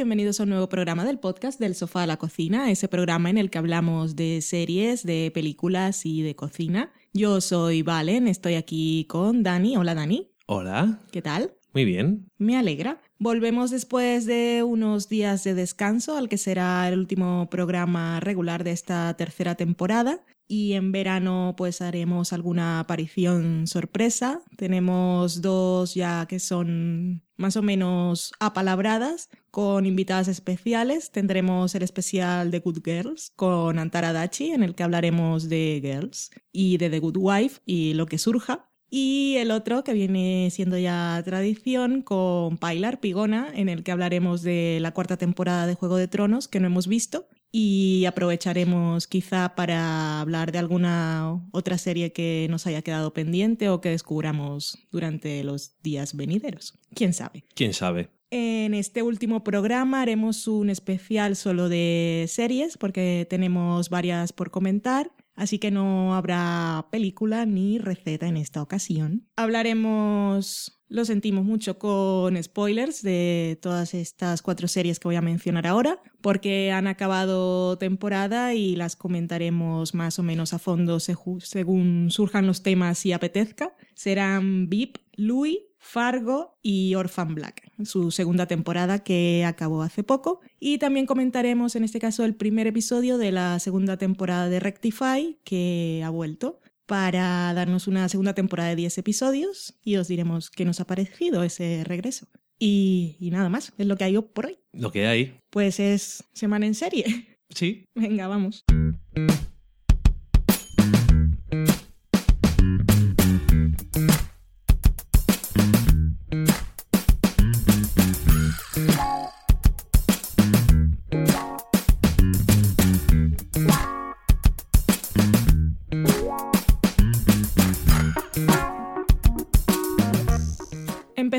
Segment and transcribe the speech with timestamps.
[0.00, 3.36] Bienvenidos a un nuevo programa del podcast del sofá a la cocina, ese programa en
[3.36, 6.90] el que hablamos de series, de películas y de cocina.
[7.12, 9.76] Yo soy Valen, estoy aquí con Dani.
[9.76, 10.30] Hola Dani.
[10.46, 11.00] Hola.
[11.12, 11.52] ¿Qué tal?
[11.74, 12.30] Muy bien.
[12.38, 13.02] Me alegra.
[13.22, 18.72] Volvemos después de unos días de descanso al que será el último programa regular de
[18.72, 24.40] esta tercera temporada y en verano pues haremos alguna aparición sorpresa.
[24.56, 31.10] Tenemos dos ya que son más o menos apalabradas con invitadas especiales.
[31.10, 36.30] Tendremos el especial de Good Girls con Antara Dachi en el que hablaremos de Girls
[36.52, 38.69] y de The Good Wife y lo que surja.
[38.90, 44.42] Y el otro que viene siendo ya tradición con Pilar Pigona, en el que hablaremos
[44.42, 49.54] de la cuarta temporada de Juego de Tronos que no hemos visto y aprovecharemos quizá
[49.54, 55.42] para hablar de alguna otra serie que nos haya quedado pendiente o que descubramos durante
[55.44, 56.78] los días venideros.
[56.94, 57.44] ¿Quién sabe?
[57.54, 58.10] ¿Quién sabe?
[58.32, 65.10] En este último programa haremos un especial solo de series porque tenemos varias por comentar,
[65.40, 69.26] así que no habrá película ni receta en esta ocasión.
[69.36, 75.68] Hablaremos lo sentimos mucho con spoilers de todas estas cuatro series que voy a mencionar
[75.68, 82.48] ahora, porque han acabado temporada y las comentaremos más o menos a fondo según surjan
[82.48, 83.72] los temas y apetezca.
[83.94, 90.40] Serán VIP, Louis, Fargo y Orphan Black, su segunda temporada que acabó hace poco.
[90.60, 95.38] Y también comentaremos en este caso el primer episodio de la segunda temporada de Rectify
[95.42, 100.64] que ha vuelto para darnos una segunda temporada de 10 episodios y os diremos qué
[100.64, 102.28] nos ha parecido ese regreso.
[102.58, 104.58] Y, y nada más, es lo que hay por hoy.
[104.72, 105.40] Lo que hay.
[105.48, 107.38] Pues es semana en serie.
[107.48, 107.88] Sí.
[107.96, 108.64] Venga, vamos.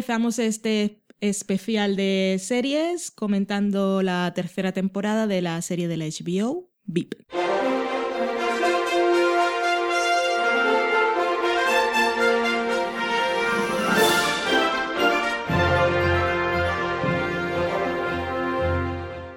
[0.02, 6.72] Empezamos este especial de series comentando la tercera temporada de la serie de la HBO,
[6.86, 7.14] VIP.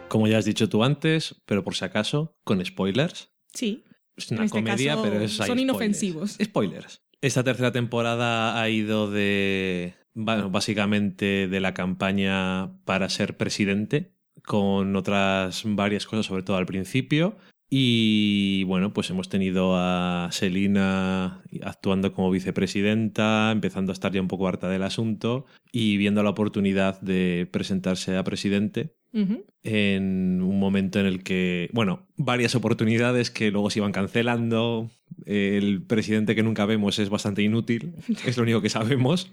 [0.08, 3.28] Como ya has dicho tú antes, pero por si acaso, con spoilers.
[3.52, 3.84] Sí.
[4.16, 5.32] Es una este comedia, pero es.
[5.32, 6.38] Son inofensivos.
[6.42, 7.02] Spoilers.
[7.20, 14.12] Esta tercera temporada ha ido de bueno, básicamente de la campaña para ser presidente,
[14.44, 17.36] con otras varias cosas, sobre todo al principio.
[17.70, 24.28] Y bueno, pues hemos tenido a Selina actuando como vicepresidenta, empezando a estar ya un
[24.28, 28.94] poco harta del asunto y viendo la oportunidad de presentarse a presidente
[29.62, 34.90] en un momento en el que, bueno, varias oportunidades que luego se iban cancelando.
[35.24, 37.94] El presidente que nunca vemos es bastante inútil,
[38.26, 39.32] es lo único que sabemos.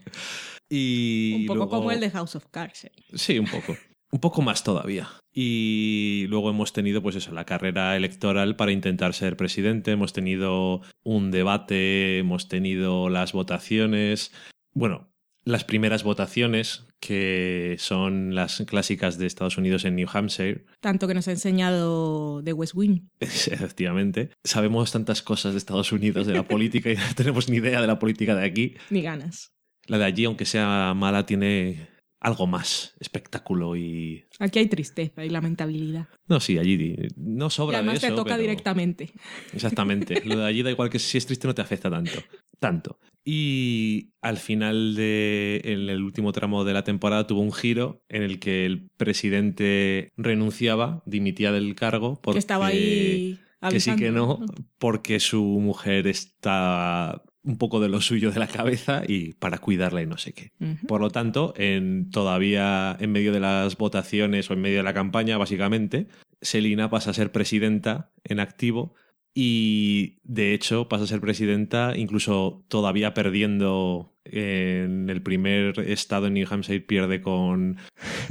[0.74, 2.86] Y un poco como el de House of Cards.
[2.86, 2.92] ¿eh?
[3.14, 3.76] Sí, un poco.
[4.12, 5.09] Un poco más todavía.
[5.34, 9.92] Y luego hemos tenido, pues eso, la carrera electoral para intentar ser presidente.
[9.92, 14.32] Hemos tenido un debate, hemos tenido las votaciones.
[14.74, 15.12] Bueno,
[15.44, 20.66] las primeras votaciones, que son las clásicas de Estados Unidos en New Hampshire.
[20.80, 23.09] Tanto que nos ha enseñado de West Wing.
[23.20, 24.30] Efectivamente.
[24.44, 27.88] Sabemos tantas cosas de Estados Unidos, de la política, y no tenemos ni idea de
[27.88, 28.76] la política de aquí.
[28.90, 29.52] Ni ganas.
[29.88, 31.90] La de allí, aunque sea mala, tiene
[32.22, 34.23] algo más, espectáculo y...
[34.40, 36.08] Aquí hay tristeza y lamentabilidad.
[36.28, 39.11] No, sí, allí no sobra y además de te toca directamente.
[39.53, 40.22] Exactamente.
[40.23, 42.20] Lo de allí da igual que si es triste no te afecta tanto.
[42.59, 43.00] Tanto.
[43.26, 48.22] Y al final de en el último tramo de la temporada tuvo un giro en
[48.22, 53.40] el que el presidente renunciaba, dimitía del cargo porque que estaba ahí
[53.70, 54.44] que sí que no,
[54.79, 60.02] porque su mujer está un poco de lo suyo de la cabeza y para cuidarla
[60.02, 60.52] y no sé qué.
[60.88, 64.93] Por lo tanto, en, todavía en medio de las votaciones o en medio de la
[64.93, 66.08] campaña, básicamente,
[66.41, 68.93] Selina pasa a ser presidenta en activo
[69.34, 76.34] y de hecho pasa a ser presidenta incluso todavía perdiendo en el primer estado en
[76.34, 77.78] New Hampshire pierde con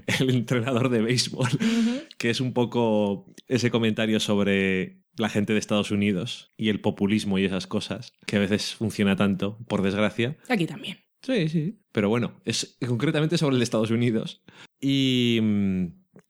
[0.21, 1.49] el entrenador de béisbol,
[2.19, 7.39] que es un poco ese comentario sobre la gente de Estados Unidos y el populismo
[7.39, 10.37] y esas cosas, que a veces funciona tanto, por desgracia.
[10.49, 10.99] Aquí también.
[11.23, 11.81] Sí, sí.
[11.93, 14.43] Pero bueno, es concretamente sobre el de Estados Unidos.
[14.81, 15.41] Y,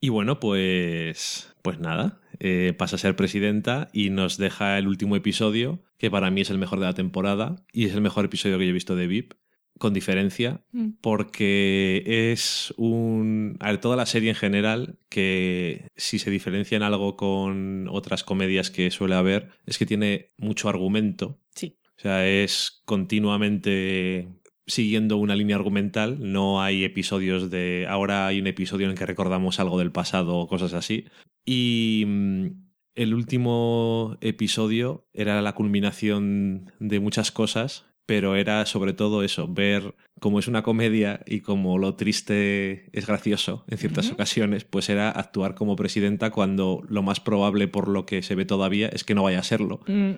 [0.00, 5.14] y bueno, pues, pues nada, eh, pasa a ser presidenta y nos deja el último
[5.14, 8.58] episodio, que para mí es el mejor de la temporada y es el mejor episodio
[8.58, 9.34] que yo he visto de VIP,
[9.80, 10.90] con diferencia, mm.
[11.00, 13.56] porque es un...
[13.60, 18.22] A ver, toda la serie en general, que si se diferencia en algo con otras
[18.22, 21.40] comedias que suele haber, es que tiene mucho argumento.
[21.54, 21.78] Sí.
[21.96, 24.28] O sea, es continuamente
[24.66, 29.06] siguiendo una línea argumental, no hay episodios de ahora hay un episodio en el que
[29.06, 31.06] recordamos algo del pasado o cosas así.
[31.46, 32.46] Y mm,
[32.96, 39.94] el último episodio era la culminación de muchas cosas pero era sobre todo eso, ver
[40.18, 45.10] cómo es una comedia y cómo lo triste es gracioso en ciertas ocasiones, pues era
[45.10, 49.14] actuar como presidenta cuando lo más probable por lo que se ve todavía es que
[49.14, 49.78] no vaya a serlo.
[49.86, 50.14] Mm,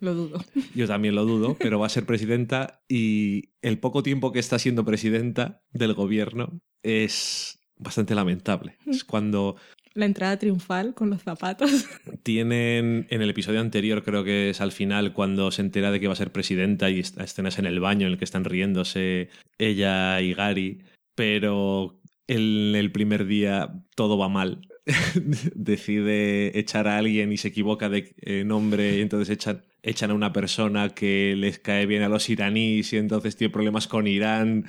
[0.00, 0.44] lo dudo.
[0.74, 4.58] Yo también lo dudo, pero va a ser presidenta y el poco tiempo que está
[4.58, 8.78] siendo presidenta del gobierno es bastante lamentable.
[8.84, 9.54] Es cuando
[9.98, 11.70] la entrada triunfal con los zapatos.
[12.22, 16.06] Tienen en el episodio anterior, creo que es al final, cuando se entera de que
[16.06, 19.28] va a ser presidenta y escenas en el baño en el que están riéndose
[19.58, 20.82] ella y Gary,
[21.16, 24.68] pero en el primer día todo va mal.
[25.56, 30.14] Decide echar a alguien y se equivoca de eh, nombre y entonces echan, echan a
[30.14, 34.64] una persona que les cae bien a los iraníes y entonces tiene problemas con Irán.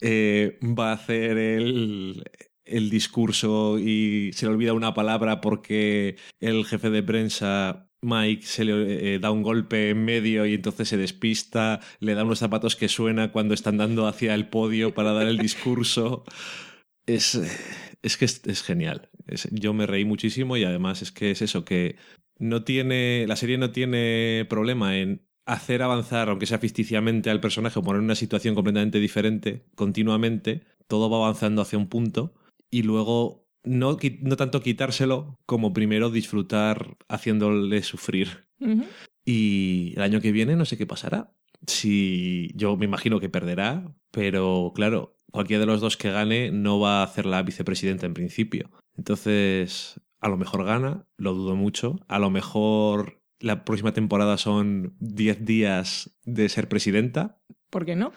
[0.00, 2.22] Eh, va a hacer el,
[2.64, 8.64] el discurso y se le olvida una palabra porque el jefe de prensa Mike se
[8.64, 12.74] le eh, da un golpe en medio y entonces se despista, le da unos zapatos
[12.76, 16.24] que suena cuando están dando hacia el podio para dar el discurso.
[17.04, 17.34] Es,
[18.02, 19.10] es que es, genial.
[19.50, 21.96] yo me reí muchísimo y además es que es eso, que
[22.38, 27.80] no tiene, la serie no tiene problema en hacer avanzar, aunque sea ficticiamente, al personaje
[27.80, 30.62] o poner una situación completamente diferente continuamente.
[30.86, 32.34] Todo va avanzando hacia un punto
[32.72, 38.48] y luego no, no tanto quitárselo como primero disfrutar haciéndole sufrir.
[39.24, 41.32] Y el año que viene no sé qué pasará.
[41.66, 46.80] Si yo me imagino que perderá, pero claro, cualquiera de los dos que gane no
[46.80, 48.70] va a hacer la vicepresidenta en principio.
[48.96, 52.00] Entonces, a lo mejor gana, lo dudo mucho.
[52.08, 57.38] A lo mejor la próxima temporada son 10 días de ser presidenta.
[57.68, 58.12] ¿Por qué no?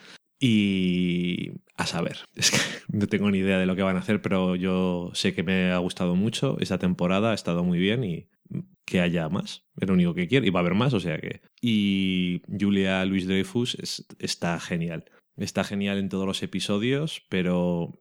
[0.47, 2.59] Y a saber, es que
[2.89, 5.71] no tengo ni idea de lo que van a hacer, pero yo sé que me
[5.71, 8.29] ha gustado mucho esta temporada, ha estado muy bien y
[8.85, 11.17] que haya más, es lo único que quiero, y va a haber más, o sea
[11.17, 11.41] que...
[11.59, 15.05] Y Julia Louis Dreyfus está genial,
[15.35, 17.99] está genial en todos los episodios, pero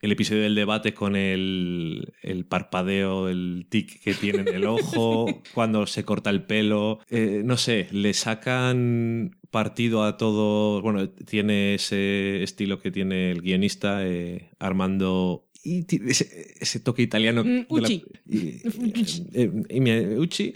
[0.00, 5.26] el episodio del debate con el, el parpadeo, el tic que tiene en el ojo,
[5.54, 10.82] cuando se corta el pelo, eh, no sé, le sacan partido a todo.
[10.82, 15.48] Bueno, tiene ese estilo que tiene el guionista, eh, Armando.
[15.62, 17.42] Y ese, toque italiano.
[17.44, 18.04] Mm, Uchi.
[19.34, 20.54] Eh, Uchi.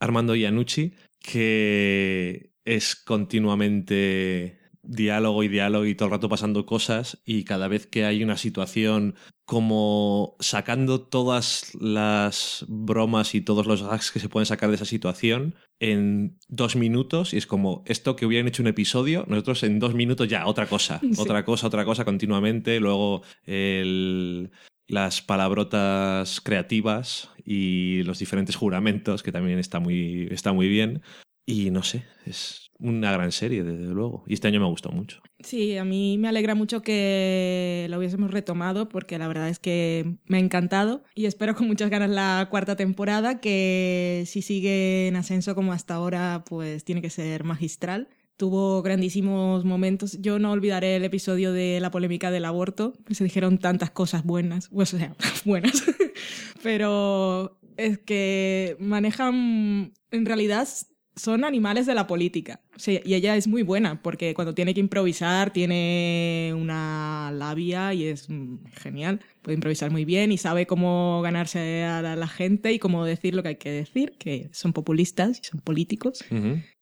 [0.00, 7.44] Armando Iannucci, que es continuamente diálogo y diálogo y todo el rato pasando cosas y
[7.44, 9.14] cada vez que hay una situación
[9.44, 14.84] como sacando todas las bromas y todos los gags que se pueden sacar de esa
[14.84, 19.78] situación en dos minutos y es como esto que hubieran hecho un episodio, nosotros en
[19.78, 24.50] dos minutos ya, otra cosa, otra cosa, otra cosa continuamente, luego el,
[24.86, 31.02] las palabrotas creativas y los diferentes juramentos que también está muy, está muy bien
[31.44, 34.24] y no sé, es una gran serie, desde luego.
[34.26, 35.22] Y este año me gustó mucho.
[35.40, 40.16] Sí, a mí me alegra mucho que lo hubiésemos retomado porque la verdad es que
[40.26, 45.16] me ha encantado y espero con muchas ganas la cuarta temporada que si sigue en
[45.16, 48.08] ascenso como hasta ahora pues tiene que ser magistral.
[48.36, 50.18] Tuvo grandísimos momentos.
[50.20, 54.68] Yo no olvidaré el episodio de la polémica del aborto, se dijeron tantas cosas buenas,
[54.68, 55.14] pues, o sea,
[55.44, 55.84] buenas,
[56.62, 60.68] pero es que manejan en realidad
[61.14, 62.60] son animales de la política.
[62.86, 68.28] y ella es muy buena porque cuando tiene que improvisar tiene una labia y es
[68.28, 69.20] mm, genial.
[69.42, 73.42] Puede improvisar muy bien y sabe cómo ganarse a la gente y cómo decir lo
[73.42, 76.24] que hay que decir, que son populistas y son políticos.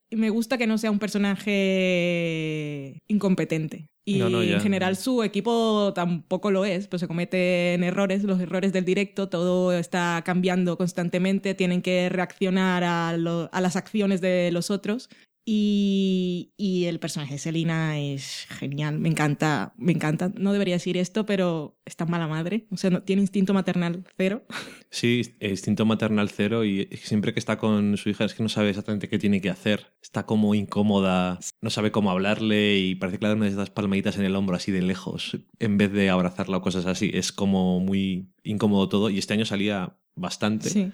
[0.09, 3.87] Y me gusta que no sea un personaje incompetente.
[4.03, 8.83] Y en general su equipo tampoco lo es, pues se cometen errores, los errores del
[8.83, 15.09] directo, todo está cambiando constantemente, tienen que reaccionar a, a las acciones de los otros
[15.43, 20.31] y, y, el personaje de Selina es genial, me encanta, me encanta.
[20.35, 22.67] No debería decir esto, pero está mala madre.
[22.69, 24.45] O sea, no, tiene instinto maternal cero.
[24.93, 28.71] Sí, instinto maternal cero y siempre que está con su hija es que no sabe
[28.71, 29.93] exactamente qué tiene que hacer.
[30.01, 34.17] Está como incómoda, no sabe cómo hablarle y parece que le da de esas palmaditas
[34.17, 37.09] en el hombro así de lejos en vez de abrazarla o cosas así.
[37.13, 40.69] Es como muy incómodo todo y este año salía bastante.
[40.69, 40.91] Sí.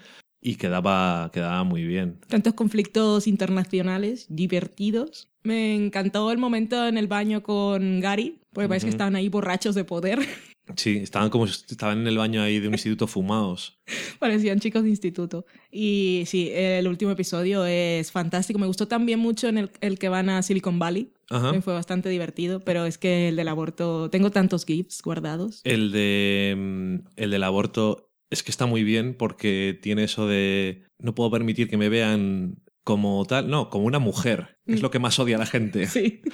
[0.48, 2.22] Y quedaba, quedaba muy bien.
[2.30, 5.27] Tantos conflictos internacionales divertidos.
[5.44, 9.75] Me encantó el momento en el baño con Gary, porque parece que estaban ahí borrachos
[9.75, 10.20] de poder.
[10.75, 13.80] Sí, estaban como estaban en el baño ahí de un instituto fumados.
[14.20, 15.46] Parecían chicos de instituto.
[15.72, 18.60] Y sí, el último episodio es fantástico.
[18.60, 21.13] Me gustó también mucho en el, que van a Silicon Valley.
[21.54, 25.62] Me fue bastante divertido, pero es que el del aborto, tengo tantos GIFs guardados.
[25.63, 30.84] El de mm, el del aborto es que está muy bien porque tiene eso de
[31.00, 34.57] no puedo permitir que me vean como tal, no, como una mujer.
[34.65, 34.84] Es mm.
[34.84, 35.88] lo que más odia a la gente.
[35.88, 36.22] Sí.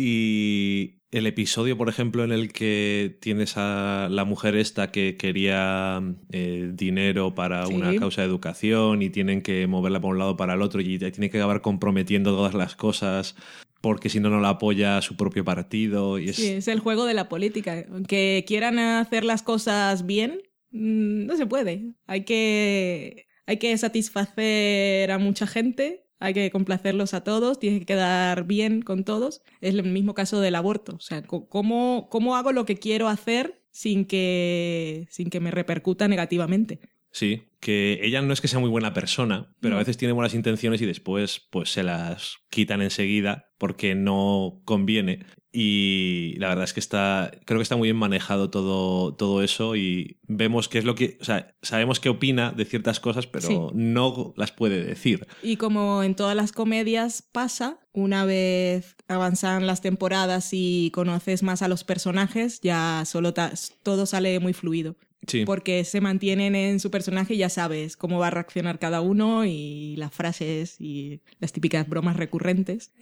[0.00, 6.00] Y el episodio, por ejemplo, en el que tienes a la mujer esta que quería
[6.30, 10.54] eh, dinero para una causa de educación y tienen que moverla por un lado para
[10.54, 13.34] el otro y tiene que acabar comprometiendo todas las cosas
[13.80, 16.18] porque si no, no la apoya su propio partido.
[16.18, 16.36] Y es...
[16.36, 17.84] Sí, es el juego de la política.
[17.90, 21.94] Aunque quieran hacer las cosas bien, no se puede.
[22.06, 27.86] Hay que, hay que satisfacer a mucha gente hay que complacerlos a todos, tiene que
[27.86, 29.42] quedar bien con todos.
[29.60, 30.96] Es el mismo caso del aborto.
[30.96, 36.08] O sea, ¿cómo, cómo hago lo que quiero hacer sin que, sin que me repercuta
[36.08, 36.80] negativamente?
[37.12, 40.34] Sí, que ella no es que sea muy buena persona, pero a veces tiene buenas
[40.34, 45.26] intenciones y después pues se las quitan enseguida porque no conviene.
[45.50, 49.76] Y la verdad es que está, creo que está muy bien manejado todo, todo eso
[49.76, 53.72] y vemos qué es lo que, o sea, sabemos qué opina de ciertas cosas, pero
[53.74, 55.26] no las puede decir.
[55.42, 61.62] Y como en todas las comedias pasa, una vez avanzan las temporadas y conoces más
[61.62, 63.34] a los personajes, ya solo
[63.82, 64.96] todo sale muy fluido.
[65.44, 69.44] Porque se mantienen en su personaje y ya sabes cómo va a reaccionar cada uno
[69.44, 72.92] y las frases y las típicas bromas recurrentes.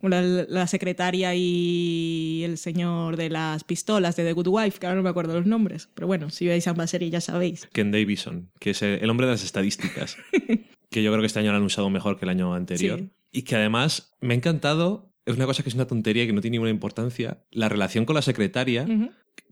[0.00, 5.02] la, secretaria y el señor de las pistolas de The Good Wife, que ahora no
[5.02, 7.68] me acuerdo los nombres, pero bueno, si veis ambas series ya sabéis.
[7.72, 10.16] Ken Davison, que es el hombre de las estadísticas,
[10.90, 13.04] que yo creo que este año lo han usado mejor que el año anterior.
[13.30, 16.40] Y que además me ha encantado, es una cosa que es una tontería que no
[16.40, 18.86] tiene ninguna importancia, la relación con la secretaria,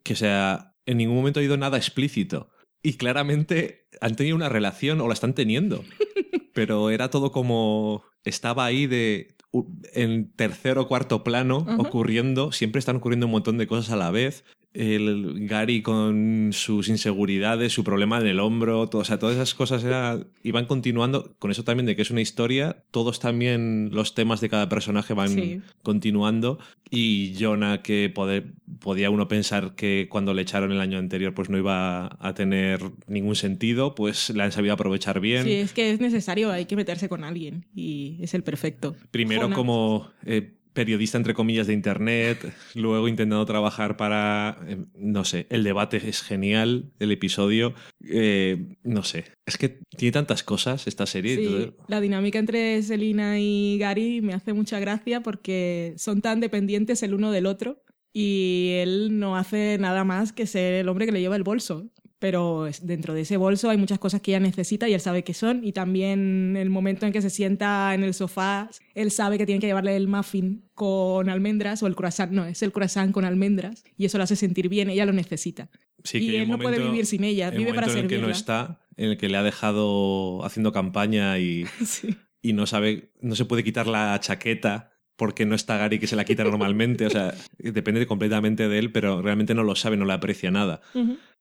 [0.03, 2.49] que sea en ningún momento ha oído nada explícito.
[2.83, 5.85] Y claramente han tenido una relación o la están teniendo.
[6.55, 8.05] Pero era todo como.
[8.25, 9.37] Estaba ahí de.
[9.95, 12.53] En tercer o cuarto plano, ocurriendo.
[12.53, 14.45] Siempre están ocurriendo un montón de cosas a la vez
[14.77, 19.55] el Gary con sus inseguridades, su problema en el hombro, todo, o sea, todas esas
[19.55, 24.15] cosas era, iban continuando, con eso también de que es una historia, todos también los
[24.15, 26.59] temas de cada personaje van continuando
[26.91, 28.13] y Jonah que
[28.81, 32.81] podía uno pensar que cuando le echaron el año anterior pues no iba a tener
[33.07, 35.45] ningún sentido, pues la han sabido aprovechar bien.
[35.45, 38.95] Sí, es que es necesario, hay que meterse con alguien y es el perfecto.
[39.11, 40.11] Primero como...
[40.25, 45.97] Eh, periodista entre comillas de internet, luego intentando trabajar para, eh, no sé, el debate
[45.97, 47.75] es genial, el episodio,
[48.09, 51.37] eh, no sé, es que tiene tantas cosas esta serie.
[51.37, 57.03] Sí, la dinámica entre Selina y Gary me hace mucha gracia porque son tan dependientes
[57.03, 61.13] el uno del otro y él no hace nada más que ser el hombre que
[61.13, 64.89] le lleva el bolso pero dentro de ese bolso hay muchas cosas que ella necesita
[64.89, 68.15] y él sabe qué son y también el momento en que se sienta en el
[68.15, 72.47] sofá, él sabe que tiene que llevarle el muffin con almendras o el croissant, no,
[72.47, 75.69] es el croissant con almendras y eso lo hace sentir bien, ella lo necesita.
[76.13, 78.01] y él no puede vivir sin ella, vive para servirla.
[78.01, 81.67] En el que no está, en el que le ha dejado haciendo campaña y,
[82.41, 86.17] y no sabe, no se puede quitar la chaqueta porque no está Gary que se
[86.17, 87.07] la quita normalmente.
[87.07, 90.83] O sea, depende completamente de él, pero realmente no lo sabe, no le aprecia nada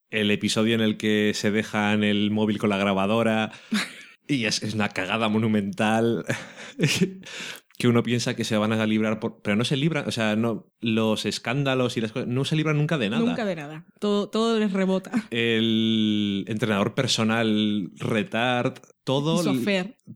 [0.10, 3.52] el episodio en el que se dejan el móvil con la grabadora
[4.28, 6.26] y es, una cagada monumental
[7.78, 10.36] que uno piensa que se van a librar, por, pero no se libran, o sea,
[10.36, 13.24] no, los escándalos y las cosas no se libran nunca de nada.
[13.24, 15.12] Nunca de nada, todo, todo les rebota.
[15.32, 19.44] El entrenador personal, retard, todo,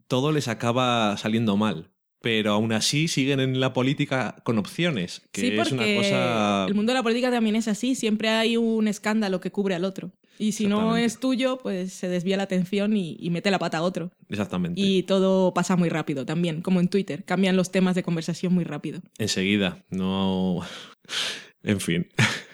[0.07, 5.59] todo les acaba saliendo mal pero aún así siguen en la política con opciones, que
[5.59, 6.65] es una cosa...
[6.67, 9.85] El mundo de la política también es así, siempre hay un escándalo que cubre al
[9.85, 10.11] otro.
[10.37, 13.81] Y si no es tuyo, pues se desvía la atención y, mete la pata a
[13.81, 14.11] otro.
[14.29, 14.79] Exactamente.
[14.79, 18.63] Y todo pasa muy rápido también, como en Twitter, cambian los temas de conversación muy
[18.63, 19.01] rápido.
[19.17, 20.61] Enseguida, no...
[21.63, 22.07] en fin.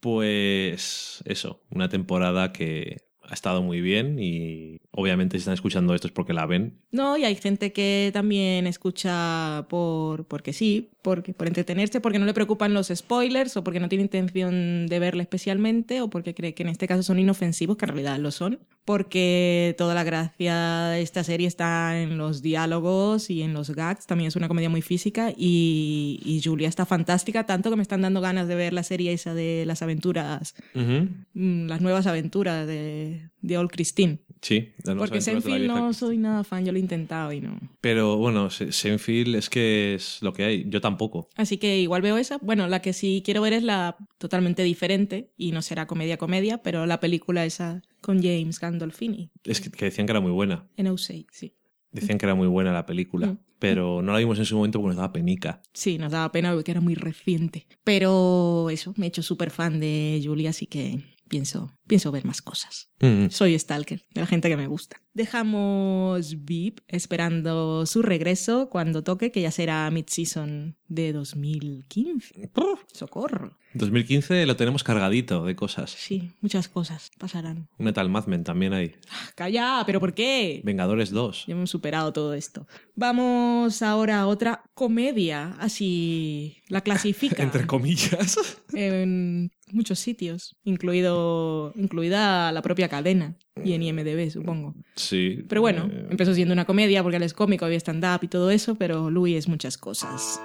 [0.00, 6.06] Pues eso, una temporada que ha estado muy bien y obviamente si están escuchando esto
[6.06, 6.78] es porque la ven.
[6.90, 12.26] No, y hay gente que también escucha por porque sí, porque, por entretenerse, porque no
[12.26, 16.54] le preocupan los spoilers o porque no tiene intención de verla especialmente o porque cree
[16.54, 20.88] que en este caso son inofensivos, que en realidad lo son, porque toda la gracia
[20.88, 24.68] de esta serie está en los diálogos y en los gags, también es una comedia
[24.68, 28.72] muy física y, y Julia está fantástica, tanto que me están dando ganas de ver
[28.72, 34.18] la serie esa de las aventuras, mm, las nuevas aventuras de, de Old Christine.
[34.42, 37.58] Sí, Porque Senfield no soy nada fan, yo lo he intentado y no.
[37.80, 41.28] Pero bueno, Senfield es que es lo que hay, yo tampoco.
[41.36, 42.38] Así que igual veo esa.
[42.38, 46.86] Bueno, la que sí quiero ver es la totalmente diferente y no será comedia-comedia, pero
[46.86, 49.30] la película esa con James Gandolfini.
[49.44, 50.66] Es que, decían que era muy buena.
[50.76, 51.54] En O6, sí.
[51.92, 53.38] Decían que era muy buena la película, mm.
[53.58, 55.60] pero no la vimos en su momento porque nos daba penica.
[55.74, 57.66] Sí, nos daba pena porque era muy reciente.
[57.84, 62.42] Pero eso, me he hecho súper fan de Julia, así que pienso, pienso ver más
[62.42, 62.90] cosas.
[63.00, 63.28] Mm.
[63.30, 65.00] Soy stalker de la gente que me gusta.
[65.14, 72.50] Dejamos VIP esperando su regreso cuando toque, que ya será mid-season de 2015.
[72.92, 73.56] ¡Socorro!
[73.74, 75.92] 2015 lo tenemos cargadito de cosas.
[75.92, 77.68] Sí, muchas cosas pasarán.
[77.78, 78.96] Un Metal Madmen también hay.
[79.08, 80.60] Ah, calla, ¿pero por qué?
[80.64, 81.44] Vengadores 2.
[81.46, 82.66] Ya hemos superado todo esto.
[82.96, 87.42] Vamos ahora a otra comedia, así la clasifica.
[87.42, 88.36] Entre comillas.
[88.72, 94.74] en muchos sitios, incluido, incluida la propia cadena y en IMDB, supongo.
[94.96, 95.44] Sí.
[95.48, 98.50] Pero bueno, eh, empezó siendo una comedia porque él es cómico, había stand-up y todo
[98.50, 100.40] eso, pero Louis es muchas cosas.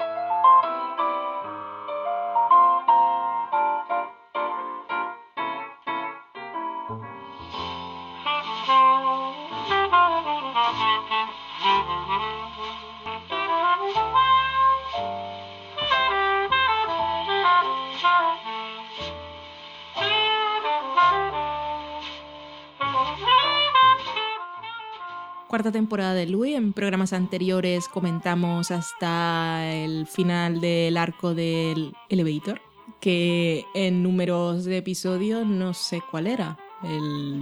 [25.56, 26.54] Cuarta temporada de Louis.
[26.54, 32.60] En programas anteriores comentamos hasta el final del arco del Elevator,
[33.00, 36.58] que en números de episodio no sé cuál era.
[36.84, 37.42] El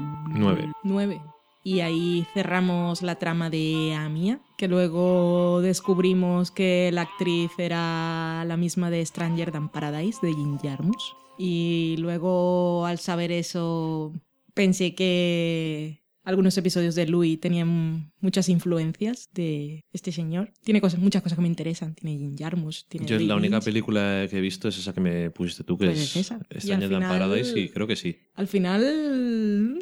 [0.84, 1.22] 9.
[1.64, 8.58] Y ahí cerramos la trama de Amia, que luego descubrimos que la actriz era la
[8.58, 11.16] misma de Stranger Than Paradise, de Jim Jarmusch.
[11.40, 14.14] Y luego al saber eso
[14.54, 20.52] pensé que algunos episodios de Louis tenían muchas influencias de este señor.
[20.64, 21.96] Tiene cosas, muchas cosas que me interesan.
[21.96, 22.88] Tiene Jim Jarmus.
[22.88, 25.88] Tiene Yo la única película que he visto es esa que me pusiste tú, que
[25.88, 26.40] pues es, esa.
[26.50, 28.18] Extraña Paradise, y creo que sí.
[28.36, 29.80] Al final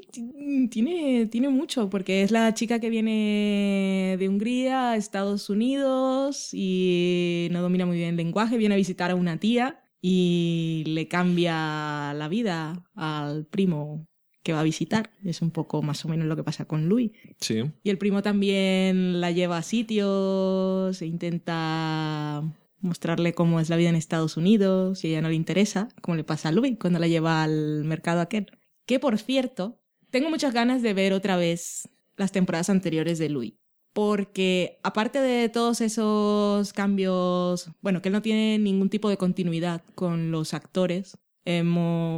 [0.69, 7.47] tiene, tiene mucho, porque es la chica que viene de Hungría a Estados Unidos y
[7.51, 12.13] no domina muy bien el lenguaje, viene a visitar a una tía y le cambia
[12.15, 14.07] la vida al primo
[14.43, 15.11] que va a visitar.
[15.23, 17.11] Es un poco más o menos lo que pasa con Louis.
[17.39, 17.63] Sí.
[17.83, 22.43] Y el primo también la lleva a sitios e intenta
[22.79, 26.15] mostrarle cómo es la vida en Estados Unidos y a ella no le interesa, como
[26.15, 28.47] le pasa a Louis cuando la lleva al mercado aquel.
[28.85, 33.53] Que por cierto, tengo muchas ganas de ver otra vez las temporadas anteriores de Louis.
[33.93, 39.83] Porque aparte de todos esos cambios, bueno, que él no tiene ningún tipo de continuidad
[39.95, 41.17] con los actores,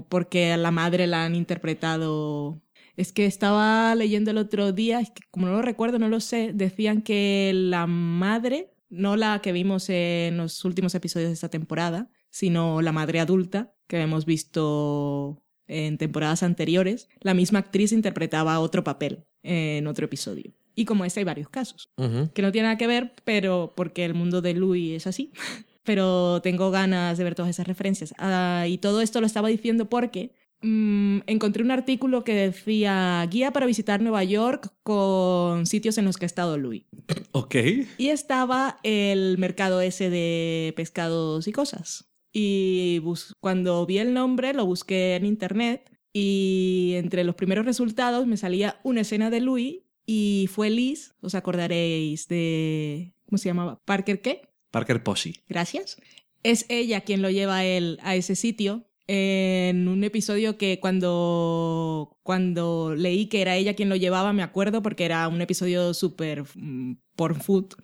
[0.10, 2.62] porque a la madre la han interpretado.
[2.96, 7.02] Es que estaba leyendo el otro día, como no lo recuerdo, no lo sé, decían
[7.02, 12.82] que la madre, no la que vimos en los últimos episodios de esta temporada, sino
[12.82, 19.26] la madre adulta que hemos visto en temporadas anteriores, la misma actriz interpretaba otro papel
[19.42, 20.54] en otro episodio.
[20.76, 21.90] Y como ese hay varios casos,
[22.34, 25.32] que no tiene nada que ver, pero porque el mundo de Louis es así.
[25.84, 28.14] pero tengo ganas de ver todas esas referencias.
[28.18, 33.52] Ah, y todo esto lo estaba diciendo porque mm, encontré un artículo que decía guía
[33.52, 36.86] para visitar Nueva York con sitios en los que ha estado Louis.
[37.32, 37.56] Ok.
[37.98, 42.10] Y estaba el mercado ese de pescados y cosas.
[42.32, 43.02] Y
[43.40, 48.80] cuando vi el nombre lo busqué en internet y entre los primeros resultados me salía
[48.84, 53.14] una escena de Louis y fue Liz, os acordaréis de...
[53.26, 53.80] ¿Cómo se llamaba?
[53.86, 54.53] Parker qué?
[54.74, 55.36] Parker Posey.
[55.48, 55.98] Gracias.
[56.42, 62.18] Es ella quien lo lleva a él a ese sitio en un episodio que cuando,
[62.24, 66.44] cuando leí que era ella quien lo llevaba, me acuerdo porque era un episodio súper
[66.56, 67.76] mm, por food,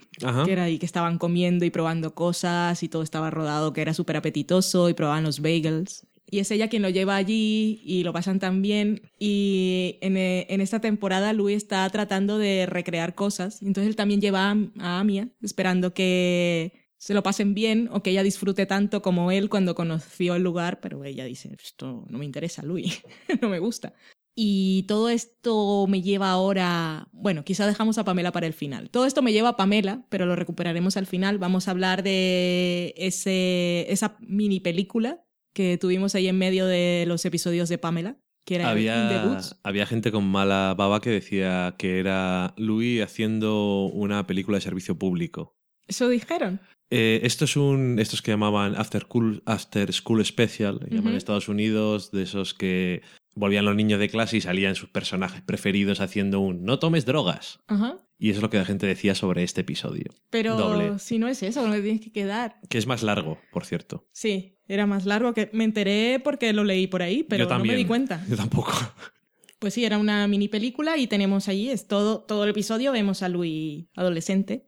[0.46, 3.94] que era ahí que estaban comiendo y probando cosas y todo estaba rodado, que era
[3.94, 6.08] súper apetitoso y probaban los bagels.
[6.32, 9.02] Y es ella quien lo lleva allí y lo pasan tan bien.
[9.18, 13.64] Y en, eh, en esta temporada Louis está tratando de recrear cosas.
[13.64, 18.12] Entonces él también lleva a, a Amia, esperando que se lo pasen bien o que
[18.12, 22.26] ella disfrute tanto como él cuando conoció el lugar, pero ella dice, esto no me
[22.26, 23.02] interesa, Louis,
[23.42, 23.94] no me gusta.
[24.36, 28.90] Y todo esto me lleva ahora, bueno, quizá dejamos a Pamela para el final.
[28.90, 31.40] Todo esto me lleva a Pamela, pero lo recuperaremos al final.
[31.40, 37.26] Vamos a hablar de ese, esa mini película que tuvimos ahí en medio de los
[37.26, 42.54] episodios de Pamela, que era había, había gente con mala baba que decía que era
[42.58, 45.58] Louis haciendo una película de servicio público.
[45.88, 46.62] ¿Eso dijeron?
[46.92, 48.00] Eh, esto es un.
[48.00, 53.02] Estos que llamaban After School, After School Special, llaman en Estados Unidos, de esos que.
[53.36, 57.60] volvían los niños de clase y salían sus personajes preferidos haciendo un no tomes drogas.
[57.68, 58.00] Ajá.
[58.18, 60.12] Y eso es lo que la gente decía sobre este episodio.
[60.30, 61.00] Pero Doble.
[61.00, 62.60] si no es eso, no te tienes que quedar.
[62.68, 64.08] Que es más largo, por cierto.
[64.12, 67.64] Sí, era más largo que me enteré porque lo leí por ahí, pero Yo no
[67.64, 68.22] me di cuenta.
[68.30, 68.74] Yo tampoco.
[69.60, 73.22] Pues sí, era una mini película y tenemos allí, es todo, todo el episodio, vemos
[73.24, 74.64] a Louis adolescente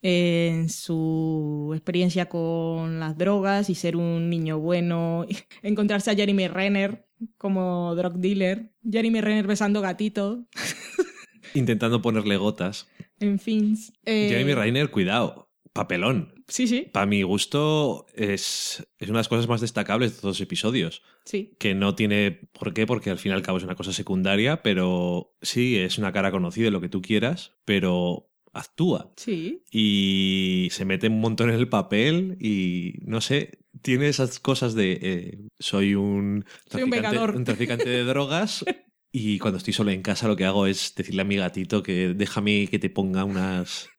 [0.00, 5.26] en su experiencia con las drogas y ser un niño bueno,
[5.62, 10.46] encontrarse a Jeremy Renner como drug dealer, Jeremy Renner besando gatito,
[11.54, 12.88] Intentando ponerle gotas.
[13.20, 13.76] en fin.
[14.06, 15.50] eh, Jeremy Rainer, cuidado.
[15.72, 16.34] Papelón.
[16.48, 20.38] Sí, sí, Para mi gusto, es, es una de las cosas más destacables de todos
[20.38, 21.02] los episodios.
[21.24, 21.54] sí.
[21.58, 24.62] Que no tiene por qué, porque al fin y al cabo es una cosa secundaria,
[24.62, 29.12] pero sí, es una cara conocida, lo que tú quieras, pero actúa.
[29.16, 34.74] Sí, Y se mete un montón en el papel y no sé, tiene esas cosas
[34.74, 38.64] de eh, soy un Soy un un traficante de drogas
[39.12, 42.14] y cuando estoy solo en casa lo que hago es decirle a mi gatito que
[42.14, 43.90] déjame que te ponga unas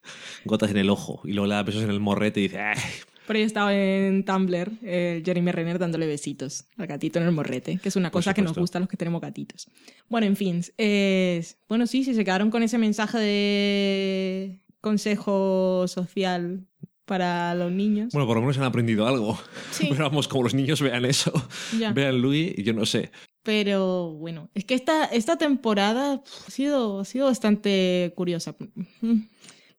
[0.44, 2.80] gotas en el ojo y luego le da besos en el morrete y dice, "Ay".
[3.28, 7.80] Por ahí estaba en Tumblr eh, Jeremy Renner dándole besitos al gatito en el morrete,
[7.82, 9.68] que es una cosa que nos gusta a los que tenemos gatitos.
[10.10, 10.62] Bueno, en fin.
[10.78, 16.66] es- bueno, sí, si se quedaron con ese mensaje de consejo social
[17.06, 18.14] para los niños.
[18.14, 19.40] bueno, por lo menos han aprendido algo.
[19.72, 19.88] Sí.
[19.90, 21.32] Pero vamos, como los niños vean eso,
[21.80, 21.92] ya.
[21.94, 23.12] vean Louis, yo no sé.
[23.44, 28.56] Pero bueno, es que esta, esta temporada pf, ha sido, ha sido bastante curiosa.
[29.02, 29.24] Mm.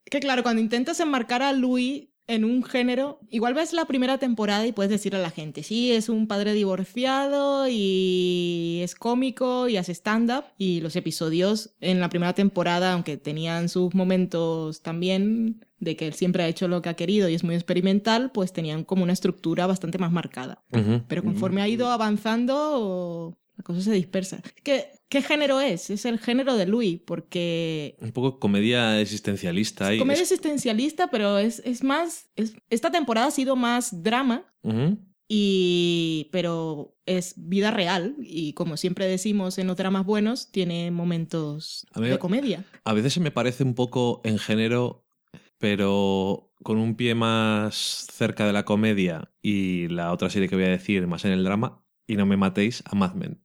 [0.05, 4.65] Que claro, cuando intentas enmarcar a Louis en un género, igual ves la primera temporada
[4.65, 9.77] y puedes decirle a la gente, sí, es un padre divorciado y es cómico y
[9.77, 10.45] hace stand-up.
[10.57, 16.13] Y los episodios en la primera temporada, aunque tenían sus momentos también de que él
[16.13, 19.13] siempre ha hecho lo que ha querido y es muy experimental, pues tenían como una
[19.13, 20.63] estructura bastante más marcada.
[20.71, 21.03] Ujú.
[21.07, 24.41] Pero conforme ha ido avanzando, la cosa se dispersa.
[24.63, 25.89] ¿Qué, ¿Qué género es?
[25.89, 29.93] Es el género de Louis, porque Un poco comedia existencialista.
[29.93, 32.29] y comedia es- existencialista, pero es, es más...
[32.35, 34.45] es- esta temporada ha sido más drama,
[35.27, 41.85] y, pero es vida real, y como siempre decimos en los dramas buenos, tiene momentos
[41.95, 42.63] mí- de comedia.
[42.83, 45.05] A veces se me parece un poco en género,
[45.57, 47.75] pero con un pie más
[48.11, 51.43] cerca de la comedia y la otra serie que voy a decir más en el
[51.43, 53.41] drama, y no me matéis, a Mad Men.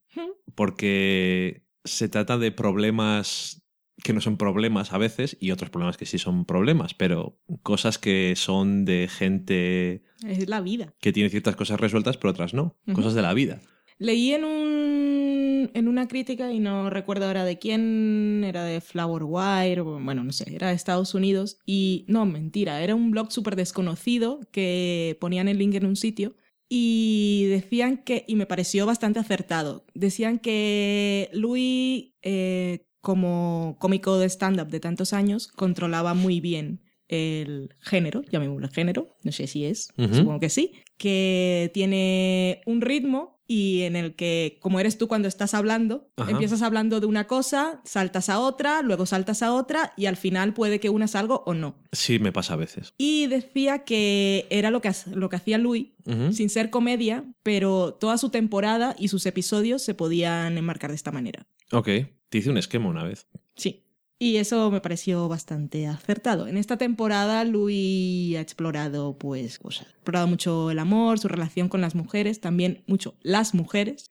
[0.55, 3.63] Porque se trata de problemas
[4.03, 7.99] que no son problemas a veces y otros problemas que sí son problemas, pero cosas
[7.99, 10.95] que son de gente Es la vida.
[11.01, 13.61] que tiene ciertas cosas resueltas pero otras no, cosas de la vida.
[13.99, 19.25] Leí en un en una crítica y no recuerdo ahora de quién, era de Flower
[19.25, 23.31] Wire, o bueno, no sé, era de Estados Unidos y no, mentira, era un blog
[23.31, 26.35] súper desconocido que ponían el link en un sitio
[26.73, 34.27] y decían que, y me pareció bastante acertado, decían que Louis, eh, como cómico de
[34.27, 39.89] stand-up de tantos años, controlaba muy bien el género, llamémoslo género, no sé si es,
[40.13, 45.27] supongo que sí, que tiene un ritmo y en el que, como eres tú cuando
[45.27, 46.31] estás hablando, Ajá.
[46.31, 50.55] empiezas hablando de una cosa, saltas a otra, luego saltas a otra y al final
[50.55, 51.75] puede que unas algo o no.
[51.91, 52.95] Sí, me pasa a veces.
[52.97, 56.33] Y decía que era lo que, lo que hacía Louis, Ujú.
[56.33, 61.11] sin ser comedia, pero toda su temporada y sus episodios se podían enmarcar de esta
[61.11, 61.49] manera.
[61.73, 61.89] Ok,
[62.29, 63.27] te hice un esquema una vez.
[63.57, 63.85] Sí.
[64.23, 66.47] Y eso me pareció bastante acertado.
[66.47, 69.87] En esta temporada Louis ha explorado, pues, cosas.
[69.87, 74.11] Ha explorado mucho el amor, su relación con las mujeres, también mucho las mujeres,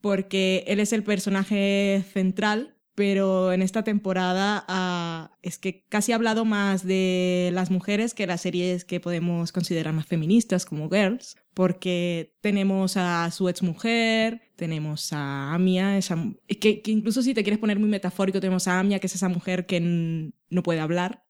[0.00, 6.16] porque él es el personaje central, pero en esta temporada ah, es que casi ha
[6.16, 11.36] hablado más de las mujeres que las series que podemos considerar más feministas, como Girls,
[11.54, 17.58] porque tenemos a su exmujer, tenemos a Amia, esa, que, que incluso si te quieres
[17.58, 21.24] poner muy metafórico, tenemos a Amia, que es esa mujer que no puede hablar,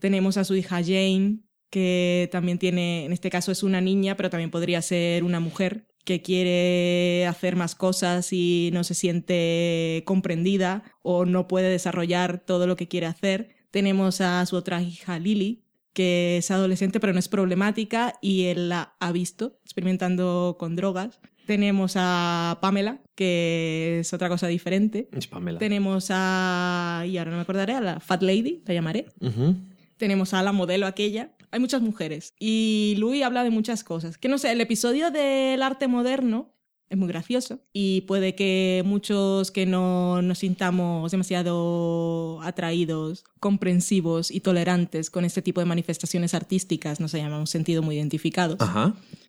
[0.00, 1.38] tenemos a su hija Jane,
[1.70, 5.86] que también tiene, en este caso es una niña, pero también podría ser una mujer
[6.04, 12.66] que quiere hacer más cosas y no se siente comprendida o no puede desarrollar todo
[12.66, 13.48] lo que quiere hacer.
[13.70, 18.68] Tenemos a su otra hija Lily, que es adolescente pero no es problemática y él
[18.68, 21.20] la ha visto experimentando con drogas.
[21.46, 25.08] Tenemos a Pamela, que es otra cosa diferente.
[25.12, 25.58] Es Pamela.
[25.58, 29.06] Tenemos a, y ahora no me acordaré, a la Fat Lady, la llamaré.
[29.96, 31.32] Tenemos a la modelo aquella.
[31.54, 32.34] Hay muchas mujeres.
[32.40, 34.18] Y Louis habla de muchas cosas.
[34.18, 36.52] Que no sé, el episodio del arte moderno
[36.88, 44.40] es muy gracioso y puede que muchos que no nos sintamos demasiado atraídos, comprensivos y
[44.40, 48.58] tolerantes con este tipo de manifestaciones artísticas nos hayamos sentido muy identificados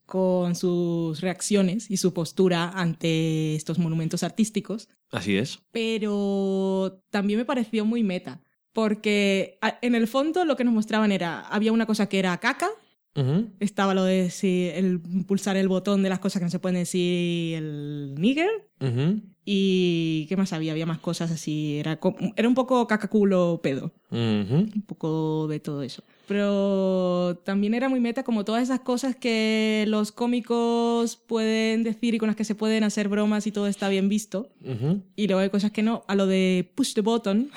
[0.06, 4.90] con sus reacciones y su postura ante estos monumentos artísticos.
[5.12, 5.60] Así es.
[5.72, 8.42] Pero también me pareció muy meta,
[8.76, 12.68] porque en el fondo lo que nos mostraban era, había una cosa que era caca,
[13.62, 16.80] estaba lo de si el pulsar el botón de las cosas que no se pueden
[16.80, 18.50] decir el nigger.
[19.48, 20.72] Y ¿qué más había?
[20.72, 21.78] Había más cosas así.
[21.78, 22.00] Era,
[22.36, 23.92] era un poco cacaculo pedo.
[24.10, 26.04] Un poco de todo eso.
[26.28, 32.18] Pero también era muy meta como todas esas cosas que los cómicos pueden decir y
[32.18, 34.50] con las que se pueden hacer bromas y todo está bien visto.
[35.16, 36.04] Y luego hay cosas que no.
[36.08, 37.52] A lo de push the button.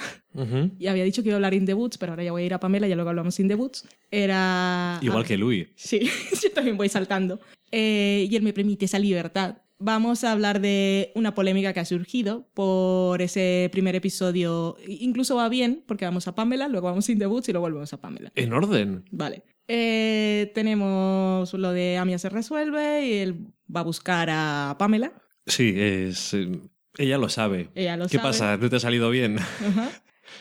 [0.79, 2.47] Y había dicho que iba a hablar in the boots, pero ahora ya voy a
[2.47, 3.89] ir a Pamela, ya luego hablamos in the boots.
[4.11, 4.99] Era...
[5.01, 5.69] Igual que Louis.
[5.75, 6.01] Sí,
[6.43, 7.41] yo también voy saltando.
[7.73, 11.85] Eh, y él me permite esa libertad vamos a hablar de una polémica que ha
[11.85, 14.77] surgido por ese primer episodio.
[14.87, 17.67] Incluso va bien, porque vamos a Pamela, luego vamos a In the Boots y luego
[17.67, 18.33] volvemos a Pamela.
[18.35, 19.05] En orden.
[19.11, 19.43] Vale.
[19.69, 25.13] Eh, tenemos lo de Amia se resuelve y él va a buscar a Pamela.
[25.47, 26.35] Sí, es.
[26.35, 26.61] Eh,
[26.97, 27.71] ella lo sabe.
[27.75, 28.57] Ella lo ¿Qué pasa?
[28.57, 29.39] ¿No te ha salido bien?
[29.39, 29.91] Ajá.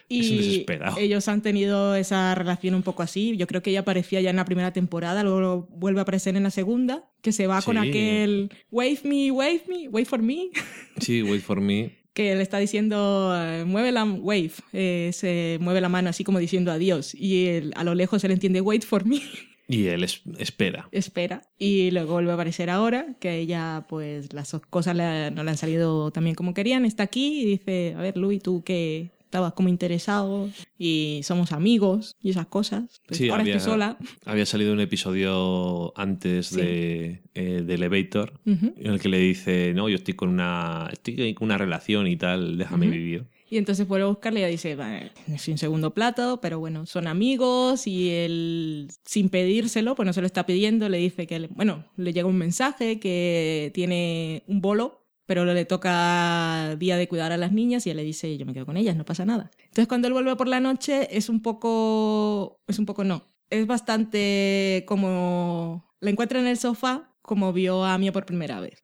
[0.09, 0.65] Y
[0.97, 3.35] ellos han tenido esa relación un poco así.
[3.35, 6.43] Yo creo que ella aparecía ya en la primera temporada, luego vuelve a aparecer en
[6.43, 10.49] la segunda, que se va con aquel wave me, wave me, wait for me.
[10.99, 11.91] Sí, wait for me.
[12.13, 16.39] que le está diciendo, eh, mueve la wave, eh, se mueve la mano así como
[16.39, 17.13] diciendo adiós.
[17.13, 19.21] Y a lo lejos se le entiende, wait for me.
[19.69, 20.87] Y él espera.
[20.93, 21.41] Espera.
[21.59, 26.09] Y luego vuelve a aparecer ahora, que ella, pues, las cosas no le han salido
[26.11, 26.85] también como querían.
[26.85, 32.15] Está aquí y dice, a ver, Louis, ¿tú qué, estaba como interesado y somos amigos
[32.21, 33.01] y esas cosas.
[33.05, 33.97] Pues ahora había, estoy sola.
[34.25, 39.97] Había salido un episodio antes de, eh, Elevator en el que le dice, no, yo
[39.97, 43.25] estoy con una, estoy con una relación y tal, déjame vivir.
[43.49, 46.85] Y entonces vuelve a buscarle y ella dice, vale, es un segundo plato, pero bueno,
[46.85, 51.49] son amigos y él, sin pedírselo, pues no se lo está pidiendo, le dice que,
[51.51, 57.31] bueno, le llega un mensaje que tiene un bolo pero le toca día de cuidar
[57.31, 59.51] a las niñas y él le dice, yo me quedo con ellas, no pasa nada.
[59.59, 63.67] Entonces cuando él vuelve por la noche es un poco, es un poco no, es
[63.67, 68.81] bastante como, la encuentra en el sofá como vio a Mia por primera vez.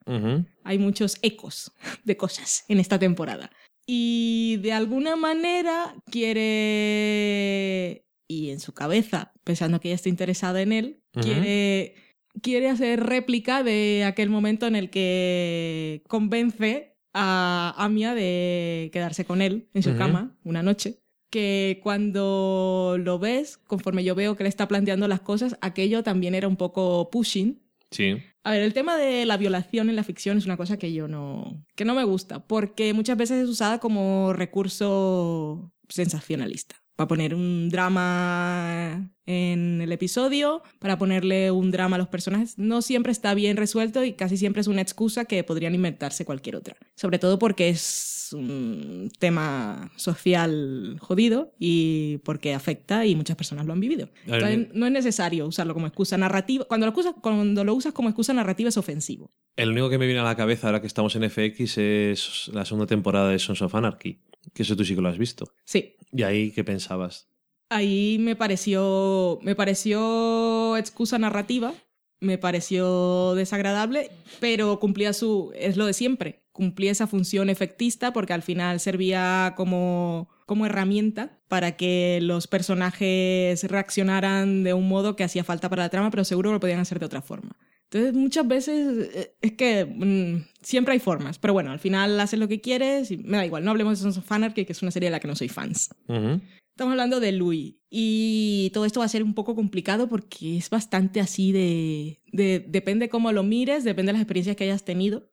[0.66, 1.72] Hay muchos ecos
[2.04, 3.50] de cosas en esta temporada.
[3.86, 10.74] Y de alguna manera quiere, y en su cabeza, pensando que ella está interesada en
[10.74, 11.96] él, quiere
[12.42, 19.42] quiere hacer réplica de aquel momento en el que convence a Amia de quedarse con
[19.42, 21.00] él en su cama una noche.
[21.30, 26.36] Que cuando lo ves, conforme yo veo que le está planteando las cosas, aquello también
[26.36, 27.60] era un poco pushing.
[27.90, 28.18] Sí.
[28.44, 31.08] A ver, el tema de la violación en la ficción es una cosa que yo
[31.08, 37.34] no, que no me gusta, porque muchas veces es usada como recurso sensacionalista para poner
[37.34, 43.34] un drama en el episodio, para ponerle un drama a los personajes, no siempre está
[43.34, 46.76] bien resuelto y casi siempre es una excusa que podrían inventarse cualquier otra.
[46.96, 53.74] Sobre todo porque es un tema social jodido y porque afecta y muchas personas lo
[53.74, 54.10] han vivido.
[54.26, 56.66] no es necesario usarlo como excusa narrativa.
[56.66, 59.32] Cuando lo, usas, cuando lo usas como excusa narrativa es ofensivo.
[59.56, 62.66] El único que me viene a la cabeza ahora que estamos en FX es la
[62.66, 64.20] segunda temporada de Sons of Anarchy.
[64.54, 65.54] Que eso tú sí que lo has visto.
[65.64, 65.96] Sí.
[66.14, 67.28] ¿Y ahí qué pensabas?
[67.70, 71.74] Ahí me pareció, me pareció excusa narrativa,
[72.20, 78.34] me pareció desagradable, pero cumplía su, es lo de siempre, cumplía esa función efectista porque
[78.34, 85.24] al final servía como, como herramienta para que los personajes reaccionaran de un modo que
[85.24, 87.58] hacía falta para la trama, pero seguro lo podían hacer de otra forma.
[87.94, 92.40] Entonces, muchas veces eh, es que mm, siempre hay formas, pero bueno, al final haces
[92.40, 93.64] lo que quieres y me da igual.
[93.64, 95.48] No hablemos de Sons of Anarchy, que es una serie de la que no soy
[95.48, 95.92] fans.
[96.08, 100.72] Estamos hablando de Louis y todo esto va a ser un poco complicado porque es
[100.72, 105.30] bastante así de, de depende cómo lo mires, depende de las experiencias que hayas tenido.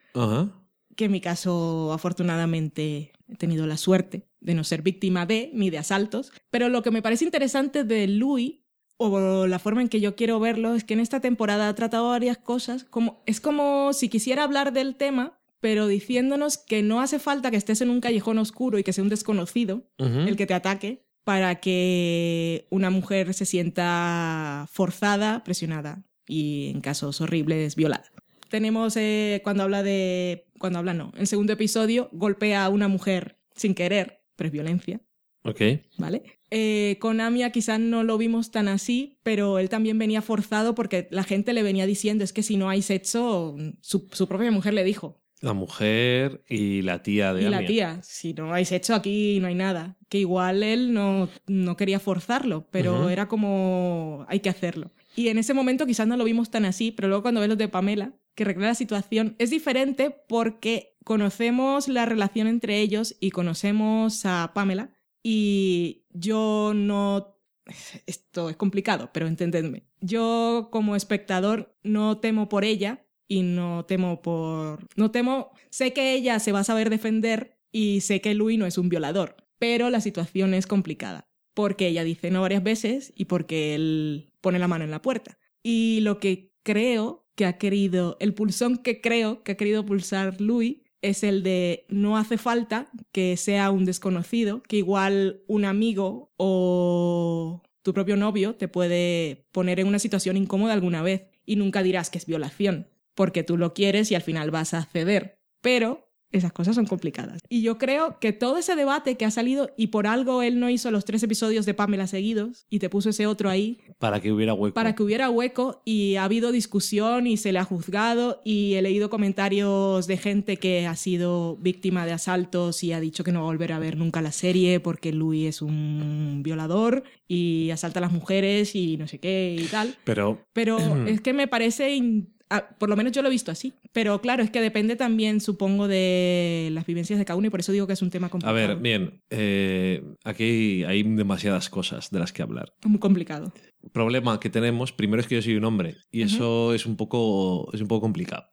[0.96, 5.70] Que en mi caso, afortunadamente, he tenido la suerte de no ser víctima de ni
[5.70, 6.30] de asaltos.
[6.50, 8.59] Pero lo que me parece interesante de Louis
[9.02, 12.10] o la forma en que yo quiero verlo es que en esta temporada ha tratado
[12.10, 17.18] varias cosas, como, es como si quisiera hablar del tema, pero diciéndonos que no hace
[17.18, 20.52] falta que estés en un callejón oscuro y que sea un desconocido el que te
[20.52, 28.12] ataque para que una mujer se sienta forzada, presionada y en casos horribles violada.
[28.50, 32.88] Tenemos eh, cuando habla de, cuando habla no, en el segundo episodio golpea a una
[32.88, 35.00] mujer sin querer, pero es violencia.
[35.44, 35.62] Ok.
[35.96, 36.39] ¿Vale?
[36.50, 41.06] Eh, con Amia quizás no lo vimos tan así, pero él también venía forzado porque
[41.10, 44.82] la gente le venía diciendo es que si no hay sexo, su, propia mujer le
[44.82, 49.38] dijo, La mujer y la tía de Y la tía, si no hay sexo aquí
[49.40, 49.96] no hay nada.
[50.08, 54.90] Que igual él no, no quería forzarlo, pero era como hay que hacerlo.
[55.14, 57.58] Y en ese momento quizás no lo vimos tan así, pero luego cuando ves los
[57.58, 63.30] de Pamela, que recrea la situación, es diferente porque conocemos la relación entre ellos y
[63.30, 64.90] conocemos a Pamela
[65.22, 67.36] y yo no...
[68.06, 69.84] Esto es complicado, pero entendedme.
[70.00, 74.86] Yo como espectador no temo por ella y no temo por...
[74.96, 75.52] No temo...
[75.70, 78.88] Sé que ella se va a saber defender y sé que Louis no es un
[78.88, 84.32] violador, pero la situación es complicada porque ella dice no varias veces y porque él
[84.40, 85.38] pone la mano en la puerta.
[85.62, 90.40] Y lo que creo que ha querido, el pulsón que creo que ha querido pulsar
[90.40, 96.32] Louis es el de no hace falta que sea un desconocido, que igual un amigo
[96.36, 101.82] o tu propio novio te puede poner en una situación incómoda alguna vez y nunca
[101.82, 105.40] dirás que es violación, porque tú lo quieres y al final vas a ceder.
[105.60, 107.40] Pero esas cosas son complicadas.
[107.48, 110.70] Y yo creo que todo ese debate que ha salido, y por algo él no
[110.70, 114.30] hizo los tres episodios de Pamela seguidos y te puso ese otro ahí, Para que
[114.32, 114.74] hubiera hueco.
[114.74, 118.82] para que hubiera hueco y ha habido discusión y se le ha juzgado y he
[118.82, 123.40] leído comentarios de gente que ha sido víctima de asaltos y ha dicho que no
[123.40, 127.98] va a volver a ver nunca la serie porque Louis es un violador y asalta
[127.98, 129.96] a las mujeres y no sé qué y tal.
[130.04, 133.50] Pero Pero es que me parece, in- ah, por lo menos yo lo he visto
[133.50, 133.72] así.
[133.92, 137.60] Pero claro, es que depende también, supongo, de las vivencias de cada uno y por
[137.60, 138.54] eso digo que es un tema A complicado.
[138.54, 142.74] ver, bien, eh, aquí hay demasiadas cosas de las que hablar.
[142.84, 143.52] Muy complicado.
[143.92, 147.70] Problema que tenemos, primero es que yo soy un hombre y eso es un poco
[147.72, 148.44] es un poco complicado,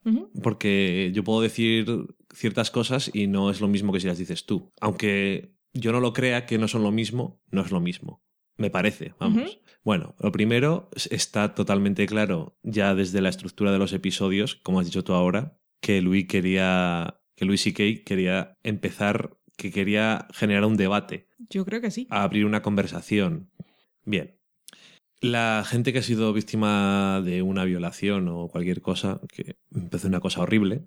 [0.42, 1.86] porque yo puedo decir
[2.34, 4.72] ciertas cosas y no es lo mismo que si las dices tú.
[4.80, 8.22] Aunque yo no lo crea que no son lo mismo, no es lo mismo.
[8.56, 9.60] Me parece, vamos.
[9.88, 14.80] Bueno, lo primero es- está totalmente claro ya desde la estructura de los episodios, como
[14.80, 18.04] has dicho tú ahora, que Louis quería que Louis C.K.
[18.04, 22.06] quería empezar que quería generar un debate Yo creo que sí.
[22.10, 23.50] a abrir una conversación.
[24.04, 24.36] Bien.
[25.22, 30.20] La gente que ha sido víctima de una violación o cualquier cosa, que empezó una
[30.20, 30.84] cosa horrible,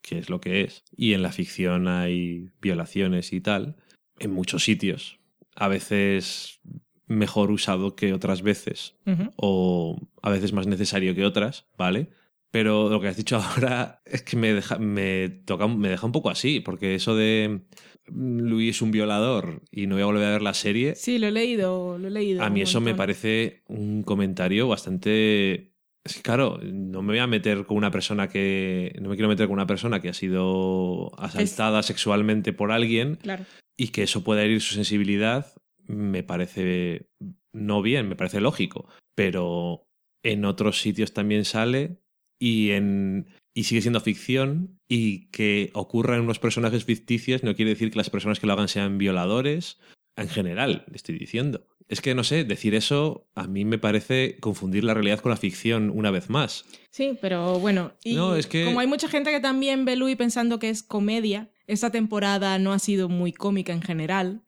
[0.00, 3.74] que es lo que es, y en la ficción hay violaciones y tal,
[4.20, 5.18] en muchos sitios,
[5.56, 6.60] a veces
[7.06, 8.96] mejor usado que otras veces,
[9.36, 12.08] o a veces más necesario que otras, ¿vale?
[12.50, 16.12] Pero lo que has dicho ahora es que me deja, me toca, me deja un
[16.12, 17.62] poco así, porque eso de
[18.08, 21.18] mm, Luis es un violador y no voy a volver a ver la serie, Sí,
[21.18, 22.42] lo he leído, lo he leído.
[22.42, 25.72] a mí eso me parece un comentario bastante...
[26.06, 28.94] Es que claro, no me voy a meter con una persona que...
[29.00, 33.46] No me quiero meter con una persona que ha sido asaltada sexualmente por alguien Claro.
[33.76, 35.46] y que eso pueda herir su sensibilidad,
[35.86, 37.08] me parece
[37.52, 38.88] no bien, me parece lógico.
[39.14, 39.86] Pero
[40.22, 41.98] en otros sitios también sale
[42.40, 47.70] y en y sigue siendo ficción y que ocurra en unos personajes ficticios no quiere
[47.70, 49.78] decir que las personas que lo hagan sean violadores
[50.16, 51.66] en general, le estoy diciendo.
[51.86, 55.36] Es que no sé, decir eso a mí me parece confundir la realidad con la
[55.36, 56.64] ficción una vez más.
[56.90, 60.16] Sí, pero bueno, y No, es que- como hay mucha gente que también ve Louis
[60.16, 64.42] pensando que es comedia, esta temporada no ha sido muy cómica en general.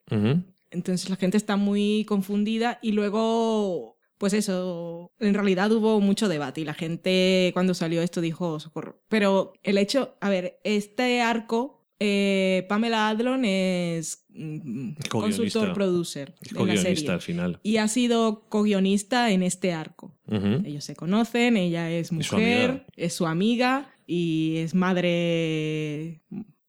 [0.77, 6.61] Entonces la gente está muy confundida y luego, pues eso, en realidad hubo mucho debate
[6.61, 9.03] y la gente cuando salió esto dijo socorro.
[9.09, 16.67] Pero el hecho, a ver, este arco, eh, Pamela Adlon es mm, consultor producer de
[16.67, 17.59] la serie al final.
[17.63, 20.15] y ha sido co-guionista en este arco.
[20.29, 26.21] Ellos se conocen, ella es Es su mujer, es su amiga y es madre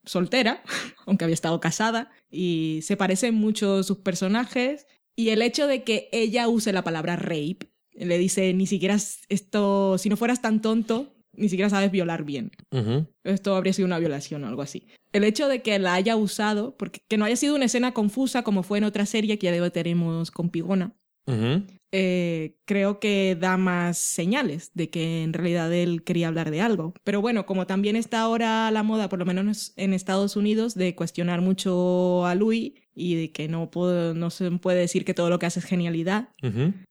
[0.08, 0.64] soltera,
[1.06, 4.88] aunque había estado casada, y se parecen mucho sus personajes.
[5.16, 9.22] Y el hecho de que ella use la palabra rape, le dice, ni siquiera es
[9.30, 12.52] esto, si no fueras tan tonto, ni siquiera sabes violar bien.
[13.24, 14.88] Esto habría sido una violación o algo así.
[15.14, 18.44] El hecho de que la haya usado, porque que no haya sido una escena confusa
[18.44, 20.96] como fue en otra serie que ya debatiremos con Pigona,
[21.94, 26.94] Eh, creo que da más señales de que en realidad él quería hablar de algo.
[27.06, 30.96] Pero bueno, como también está ahora la moda, por lo menos en Estados Unidos, de
[30.96, 35.30] cuestionar mucho a Louis y de que no, puedo- no se puede decir que todo
[35.30, 36.30] lo que hace es genialidad,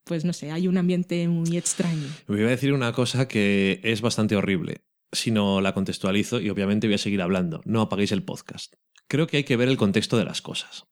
[0.03, 2.07] pues no sé, hay un ambiente muy extraño.
[2.27, 4.81] Me voy a decir una cosa que es bastante horrible,
[5.11, 7.61] si no la contextualizo y obviamente voy a seguir hablando.
[7.65, 8.73] No apaguéis el podcast.
[9.07, 10.85] Creo que hay que ver el contexto de las cosas.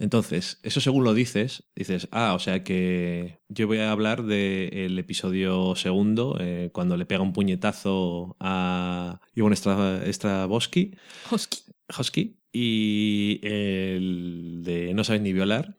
[0.00, 4.98] Entonces, eso según lo dices, dices, ah, o sea que yo voy a hablar del
[4.98, 10.96] episodio segundo, eh, cuando le pega un puñetazo a Ivonne Stra Straboski,
[11.30, 11.58] Hosky.
[11.96, 15.76] Hosky, y el de no sabes ni violar.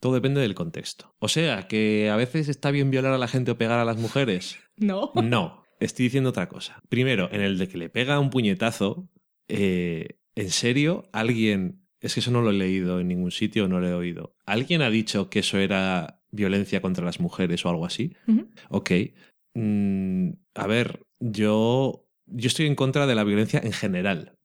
[0.00, 1.14] Todo depende del contexto.
[1.18, 3.96] O sea, que a veces está bien violar a la gente o pegar a las
[3.96, 4.58] mujeres.
[4.78, 5.12] No.
[5.14, 6.82] No, estoy diciendo otra cosa.
[6.88, 9.08] Primero, en el de que le pega un puñetazo,
[9.46, 13.80] eh, ¿en serio alguien, es que eso no lo he leído en ningún sitio, no
[13.80, 17.86] lo he oído, ¿alguien ha dicho que eso era violencia contra las mujeres o algo
[17.86, 18.14] así?
[18.68, 18.90] Ok.
[19.54, 24.38] Mm, a ver, yo, yo estoy en contra de la violencia en general.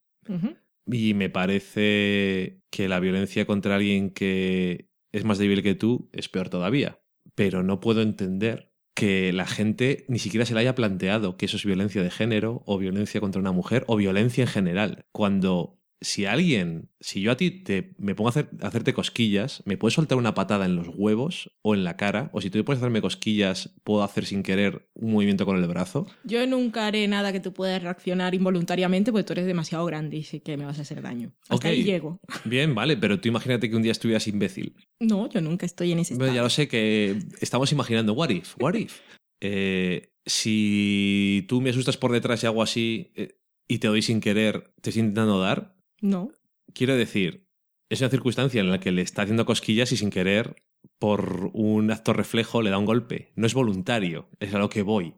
[0.86, 6.28] Y me parece que la violencia contra alguien que es más débil que tú es
[6.28, 7.00] peor todavía.
[7.34, 11.56] Pero no puedo entender que la gente ni siquiera se le haya planteado que eso
[11.56, 15.06] es violencia de género o violencia contra una mujer o violencia en general.
[15.12, 19.76] Cuando si alguien, si yo a ti te, me pongo a, hacer, hacerte cosquillas, me
[19.76, 22.80] puedes soltar una patada en los huevos o en la cara, o si tú puedes
[22.80, 26.06] hacerme cosquillas, puedo hacer sin querer un movimiento con el brazo.
[26.24, 30.22] Yo nunca haré nada que tú puedas reaccionar involuntariamente porque tú eres demasiado grande y
[30.22, 31.32] sé que me vas a hacer daño.
[31.48, 32.20] Hasta ahí llego.
[32.44, 34.76] Bien, vale, pero tú imagínate que un día estuvieras imbécil.
[35.00, 36.32] No, yo nunca estoy en ese estado.
[36.32, 39.00] ya lo sé que estamos imaginando, what if, what if.
[39.40, 44.20] Eh, si tú me asustas por detrás y hago así eh, y te doy sin
[44.20, 46.30] querer, te estoy intentando dar, no.
[46.74, 47.46] Quiero decir,
[47.88, 50.56] es una circunstancia en la que le está haciendo cosquillas y sin querer,
[50.98, 53.32] por un acto reflejo, le da un golpe.
[53.34, 55.14] No es voluntario, es a lo que voy,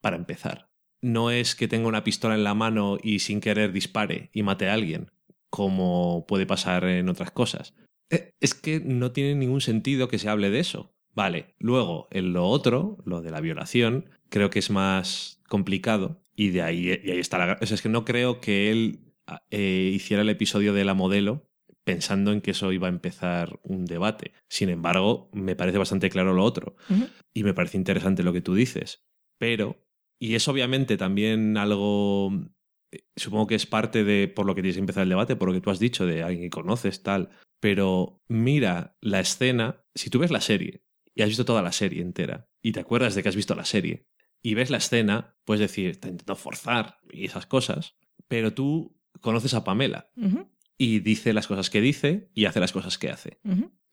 [0.00, 0.70] para empezar.
[1.02, 4.68] No es que tenga una pistola en la mano y sin querer dispare y mate
[4.68, 5.10] a alguien,
[5.50, 7.74] como puede pasar en otras cosas.
[8.10, 10.94] Eh, es que no tiene ningún sentido que se hable de eso.
[11.12, 16.50] Vale, luego, en lo otro, lo de la violación, creo que es más complicado y
[16.50, 17.58] de ahí, y ahí está la...
[17.60, 19.13] O sea, es que no creo que él
[19.50, 21.48] eh, hiciera el episodio de la modelo
[21.84, 24.32] pensando en que eso iba a empezar un debate.
[24.48, 26.76] Sin embargo, me parece bastante claro lo otro.
[27.32, 29.04] Y me parece interesante lo que tú dices.
[29.38, 29.86] Pero,
[30.18, 32.32] y es obviamente también algo,
[32.90, 35.48] eh, supongo que es parte de por lo que tienes que empezar el debate, por
[35.48, 37.28] lo que tú has dicho, de alguien que conoces, tal.
[37.60, 42.02] Pero mira la escena, si tú ves la serie y has visto toda la serie
[42.02, 44.06] entera y te acuerdas de que has visto la serie
[44.42, 47.96] y ves la escena, puedes decir, te intentado forzar y esas cosas,
[48.28, 50.10] pero tú conoces a Pamela
[50.76, 53.40] y dice las cosas que dice y hace las cosas que hace.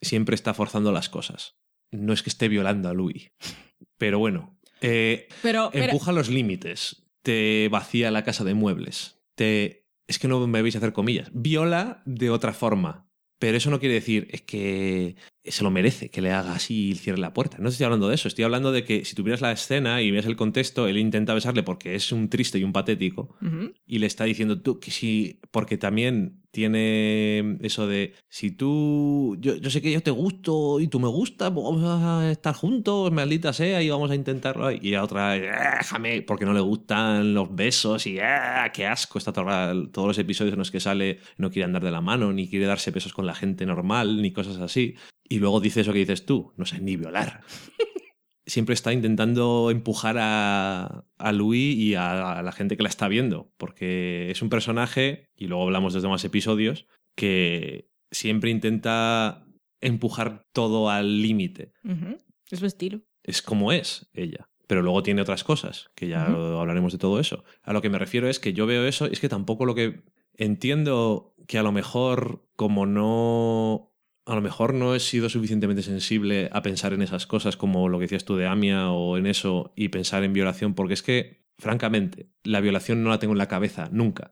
[0.02, 1.58] Siempre está forzando las cosas.
[1.92, 3.32] No es que esté violando a Louis.
[3.98, 5.28] Pero bueno, eh,
[5.74, 9.88] empuja los límites, te vacía la casa de muebles, te...
[10.08, 11.30] Es que no me veis hacer comillas.
[11.34, 13.08] Viola de otra forma.
[13.40, 16.96] Pero eso no quiere decir es que se lo merece que le haga así y
[16.96, 17.58] cierre la puerta.
[17.60, 20.26] No estoy hablando de eso, estoy hablando de que si tuvieras la escena y ves
[20.26, 23.36] el contexto, él intenta besarle porque es un triste y un patético
[23.86, 29.70] y le está diciendo tú que sí, porque también tiene eso de si tú, yo,
[29.70, 33.54] sé que yo te gusto y tú me gustas, pues vamos a estar juntos, maldita
[33.54, 34.70] sea, y vamos a intentarlo.
[34.72, 39.32] Y a otra, déjame, porque no le gustan los besos y ah, qué asco está
[39.32, 42.66] todos los episodios en los que sale, no quiere andar de la mano, ni quiere
[42.66, 44.96] darse besos con la gente normal, ni cosas así.
[45.32, 47.40] Y luego dice eso que dices tú, no sé, ni violar.
[48.46, 53.54] Siempre está intentando empujar a, a Louis y a, la gente que la está viendo,
[53.58, 59.46] porque es un personaje, y luego hablamos de los demás episodios, que siempre intenta
[59.80, 61.72] empujar todo al límite.
[62.50, 63.00] Es su estilo.
[63.24, 64.50] Es como es ella.
[64.68, 67.46] Pero luego tiene otras cosas, que ya hablaremos de todo eso.
[67.62, 70.04] A lo que me refiero es que yo veo eso, es que tampoco lo que...
[70.34, 73.91] Entiendo que a lo mejor como no
[74.32, 78.00] a lo mejor no he sido suficientemente sensible a pensar en esas cosas como lo
[78.00, 81.44] que decías tú de Amia o en eso y pensar en violación, porque es que,
[81.58, 84.32] francamente, la violación no la tengo en la cabeza nunca.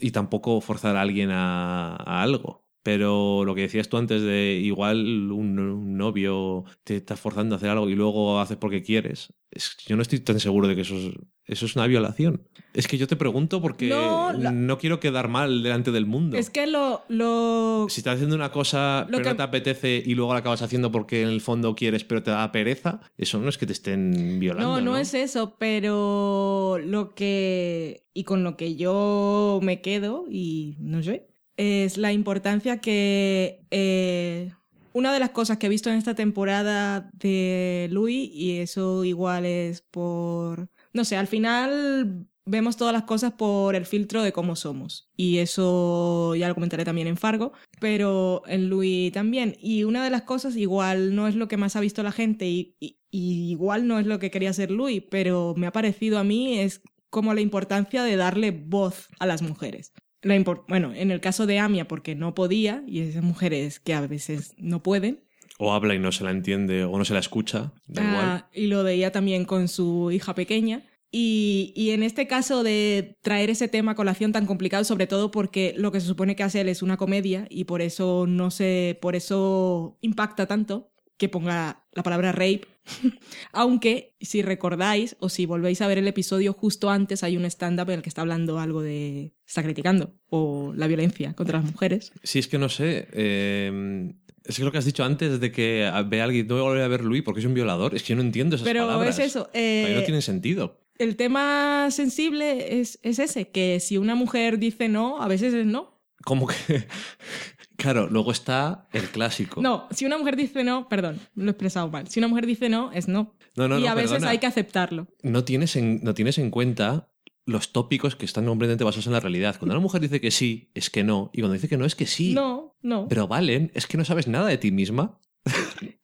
[0.00, 2.66] y tampoco forzar a alguien a, algo.
[2.82, 7.68] Pero lo que decías tú antes de igual un, novio te está forzando a hacer
[7.68, 10.96] algo y luego haces porque quieres, es, yo no estoy tan seguro de que eso
[10.96, 11.12] es,
[11.44, 12.48] eso es una violación.
[12.72, 16.38] Es que yo te pregunto porque no, quiero quedar mal delante del mundo.
[16.38, 17.02] Es que lo...
[17.08, 17.86] lo...
[17.90, 21.22] Si estás haciendo una cosa pero no te apetece y luego la acabas haciendo porque
[21.22, 24.76] en el fondo quieres pero te da pereza, eso no es que te estén violando.
[24.76, 28.06] No, no, es eso, pero lo que...
[28.14, 31.29] Y con lo que yo me quedo, y no sé,
[31.60, 33.60] es la importancia que...
[33.70, 34.50] Eh,
[34.92, 39.44] una de las cosas que he visto en esta temporada de Louis, y eso igual
[39.44, 40.68] es por...
[40.92, 45.10] No sé, al final vemos todas las cosas por el filtro de cómo somos.
[45.16, 49.54] Y eso ya lo comentaré también en Fargo, pero en Louis también.
[49.60, 52.46] Y una de las cosas igual no es lo que más ha visto la gente
[52.48, 52.74] y,
[53.10, 56.80] igual no es lo que quería hacer Louis, pero me ha parecido a mí es
[57.10, 59.92] como la importancia de darle voz a las mujeres
[60.22, 64.54] bueno, en el caso de Amia, porque no podía, y esas mujeres que a veces
[64.58, 65.20] no pueden.
[65.58, 67.72] O habla y no se la entiende o no se la escucha.
[67.86, 68.46] Da igual.
[68.52, 70.84] Y lo veía también con su hija pequeña.
[71.12, 75.32] Y, y, en este caso de traer ese tema a colación tan complicado, sobre todo
[75.32, 78.52] porque lo que se supone que hace él es una comedia y por eso no
[78.52, 82.62] se, por eso impacta tanto que ponga la palabra rape
[83.52, 87.88] Aunque, si recordáis o si volvéis a ver el episodio justo antes, hay un stand-up
[87.90, 89.32] en el que está hablando algo de...
[89.46, 92.12] está criticando o la violencia contra las mujeres.
[92.22, 93.08] Sí, es que no sé.
[93.12, 94.12] Eh,
[94.44, 96.68] es que lo que has dicho antes de que ve a alguien, no voy a
[96.68, 97.94] volver a ver Luis porque es un violador.
[97.94, 99.18] Es que yo no entiendo esas Pero palabras.
[99.18, 99.50] es eso.
[99.54, 100.80] Ahí eh, no tiene sentido.
[100.98, 105.66] el tema sensible es, es ese, que si una mujer dice no, a veces es
[105.66, 106.00] no.
[106.24, 106.56] Como que.
[107.80, 109.62] Claro, luego está el clásico.
[109.62, 112.08] No, si una mujer dice no, perdón, lo he expresado mal.
[112.08, 113.34] Si una mujer dice no, es no.
[113.56, 114.30] No, no, y no, a veces perdona.
[114.30, 115.08] hay que aceptarlo.
[115.22, 117.08] no tienes, en, no tienes en cuenta
[117.46, 119.56] los tópicos que están completamente basados en la realidad.
[119.58, 121.30] Cuando una mujer dice que sí, es que no.
[121.32, 122.34] Y cuando dice que no, es que sí.
[122.34, 123.08] No, no.
[123.08, 125.18] Pero Valen, es que no sabes nada de ti misma.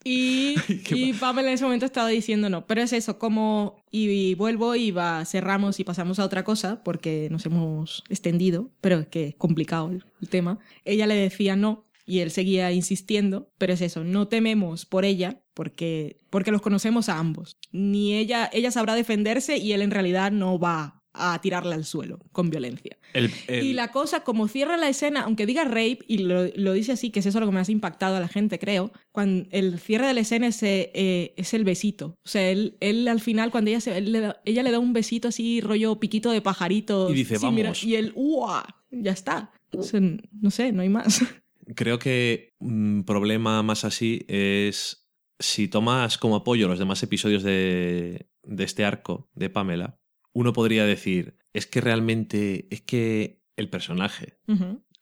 [0.05, 0.57] Y,
[0.91, 2.67] y Pamela en ese momento estaba diciendo no.
[2.67, 3.85] Pero es eso, como.
[3.91, 9.01] Y, vuelvo y va, cerramos y pasamos a otra cosa, porque nos hemos extendido, pero
[9.01, 10.59] es que es complicado el, el tema.
[10.85, 15.43] Ella le decía no y él seguía insistiendo, pero es eso, no tememos por ella,
[15.55, 17.59] porque, porque los conocemos a ambos.
[17.73, 22.19] Ni ella, ella sabrá defenderse y él en realidad no va a tirarla al suelo
[22.33, 22.99] con violencia.
[23.13, 26.73] El- el- Y la cosa, como cierra la escena, aunque diga rape, y lo, lo
[26.73, 29.49] dice así, que es eso lo que más ha impactado a la gente, creo, cuando
[29.51, 32.17] el cierre de la escena es, eh, es el besito.
[32.25, 34.79] O sea, él, él al final, cuando ella, se, él le da, ella le da
[34.79, 37.11] un besito así, rollo piquito de pajarito.
[37.11, 37.85] Y dice, mirar- "Vamos".
[37.85, 38.65] y él, ¡uah!
[38.91, 39.51] Ya está.
[39.73, 41.21] O sea, no sé, no hay más.
[41.75, 45.03] Creo que un problema más así es
[45.41, 49.99] si tomas como apoyo los demás episodios de, de este arco de Pamela,
[50.37, 54.35] uno podría decir, es que realmente, es que el personaje,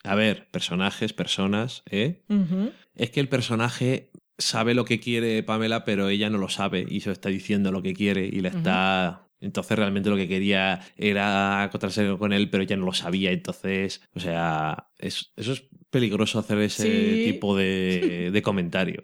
[0.05, 2.22] a ver, personajes, personas, ¿eh?
[2.95, 7.01] Es que el personaje sabe lo que quiere Pamela, pero ella no lo sabe y
[7.01, 9.28] se está diciendo lo que quiere y le está...
[9.41, 13.30] Entonces realmente lo que quería era encontrarse con él, pero ella no lo sabía.
[13.32, 17.24] Entonces, o sea, es- eso es peligroso hacer ese Sí.
[17.24, 19.03] tipo de, de comentario.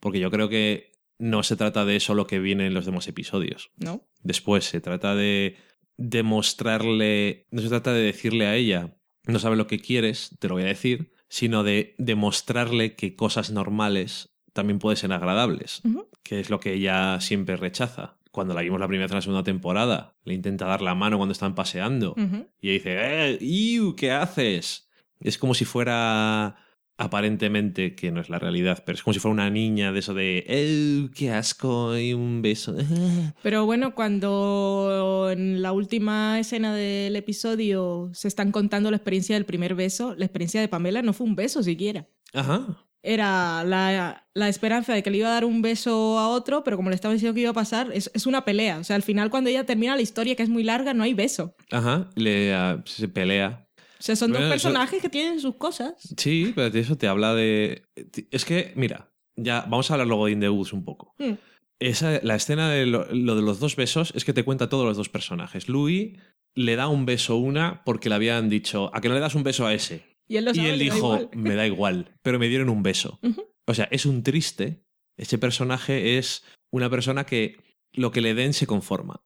[0.00, 3.08] Porque yo creo que no se trata de eso lo que viene en los demás
[3.08, 3.70] episodios.
[3.76, 4.06] ¿No?
[4.22, 5.56] Después se trata de
[5.96, 10.54] demostrarle, no se trata de decirle a ella, no sabe lo que quieres, te lo
[10.54, 15.82] voy a decir, sino de demostrarle que cosas normales también pueden ser agradables,
[16.22, 18.16] que es lo que ella siempre rechaza.
[18.30, 21.16] Cuando la vimos la primera vez en la segunda temporada, le intenta dar la mano
[21.16, 22.14] cuando están paseando
[22.60, 23.38] y ella dice, ¡eh!
[23.40, 24.90] iu, ¿Qué haces?
[25.20, 26.56] Es como si fuera
[26.98, 30.14] aparentemente, que no es la realidad, pero es como si fuera una niña de eso
[30.14, 31.10] de.
[31.14, 31.96] ¡Qué asco!
[31.96, 32.74] Y un beso.
[33.42, 39.44] Pero bueno, cuando en la última escena del episodio se están contando la experiencia del
[39.44, 42.08] primer beso, la experiencia de Pamela no fue un beso siquiera.
[42.32, 42.86] Ajá.
[43.02, 46.76] Era la, la esperanza de que le iba a dar un beso a otro, pero
[46.76, 48.78] como le estaba diciendo que iba a pasar, es, es una pelea.
[48.78, 51.14] O sea, al final cuando ella termina la historia, que es muy larga, no hay
[51.14, 51.54] beso.
[51.70, 53.65] Ajá, le, ah, se pelea.
[54.06, 55.94] O sea, son Bueno, dos eso- personajes que tienen sus cosas.
[56.16, 57.82] Sí, pero eso te habla de...
[58.30, 61.12] Es que, mira, ya vamos a hablar luego de In the Woods un poco.
[61.18, 61.32] Mm.
[61.80, 64.84] Esa, la escena de lo, lo de los dos besos es que te cuenta todos
[64.86, 65.68] los dos personajes.
[65.68, 66.16] Louis
[66.54, 69.34] le da un beso a una porque le habían dicho, ¿a que no le das
[69.34, 70.04] un beso a ese?
[70.28, 73.18] Y él, lo Y él da dijo, me da igual, pero me dieron un beso.
[73.66, 74.84] O sea, es un triste.
[75.18, 77.56] Ese personaje es una persona que
[77.92, 79.20] lo que le den se conforma,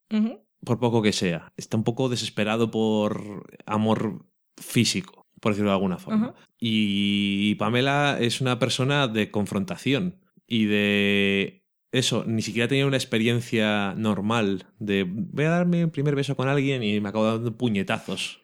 [0.64, 1.52] por poco que sea.
[1.58, 4.26] Está un poco desesperado por amor
[4.56, 6.34] físico, por decirlo de alguna forma.
[6.58, 13.94] Y Pamela es una persona de confrontación y de eso, ni siquiera tenía una experiencia
[13.96, 18.40] normal de voy a darme un primer beso con alguien y me acabo dando puñetazos.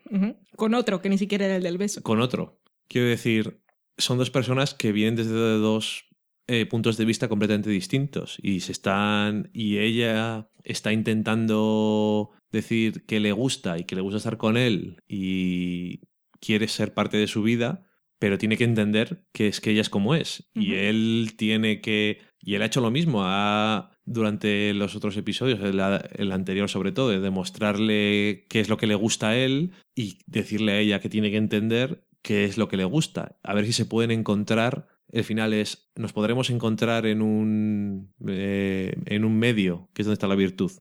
[0.57, 2.03] Con otro, que ni siquiera era el del beso.
[2.03, 2.61] con otro.
[2.89, 3.61] Quiero decir,
[3.99, 6.07] son dos personas que vienen desde dos
[6.49, 13.21] eh, puntos de vista completamente distintos y se están y ella está intentando decir que
[13.21, 16.01] le gusta y que le gusta estar con él y
[16.41, 17.87] quiere ser parte de su vida,
[18.19, 22.21] pero tiene que entender que es que ella es como es y él tiene que
[22.41, 25.81] y él ha hecho lo mismo ha durante los otros episodios, el,
[26.15, 30.21] el anterior sobre todo, de demostrarle qué es lo que le gusta a él y
[30.27, 33.37] decirle a ella que tiene que entender qué es lo que le gusta.
[33.43, 34.87] A ver si se pueden encontrar.
[35.11, 40.15] El final es, nos podremos encontrar en un, eh, en un medio, que es donde
[40.15, 40.73] está la virtud.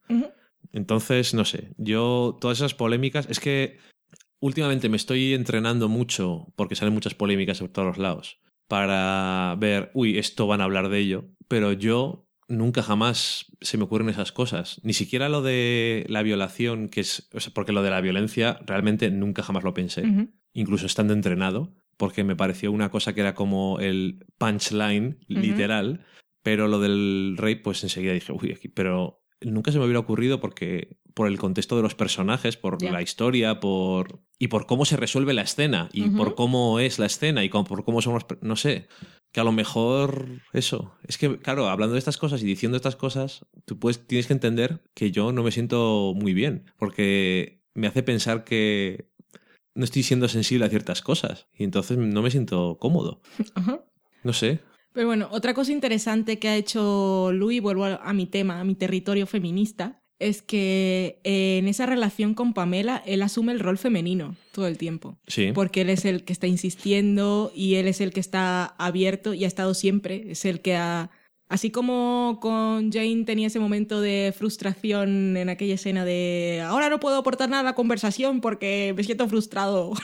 [0.76, 3.78] Entonces, no sé, yo todas esas polémicas, es que
[4.41, 9.89] últimamente me estoy entrenando mucho, porque salen muchas polémicas por todos los lados, para ver,
[9.93, 14.34] uy, esto van a hablar de ello, pero yo nunca jamás se me ocurren esas
[14.34, 18.01] cosas, ni siquiera lo de la violación, que es, o sea, porque lo de la
[18.01, 20.03] violencia realmente nunca jamás lo pensé,
[20.51, 26.05] incluso estando entrenado, porque me pareció una cosa que era como el punchline literal,
[26.43, 30.39] pero lo del rape, pues enseguida dije, uy, aquí, pero nunca se me hubiera ocurrido
[30.39, 34.97] porque por el contexto de los personajes, por la historia, por y por cómo se
[34.97, 38.88] resuelve la escena y por cómo es la escena y por cómo somos, no sé,
[39.31, 40.93] que a lo mejor eso.
[41.07, 44.33] Es que, claro, hablando de estas cosas y diciendo estas cosas, tú puedes, tienes que
[44.33, 49.09] entender que yo no me siento muy bien, porque me hace pensar que
[49.73, 53.21] no estoy siendo sensible a ciertas cosas y entonces no me siento cómodo.
[54.23, 54.59] No sé.
[54.95, 58.75] Pero bueno, otra cosa interesante que ha hecho Louis, vuelvo a, mi tema, a mi
[58.75, 64.67] territorio feminista, es que en esa relación con Pamela, él asume el rol femenino todo
[64.67, 65.17] el tiempo.
[65.27, 65.51] Sí.
[65.53, 69.43] Porque él es el que está insistiendo y él es el que está abierto y
[69.43, 71.11] ha estado siempre, es el que ha
[71.55, 76.99] Así como con Jane tenía ese momento de frustración en aquella escena de ahora no
[76.99, 79.93] puedo aportar nada a la conversación porque me siento frustrado.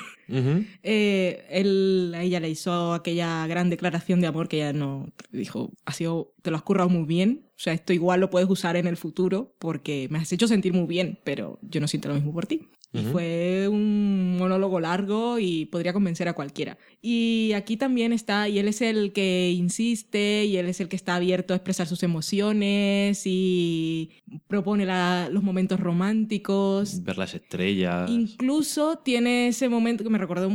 [0.81, 5.73] Eh, él, a ella le hizo aquella gran declaración de amor que ella no dijo,
[5.83, 7.49] ha sido, te lo has currado muy bien.
[7.49, 10.71] O sea, esto igual lo puedes usar en el futuro porque me has hecho sentir
[10.71, 12.61] muy bien, pero yo no siento lo mismo por ti.
[12.93, 16.77] Y fue un monólogo largo y podría convencer a cualquiera.
[17.01, 20.97] Y aquí también está, y él es el que insiste, y él es el que
[20.97, 24.11] está abierto a expresar sus emociones y
[24.47, 24.85] propone
[25.29, 27.01] los momentos románticos.
[27.03, 28.09] Ver las estrellas.
[28.09, 30.49] Incluso tiene ese momento que me recordó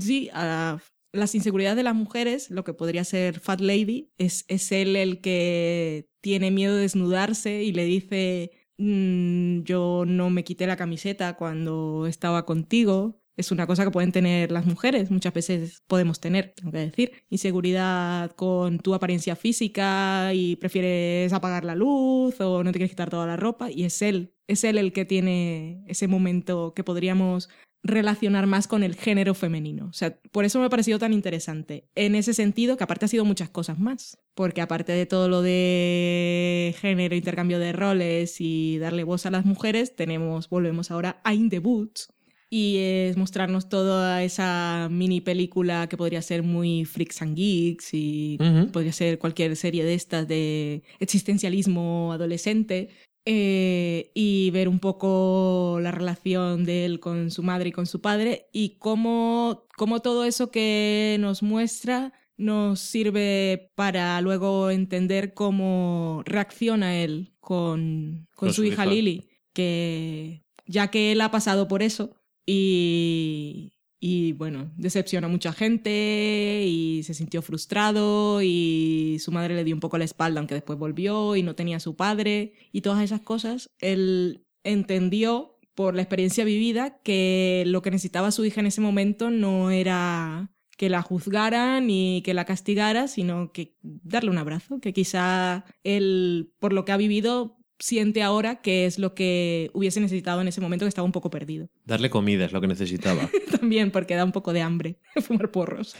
[0.00, 0.78] sí, a
[1.12, 5.20] las inseguridades de las mujeres, lo que podría ser Fat Lady, es, es él el
[5.20, 11.36] que tiene miedo de desnudarse y le dice Mm, yo no me quité la camiseta
[11.36, 13.20] cuando estaba contigo.
[13.36, 17.12] Es una cosa que pueden tener las mujeres, muchas veces podemos tener, tengo que decir,
[17.28, 23.10] inseguridad con tu apariencia física y prefieres apagar la luz o no te quieres quitar
[23.10, 27.50] toda la ropa y es él, es él el que tiene ese momento que podríamos
[27.86, 29.86] relacionar más con el género femenino.
[29.86, 31.88] O sea, por eso me ha parecido tan interesante.
[31.94, 34.18] En ese sentido, que aparte ha sido muchas cosas más.
[34.34, 39.44] Porque aparte de todo lo de género, intercambio de roles y darle voz a las
[39.44, 42.12] mujeres, tenemos, volvemos ahora a In the Boots.
[42.48, 48.38] Y es mostrarnos toda esa mini película que podría ser muy freaks and geeks y
[48.72, 52.90] podría ser cualquier serie de estas de existencialismo adolescente
[53.28, 58.00] eh, y ver un poco la relación de él con su madre y con su
[58.00, 66.22] padre y cómo, cómo todo eso que nos muestra nos sirve para luego entender cómo
[66.24, 68.86] reacciona él con, con, su, hija.
[68.86, 72.14] Lily, que ya que él ha pasado por eso
[72.46, 79.64] y, y bueno, decepcionó a mucha gente y se sintió frustrado y su madre le
[79.64, 82.82] dio un poco la espalda aunque después volvió y no tenía a su padre y
[82.82, 83.70] todas esas cosas.
[83.80, 89.30] Él entendió por la experiencia vivida que lo que necesitaba su hija en ese momento
[89.30, 94.92] no era que la juzgara ni que la castigara, sino que darle un abrazo, que
[94.92, 100.40] quizá él, por lo que ha vivido, siente ahora que es lo que hubiese necesitado
[100.40, 101.68] en ese momento que estaba un poco perdido.
[101.84, 103.28] Darle comida es lo que necesitaba.
[103.60, 105.94] También, porque da un poco de hambre fumar porros.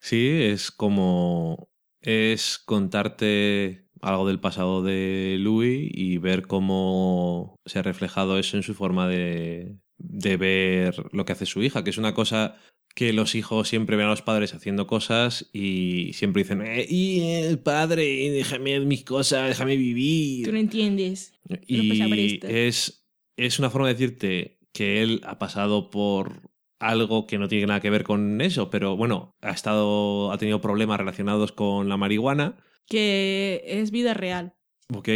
[0.00, 1.68] Sí, es como...
[2.00, 8.64] es contarte algo del pasado de Louis y ver cómo se ha reflejado eso en
[8.64, 12.56] su forma de, de ver lo que hace su hija, que es una cosa
[12.94, 17.20] que los hijos siempre ven a los padres haciendo cosas y siempre dicen, eh, y
[17.20, 20.44] el padre, déjame mis cosas, déjame vivir.
[20.44, 21.34] Tú no entiendes.
[21.66, 27.48] Y es, es una forma de decirte que él ha pasado por algo que no
[27.48, 31.88] tiene nada que ver con eso, pero bueno, ha estado, ha tenido problemas relacionados con
[31.88, 32.56] la marihuana.
[32.86, 34.54] Que es vida real.
[34.94, 35.08] Ok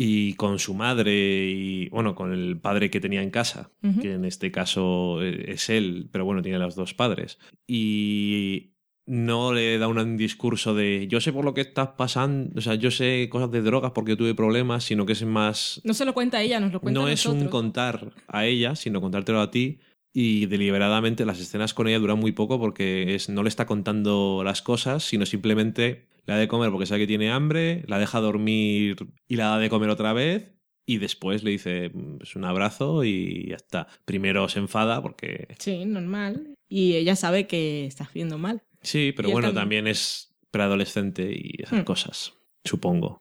[0.00, 4.24] y con su madre y bueno, con el padre que tenía en casa, que en
[4.24, 7.40] este caso eh, es él, pero bueno, tiene los dos padres.
[7.66, 8.74] Y
[9.06, 12.76] no le da un discurso de yo sé por lo que estás pasando, o sea,
[12.76, 15.80] yo sé cosas de drogas porque tuve problemas, sino que es más...
[15.82, 18.76] No se lo cuenta a ella, nos lo cuenta No es un contar a ella,
[18.76, 19.80] sino contártelo a ti.
[20.12, 24.42] Y deliberadamente las escenas con ella duran muy poco porque es, no le está contando
[24.44, 28.96] las cosas, sino simplemente la de comer porque sabe que tiene hambre, la deja dormir
[29.28, 30.52] y la da de comer otra vez
[30.86, 33.88] y después le dice pues, un abrazo y ya está.
[34.04, 35.48] Primero se enfada porque...
[35.58, 36.54] Sí, normal.
[36.68, 38.62] Y ella sabe que está haciendo mal.
[38.82, 39.86] Sí, pero bueno, también...
[39.86, 41.84] es preadolescente y esas hmm.
[41.84, 42.32] cosas,
[42.64, 43.20] supongo.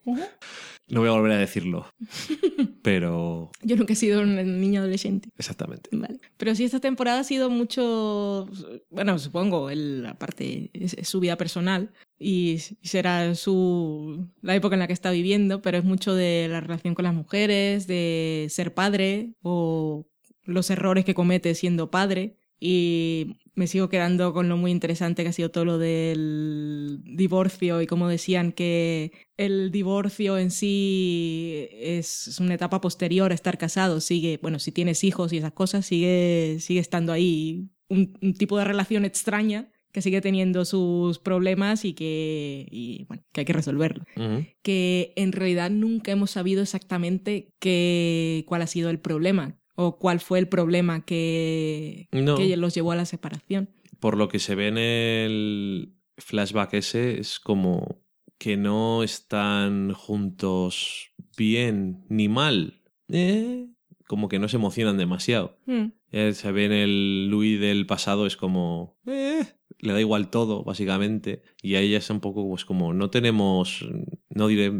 [0.90, 1.86] No voy a volver a decirlo,
[2.82, 3.52] pero...
[3.62, 5.30] Yo nunca he sido un niño adolescente.
[5.38, 5.90] Exactamente.
[5.92, 6.20] Vale.
[6.38, 8.48] Pero sí, esta temporada ha sido mucho,
[8.90, 14.88] bueno, supongo, la parte es, su vida personal y será su, la época en la
[14.88, 19.34] que está viviendo, pero es mucho de la relación con las mujeres, de ser padre
[19.42, 20.08] o
[20.44, 25.30] los errores que comete siendo padre y me sigo quedando con lo muy interesante que
[25.30, 32.38] ha sido todo lo del divorcio y como decían que el divorcio en sí es
[32.40, 36.58] una etapa posterior a estar casado, sigue, bueno, si tienes hijos y esas cosas, sigue,
[36.60, 37.72] sigue estando ahí.
[37.90, 43.42] Un, tipo de relación extraña que sigue teniendo sus problemas y que, y, bueno, que
[43.42, 44.04] hay que resolverlo.
[44.62, 50.20] Que en realidad nunca hemos sabido exactamente qué, cuál ha sido el problema o cuál
[50.20, 53.70] fue el problema que, que los llevó a la separación.
[54.00, 58.02] Por lo que se ve en el flashback ese, es como
[58.40, 62.82] que no están juntos bien ni mal.
[63.08, 63.68] Eh,
[64.08, 65.60] como que no se emocionan demasiado.
[65.68, 65.90] Mm.
[66.12, 68.98] se ve en el Louis del pasado, es como.
[69.06, 69.46] Eh,
[69.78, 71.44] le da igual todo, básicamente.
[71.62, 72.96] Y a ella es un poco pues como.
[72.96, 73.88] No tenemos.
[74.30, 74.74] No diré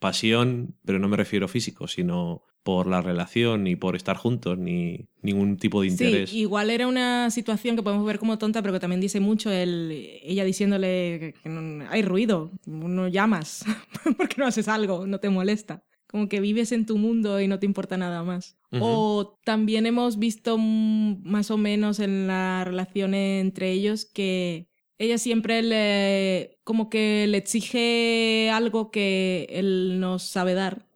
[0.00, 5.06] pasión, pero no me refiero físico, sino por la relación, ni por estar juntos, ni
[5.22, 6.30] ningún tipo de interés.
[6.30, 9.50] Sí, igual era una situación que podemos ver como tonta, pero que también dice mucho
[9.50, 9.90] el,
[10.22, 13.64] ella diciéndole que no, hay ruido, no llamas,
[14.16, 17.60] porque no haces algo, no te molesta como que vives en tu mundo y no
[17.60, 18.56] te importa nada más.
[18.80, 24.66] O también hemos visto más o menos en la relación entre ellos que
[24.98, 30.86] ella siempre le como que le exige algo que él no sabe dar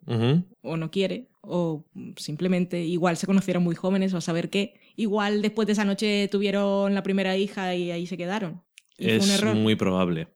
[0.63, 1.85] o no quiere o
[2.17, 4.81] simplemente igual se conocieron muy jóvenes o a saber qué.
[4.97, 8.63] Igual después de esa noche tuvieron la primera hija y ahí se quedaron.
[8.99, 10.29] es muy probable.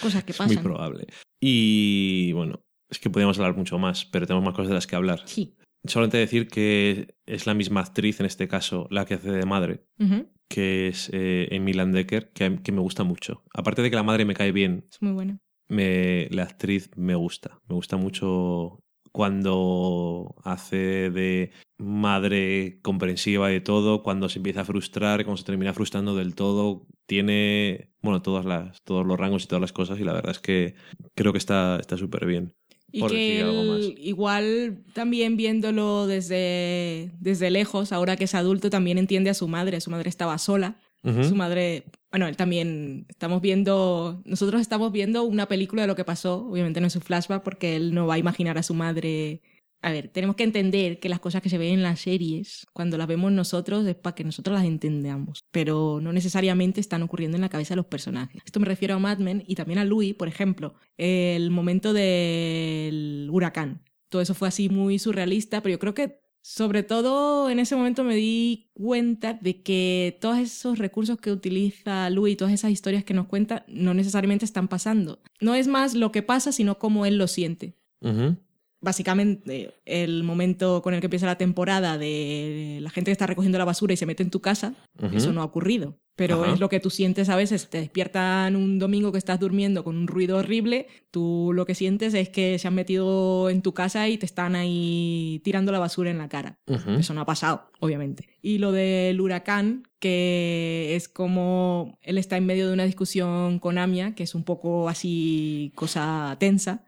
[0.00, 0.54] Cosas que pasan.
[0.54, 1.06] Muy probable.
[1.40, 4.96] Y bueno, es que podríamos hablar mucho más, pero tenemos más cosas de las que
[4.96, 5.22] hablar.
[5.26, 5.56] Sí.
[5.86, 9.84] Solamente decir que es la misma actriz, en este caso, la que hace de madre,
[10.48, 13.42] que es eh, Emilan Decker, que, que, me gusta mucho.
[13.52, 14.86] Aparte de que la madre me cae bien.
[14.90, 15.38] Es muy buena.
[15.68, 17.60] Me, la actriz me gusta.
[17.68, 18.83] Me gusta mucho
[19.14, 25.72] cuando hace de madre comprensiva de todo, cuando se empieza a frustrar, cuando se termina
[25.72, 30.04] frustrando del todo, tiene, bueno, todas las, todos los rangos y todas las cosas y
[30.04, 30.74] la verdad es que
[31.14, 32.54] creo que está súper bien.
[32.90, 39.34] Y que igual también viéndolo desde, desde lejos, ahora que es adulto, también entiende a
[39.34, 39.80] su madre.
[39.80, 40.76] Su madre estaba sola.
[41.02, 41.84] Su madre,
[42.14, 46.80] bueno, él también, estamos viendo, nosotros estamos viendo una película de lo que pasó, obviamente
[46.80, 49.42] no es un flashback porque él no va a imaginar a su madre
[49.82, 52.96] a ver, tenemos que entender que las cosas que se ven en las series, cuando
[52.96, 57.40] las vemos nosotros, es para que nosotros las entendamos, pero no necesariamente están ocurriendo en
[57.42, 58.40] la cabeza de los personajes.
[58.46, 63.28] Esto me refiero a Mad Men y también a Louis, por ejemplo, el momento del
[63.32, 63.82] huracán.
[64.08, 68.04] Todo eso fue así muy surrealista, pero yo creo que sobre todo en ese momento
[68.04, 73.14] me di cuenta de que todos esos recursos que utiliza Louis, todas esas historias que
[73.14, 75.22] nos cuenta, no necesariamente están pasando.
[75.40, 77.78] No es más lo que pasa, sino cómo él lo siente.
[78.82, 83.56] Básicamente el momento con el que empieza la temporada de la gente que está recogiendo
[83.56, 84.74] la basura y se mete en tu casa,
[85.14, 87.68] eso no ha ocurrido pero es lo que tú sientes a veces.
[87.68, 92.14] Te despiertan un domingo que estás durmiendo con un ruido horrible, tú lo que sientes
[92.14, 96.10] es que se han metido en tu casa y te están ahí tirando la basura
[96.10, 96.58] en la cara.
[96.98, 98.28] Eso no ha pasado, obviamente.
[98.42, 103.78] Y lo del huracán, que es como él está en medio de una discusión con
[103.78, 106.84] Amia, que es un poco así cosa tensa,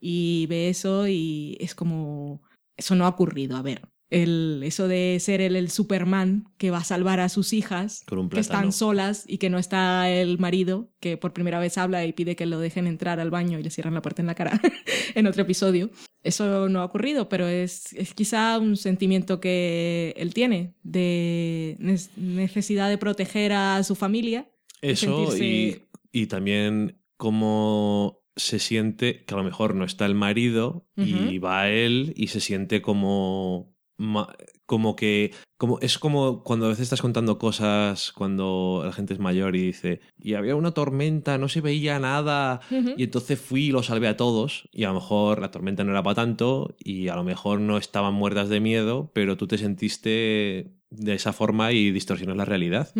[0.00, 2.42] y ve eso y es como...
[2.76, 6.78] Eso no ha ocurrido, a ver, el, eso de ser el, el, Superman que va
[6.78, 11.16] a salvar a sus hijas que están solas y que no está el marido que
[11.16, 13.94] por primera vez habla y pide que lo dejen entrar al baño y le cierran
[13.94, 14.60] la puerta en la cara
[15.14, 15.90] en otro episodio.
[16.22, 21.76] Eso no ha ocurrido, pero es, es quizá un sentimiento que él tiene de
[22.16, 24.50] necesidad de proteger a su familia.
[24.80, 25.82] Eso y,
[26.12, 31.68] y también como se siente que a lo mejor no está el marido y va
[31.68, 33.76] él y se siente como
[34.66, 39.18] como que como es como cuando a veces estás contando cosas cuando la gente es
[39.18, 42.60] mayor y dice y había una tormenta no se veía nada
[42.96, 45.90] y entonces fui y lo salvé a todos y a lo mejor la tormenta no
[45.90, 49.58] era para tanto y a lo mejor no estaban muertas de miedo pero tú te
[49.58, 52.90] sentiste de esa forma y distorsionas la realidad.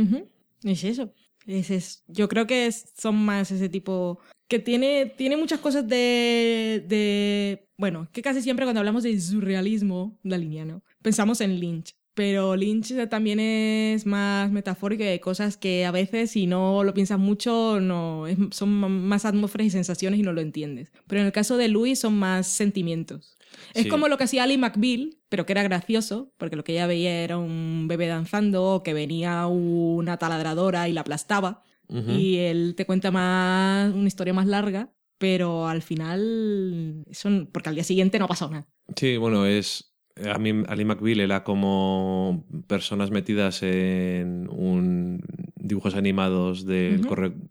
[0.62, 1.12] Es eso.
[1.46, 4.18] Es yo creo que son más ese tipo
[4.48, 10.18] que tiene, tiene muchas cosas de, de, bueno, que casi siempre cuando hablamos de surrealismo,
[10.22, 10.82] la línea, ¿no?
[11.02, 11.94] Pensamos en Lynch.
[12.14, 17.18] Pero Lynch también es más metafórico hay cosas que a veces, si no lo piensas
[17.18, 20.90] mucho, no, son más atmósferas y sensaciones y no lo entiendes.
[21.06, 23.36] Pero en el caso de Louis son más sentimientos.
[23.72, 26.88] Es como lo que hacía Ali McBeal, pero que era gracioso, porque lo que ella
[26.88, 32.74] veía era un bebé danzando, o que venía una taladradora y la aplastaba y él
[32.76, 38.18] te cuenta más una historia más larga, pero al final, son porque al día siguiente
[38.18, 38.68] no pasado nada.
[38.94, 39.87] Sí, bueno, es
[40.32, 45.20] a mí Ali McBeal era como personas metidas en un
[45.56, 47.06] dibujos animados del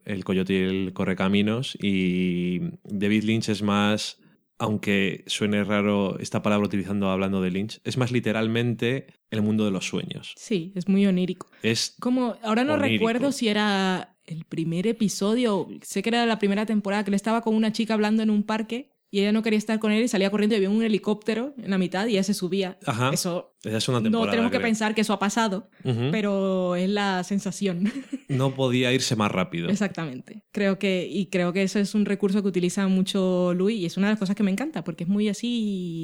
[0.05, 4.19] el Coyote y el Correcaminos y David Lynch es más
[4.59, 9.71] aunque suene raro esta palabra utilizando hablando de Lynch, es más literalmente el mundo de
[9.71, 10.33] los sueños.
[10.35, 11.47] Sí, es muy onírico.
[11.61, 16.65] Es como ahora no recuerdo si era el primer episodio, sé que era la primera
[16.65, 19.57] temporada, que él estaba con una chica hablando en un parque y ella no quería
[19.57, 22.23] estar con él y salía corriendo y había un helicóptero en la mitad y ella
[22.23, 22.77] se subía.
[22.85, 23.11] Ajá.
[23.13, 24.25] Eso Esa es una temporada.
[24.27, 24.67] no tenemos que creo.
[24.67, 25.69] pensar que eso ha pasado,
[26.11, 27.91] pero es la sensación.
[28.29, 29.69] No podía irse más rápido.
[29.69, 30.43] Exactamente.
[30.51, 33.97] Creo que, y creo que eso es un recurso que utiliza mucho Louis y es
[33.97, 35.47] una de las cosas que me encanta porque es muy así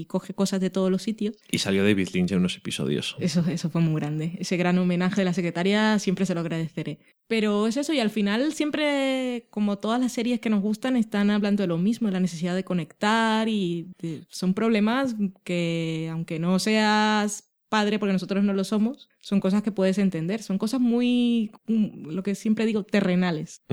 [0.02, 1.36] y coge cosas de todos los sitios.
[1.52, 3.16] Y salió David Lynch en unos episodios.
[3.20, 4.36] Eso, eso fue muy grande.
[4.40, 7.00] Ese gran homenaje de la secretaria siempre se lo agradeceré.
[7.28, 11.30] Pero es eso, y al final siempre, como todas las series que nos gustan, están
[11.30, 16.40] hablando de lo mismo, de la necesidad de conectar y de- son problemas que, aunque
[16.40, 20.44] no seas padre, porque nosotros no lo somos, son cosas que puedes entender.
[20.44, 23.64] Son cosas muy, mm, lo que siempre digo, terrenales.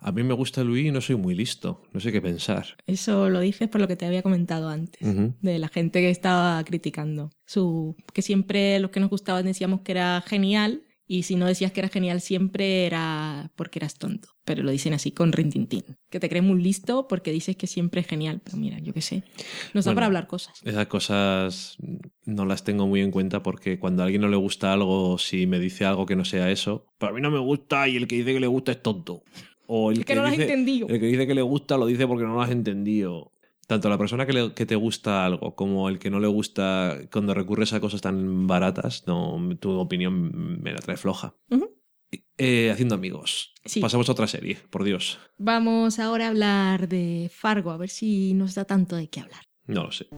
[0.00, 1.82] A mí me gusta Luis y no soy muy listo.
[1.92, 2.78] No sé qué pensar.
[2.86, 5.02] Eso lo dices por lo que te había comentado antes,
[5.42, 7.30] de la gente que estaba criticando.
[7.44, 11.72] Su, que siempre los que nos gustaban decíamos que era genial, y si no decías
[11.72, 14.28] que era genial siempre era porque eras tonto.
[14.44, 15.82] Pero lo dicen así con rintintín.
[16.08, 18.40] Que te crees muy listo porque dices que siempre es genial.
[18.44, 19.24] Pero mira, yo qué sé.
[19.74, 19.96] Nos da Bueno.
[19.96, 20.60] para hablar cosas.
[20.62, 21.78] Esas cosas
[22.26, 25.48] no las tengo muy en cuenta porque cuando a alguien no le gusta algo, si
[25.48, 28.14] me dice algo que no sea eso, para mí no me gusta y el que
[28.14, 29.24] dice que le gusta es tonto.
[29.66, 30.86] O el Es que no lo has entendido.
[30.88, 33.32] El que dice que le gusta lo dice porque no lo has entendido.
[33.70, 36.98] Tanto la persona que, le- que te gusta algo como el que no le gusta
[37.12, 41.36] cuando recurres a cosas tan baratas, no, tu opinión me la trae floja.
[42.36, 43.54] Eh, haciendo amigos.
[43.64, 43.78] Sí.
[43.78, 45.20] Pasamos a otra serie, por Dios.
[45.38, 49.42] Vamos ahora a hablar de Fargo, a ver si nos da tanto de qué hablar.
[49.68, 50.08] No lo sé.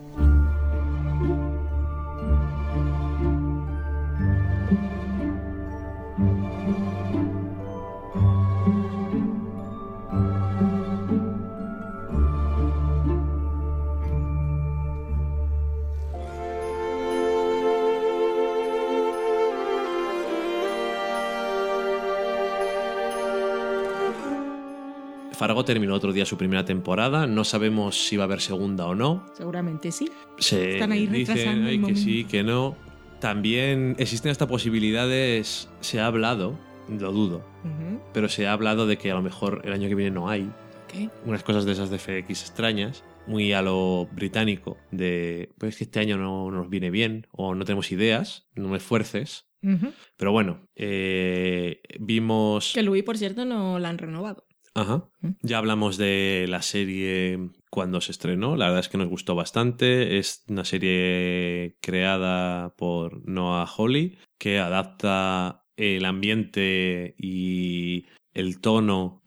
[25.42, 27.26] Fargo terminó otro día su primera temporada.
[27.26, 29.26] No sabemos si va a haber segunda o no.
[29.34, 30.08] Seguramente sí.
[30.38, 32.76] Se Están ahí dicen ay, que sí, que no.
[33.18, 35.68] También existen estas posibilidades.
[35.80, 36.56] Se ha hablado,
[36.88, 38.00] lo dudo, Ujú.
[38.14, 40.48] pero se ha hablado de que a lo mejor el año que viene no hay.
[40.86, 41.10] ¿Qué?
[41.26, 45.84] Unas cosas de esas de FX extrañas, muy a lo británico, de pues es que
[45.84, 49.46] este año no nos viene bien o no tenemos ideas, no me esfuerces.
[49.64, 49.88] Ujú.
[50.16, 52.70] Pero bueno, eh, vimos.
[52.74, 54.44] Que Louis, por cierto, no la han renovado.
[54.74, 55.08] Ajá.
[55.42, 58.56] Ya hablamos de la serie cuando se estrenó.
[58.56, 60.18] La verdad es que nos gustó bastante.
[60.18, 69.22] Es una serie creada por Noah Hawley que adapta el ambiente y el tono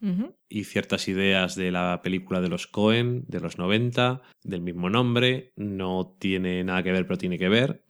[0.48, 5.52] y ciertas ideas de la película de los Cohen de los 90, del mismo nombre.
[5.56, 7.84] No tiene nada que ver, pero tiene que ver.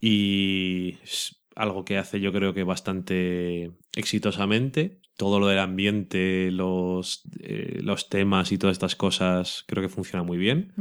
[0.00, 5.00] Y es algo que hace yo creo que bastante exitosamente.
[5.16, 10.22] Todo lo del ambiente, los, eh, los temas y todas estas cosas creo que funciona
[10.22, 10.74] muy bien.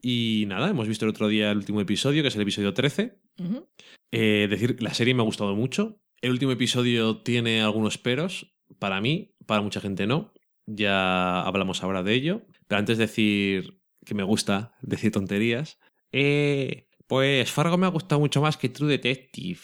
[0.00, 3.18] Y nada, hemos visto el otro día el último episodio, que es el episodio 13.
[3.38, 3.68] Ujú.
[4.12, 6.00] Eh, decir, la serie me ha gustado mucho.
[6.20, 10.32] El último episodio tiene algunos peros, para mí, para mucha gente no.
[10.66, 12.42] Ya hablamos ahora de ello.
[12.68, 15.78] Pero antes de decir que me gusta decir tonterías,
[16.12, 19.60] eh, pues Fargo me ha gustado mucho más que True Detective.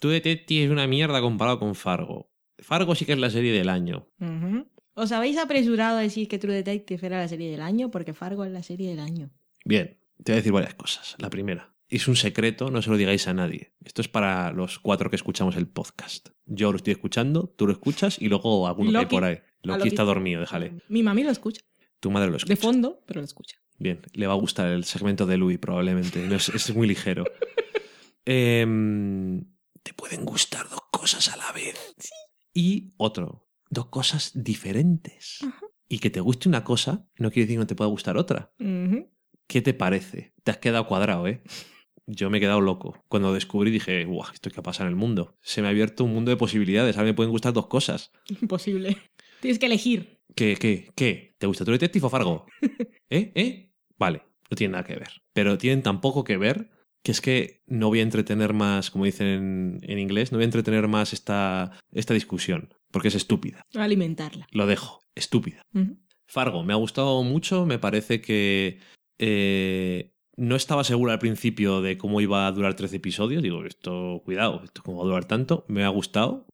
[0.00, 2.27] True Detective es una mierda comparado con Fargo.
[2.60, 4.08] Fargo sí que es la serie del año.
[4.94, 7.90] ¿Os habéis apresurado a decir que True Detective era la serie del año?
[7.90, 9.30] Porque Fargo es la serie del año.
[9.64, 11.14] Bien, te voy a decir varias cosas.
[11.18, 13.72] La primera, es un secreto, no se lo digáis a nadie.
[13.84, 16.30] Esto es para los cuatro que escuchamos el podcast.
[16.46, 19.38] Yo lo estoy escuchando, tú lo escuchas y luego alguno que hay por ahí.
[19.62, 19.88] Loki Loki.
[19.88, 20.74] está dormido, déjale.
[20.88, 21.62] Mi mami lo escucha.
[22.00, 22.54] Tu madre lo escucha.
[22.54, 23.56] De fondo, pero lo escucha.
[23.78, 26.26] Bien, le va a gustar el segmento de Louis probablemente.
[26.26, 27.24] No, es, es muy ligero.
[28.30, 29.42] Em,
[29.82, 31.94] te pueden gustar dos cosas a la vez.
[32.58, 35.46] Y otro, dos cosas diferentes.
[35.88, 38.52] Y que te guste una cosa no quiere decir que no te pueda gustar otra.
[39.46, 40.34] ¿Qué te parece?
[40.42, 41.40] Te has quedado cuadrado, ¿eh?
[42.06, 43.04] Yo me he quedado loco.
[43.06, 45.36] Cuando descubrí dije, guau, ¿esto qué pasa en el mundo?
[45.40, 46.96] Se me ha abierto un mundo de posibilidades.
[46.96, 48.10] Ahora me pueden gustar dos cosas.
[48.42, 48.96] Imposible.
[49.40, 50.18] Tienes que elegir.
[50.34, 51.36] ¿Qué, qué, qué?
[51.38, 52.44] ¿Te gusta tu detective o Fargo?
[53.08, 53.30] ¿Eh?
[53.36, 53.72] ¿Eh?
[53.96, 55.22] Vale, no tiene nada que ver.
[55.32, 56.70] Pero tienen tan poco que ver
[57.02, 60.46] que es que no voy a entretener más, como dicen en, inglés, no voy a
[60.46, 63.62] entretener más esta, esta discusión, porque es estúpida.
[63.74, 64.46] Alimentarla.
[64.50, 65.62] Lo dejo, estúpida.
[66.26, 68.80] Fargo, me ha gustado mucho, me parece que
[69.18, 74.22] eh, no estaba seguro al principio de cómo iba a durar 13 episodios, digo, esto,
[74.24, 76.46] cuidado, esto cómo va a durar tanto, me ha gustado,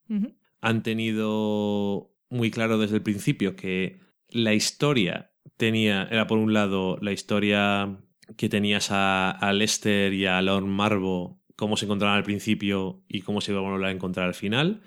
[0.61, 6.99] han tenido muy claro desde el principio que la historia tenía, era por un lado
[7.03, 7.99] la historia
[8.37, 13.23] que tenías a, a Lester y a Lord Marvo, cómo se encontraban al principio y
[13.23, 14.83] cómo se iban a volver a encontrar al final.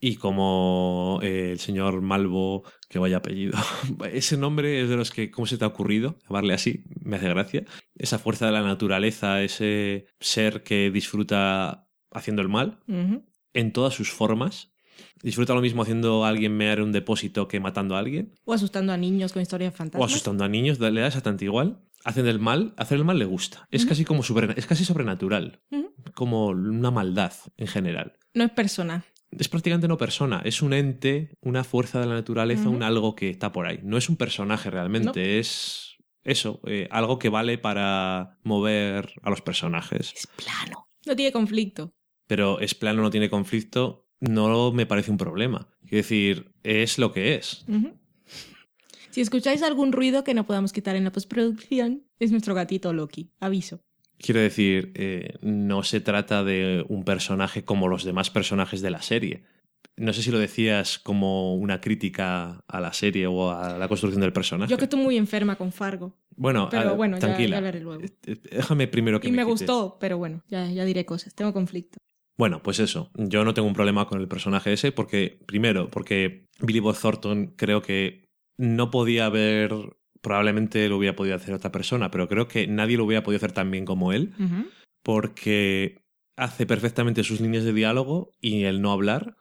[0.00, 3.58] Y como eh, el señor Malvo, que vaya apellido,
[4.12, 6.84] ese nombre es de los que, ¿cómo se te ha ocurrido llamarle así?
[7.02, 7.64] Me hace gracia.
[7.96, 12.78] Esa fuerza de la naturaleza, ese ser que disfruta haciendo el mal
[13.54, 14.72] en todas sus formas.
[15.22, 18.34] Disfruta lo mismo haciendo a alguien mear un depósito que matando a alguien.
[18.44, 20.00] O asustando a niños con historias fantásticas.
[20.00, 21.80] O asustando a niños, le da exactamente igual.
[22.04, 23.66] Hacen el mal, hacer el mal le gusta.
[23.70, 25.60] Es casi como es casi sobrenatural.
[26.14, 28.18] Como una maldad en general.
[28.34, 32.68] No es persona es prácticamente no persona, es un ente, una fuerza de la naturaleza,
[32.68, 33.80] un algo que está por ahí.
[33.82, 39.42] No es un personaje realmente, es eso, eh, algo que vale para mover a los
[39.42, 40.12] personajes.
[40.14, 41.94] Es plano, no tiene conflicto.
[42.26, 45.68] Pero es plano, no tiene conflicto, no me parece un problema.
[45.80, 47.64] Quiero decir, es lo que es.
[49.18, 53.32] Si escucháis algún ruido que no podamos quitar en la postproducción, es nuestro gatito Loki,
[53.40, 53.80] aviso.
[54.16, 59.02] Quiero decir, eh, no se trata de un personaje como los demás personajes de la
[59.02, 59.42] serie.
[59.96, 64.20] No sé si lo decías como una crítica a la serie o a la construcción
[64.20, 64.70] del personaje.
[64.70, 66.16] Yo que estoy muy enferma con Fargo.
[66.36, 67.60] Bueno, pero bueno, tranquila.
[67.60, 68.04] Ya, luego.
[68.04, 71.34] Eh, eh, déjame primero que y me, gustó, pero bueno, ya, ya diré cosas.
[71.34, 71.98] Tengo conflicto.
[72.36, 73.10] Bueno, pues eso.
[73.16, 77.54] Yo no tengo un problema con el personaje ese porque, primero, porque Billy Bob Thornton
[77.56, 78.27] creo que
[78.58, 79.72] no podía haber
[80.20, 83.52] probablemente lo hubiera podido hacer otra persona, pero creo que nadie lo hubiera podido hacer
[83.52, 84.34] tan bien como él,
[85.02, 86.02] porque
[86.36, 89.36] hace perfectamente sus líneas de diálogo y el no hablar,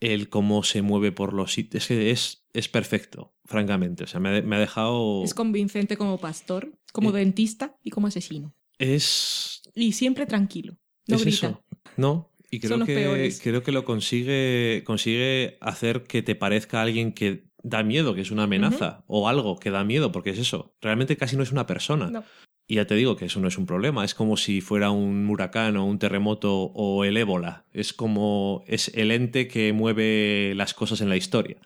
[0.00, 4.04] el cómo se mueve por los sitios, es, es, perfecto, francamente.
[4.04, 5.24] O sea, me ha, dejado...
[5.24, 8.54] Es convincente como pastor, como eh, dentista y como asesino.
[8.78, 9.62] Es...
[9.74, 10.76] Y siempre tranquilo.
[11.08, 11.46] No es grita.
[11.48, 11.64] Eso.
[11.96, 17.48] No, y creo que, creo que lo consigue, consigue hacer que te parezca alguien que
[17.64, 20.76] da miedo, que es una amenaza, o algo que da miedo, porque es eso.
[20.80, 22.24] Realmente casi no es una persona.
[22.66, 24.04] Y ya te digo que eso no es un problema.
[24.04, 27.66] Es como si fuera un huracán o un terremoto o el ébola.
[27.72, 28.62] Es como.
[28.66, 31.58] Es el ente que mueve las cosas en la historia.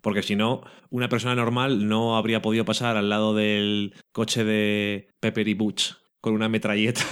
[0.00, 5.08] Porque si no, una persona normal no habría podido pasar al lado del coche de
[5.20, 7.02] Pepper y Butch con una metralleta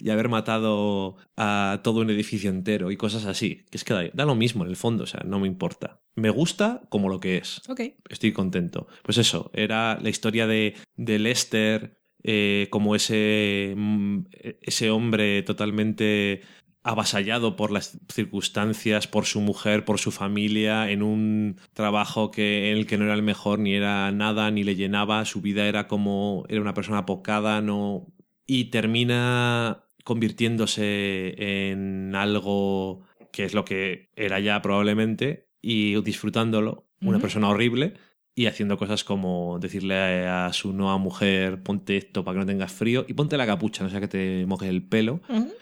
[0.00, 3.64] y haber matado a todo un edificio entero y cosas así.
[3.70, 6.00] Que es que da, lo mismo en el fondo, o sea, no me importa.
[6.14, 7.60] Me gusta como lo que es.
[8.08, 8.86] Estoy contento.
[9.02, 14.20] Pues eso, era la historia de, de Lester eh, como ese, mm,
[14.62, 16.40] ese hombre totalmente
[16.84, 22.76] avasallado por las circunstancias, por su mujer, por su familia, en un trabajo que, en
[22.76, 25.88] el que no era el mejor, ni era nada, ni le llenaba, su vida era
[25.88, 28.06] como, era una persona apocada, no...
[28.46, 33.00] Y termina convirtiéndose en algo
[33.32, 37.94] que es lo que era ya probablemente, y disfrutándolo, una persona horrible,
[38.34, 42.72] y haciendo cosas como decirle a su nueva mujer, ponte esto para que no tengas
[42.72, 45.20] frío y ponte la capucha, no sea que te mojes el pelo.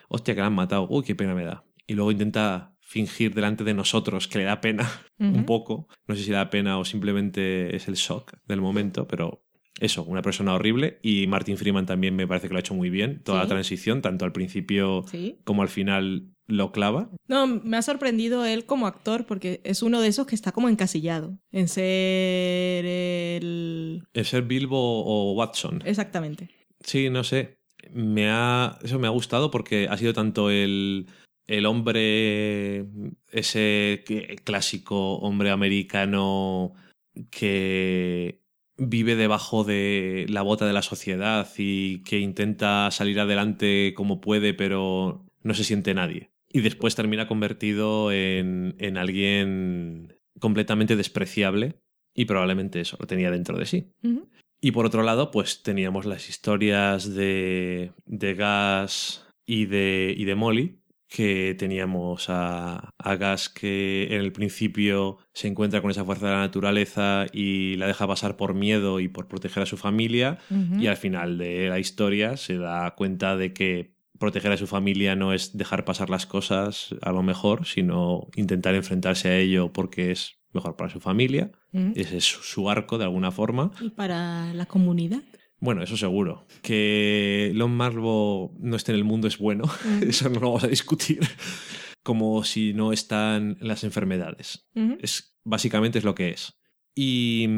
[0.09, 0.87] Hostia, que la han matado.
[0.89, 1.65] Uy, qué pena me da.
[1.87, 5.89] Y luego intenta fingir delante de nosotros que le da pena un poco.
[6.07, 9.45] No sé si da pena o simplemente es el shock del momento, pero
[9.81, 10.99] eso, una persona horrible.
[11.03, 13.23] Y Martin Freeman también me parece que lo ha hecho muy bien.
[13.23, 15.05] Toda la transición, tanto al principio
[15.45, 17.11] como al final, lo clava.
[17.29, 20.69] No, me ha sorprendido él como actor porque es uno de esos que está como
[20.69, 24.03] encasillado en ser el...
[24.13, 25.83] En ser Bilbo o Watson.
[25.85, 26.51] Exactamente.
[26.81, 27.59] Sí, no sé.
[27.93, 28.79] Me ha...
[28.83, 31.07] Eso me ha gustado porque ha sido tanto el,
[31.47, 32.87] el hombre,
[33.31, 34.05] ese
[34.45, 36.75] clásico hombre americano
[37.31, 38.41] que
[38.77, 44.55] vive debajo de la bota de la sociedad y que intenta salir adelante como puede,
[44.55, 46.31] pero no se siente nadie.
[46.49, 51.77] Y después termina convertido en, en alguien completamente despreciable
[52.15, 53.93] y probablemente eso lo tenía dentro de sí.
[54.61, 60.35] Y por otro lado, pues teníamos las historias de, de Gas y de, y de
[60.35, 60.79] Molly,
[61.09, 66.33] que teníamos a, a, Gas que en el principio se encuentra con esa fuerza de
[66.33, 70.39] la naturaleza y la deja pasar por miedo y por proteger a su familia
[70.79, 73.92] y al final de la historia se da cuenta de que
[74.23, 78.77] proteger a su familia no es dejar pasar las cosas a lo mejor, sino intentar
[78.77, 81.51] enfrentarse a ello porque es mejor para su familia.
[81.97, 83.73] Ese es su arco de alguna forma.
[83.81, 85.25] ¿Y para la comunidad?
[85.59, 86.47] Bueno, eso seguro.
[86.63, 89.65] Que Lon Marvo no esté en el mundo es bueno.
[90.07, 91.19] eso no lo vamos a discutir.
[92.05, 94.69] Como si no están las enfermedades.
[95.01, 96.61] es, básicamente es lo que es.
[96.95, 97.49] Y,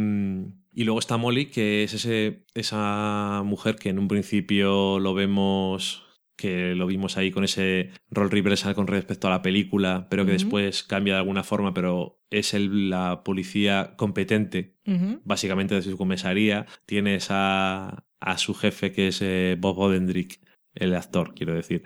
[0.73, 6.04] y luego está Molly, que es ese, esa mujer que en un principio lo vemos
[6.37, 10.33] que lo vimos ahí con ese rol reversal con respecto a la película, pero que
[10.33, 14.77] después cambia de alguna forma, pero es el, la policía competente,
[15.25, 16.67] básicamente de su comisaría.
[16.87, 20.41] Tienes a, a su jefe, que es eh, Bob Odendrick,
[20.75, 21.83] el actor, quiero decir,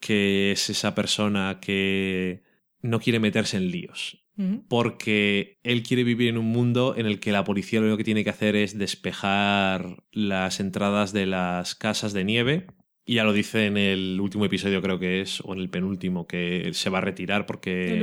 [0.00, 2.42] que es esa persona que
[2.80, 4.24] no quiere meterse en líos.
[4.68, 8.04] Porque él quiere vivir en un mundo en el que la policía lo único que
[8.04, 12.66] tiene que hacer es despejar las entradas de las casas de nieve.
[13.08, 16.26] Y ya lo dice en el último episodio, creo que es, o en el penúltimo,
[16.26, 17.98] que se va a retirar porque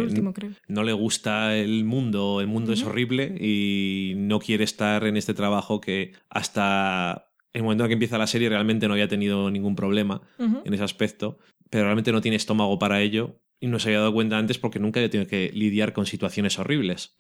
[0.68, 5.36] no le gusta el mundo, el mundo es horrible y no quiere estar en este
[5.36, 9.76] trabajo que hasta el momento en que empieza la serie realmente no había tenido ningún
[9.76, 11.38] problema en ese aspecto,
[11.70, 14.80] pero realmente no tiene estómago para ello y no se había dado cuenta antes porque
[14.80, 17.16] nunca había tenido que lidiar con situaciones horribles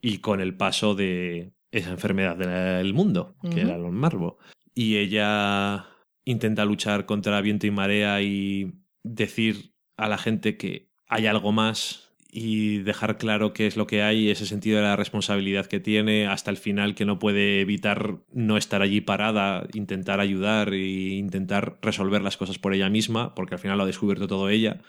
[0.00, 4.38] y con el paso de esa enfermedad del mundo, que era los Marvo.
[4.74, 5.88] Y ella
[6.30, 12.12] intenta luchar contra viento y marea y decir a la gente que hay algo más
[12.30, 16.26] y dejar claro qué es lo que hay, ese sentido de la responsabilidad que tiene
[16.26, 21.78] hasta el final, que no puede evitar no estar allí parada, intentar ayudar e intentar
[21.80, 24.82] resolver las cosas por ella misma, porque al final lo ha descubierto todo ella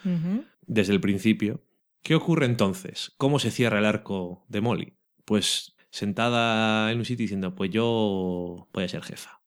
[0.68, 1.64] desde el principio.
[2.04, 3.14] ¿Qué ocurre entonces?
[3.16, 4.94] ¿Cómo se cierra el arco de Molly?
[5.24, 9.42] Pues sentada en un sitio diciendo, pues yo voy a ser jefa.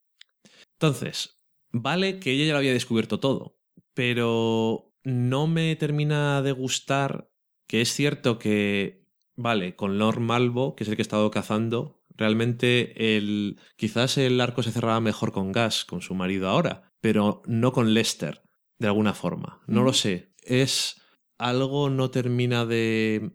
[0.72, 1.41] Entonces,
[1.72, 3.58] vale que ella ya lo había descubierto todo,
[3.94, 7.30] pero no me termina de gustar
[7.66, 12.04] que es cierto que, vale, con Lord Malvo, que es el que he estado cazando,
[12.14, 17.42] realmente el, quizás el arco se cerraba mejor con Gas, con su marido ahora, pero
[17.46, 18.42] no con Lester,
[18.78, 19.62] de alguna forma.
[19.66, 20.34] No lo sé.
[20.42, 21.00] Es
[21.38, 23.32] algo no termina de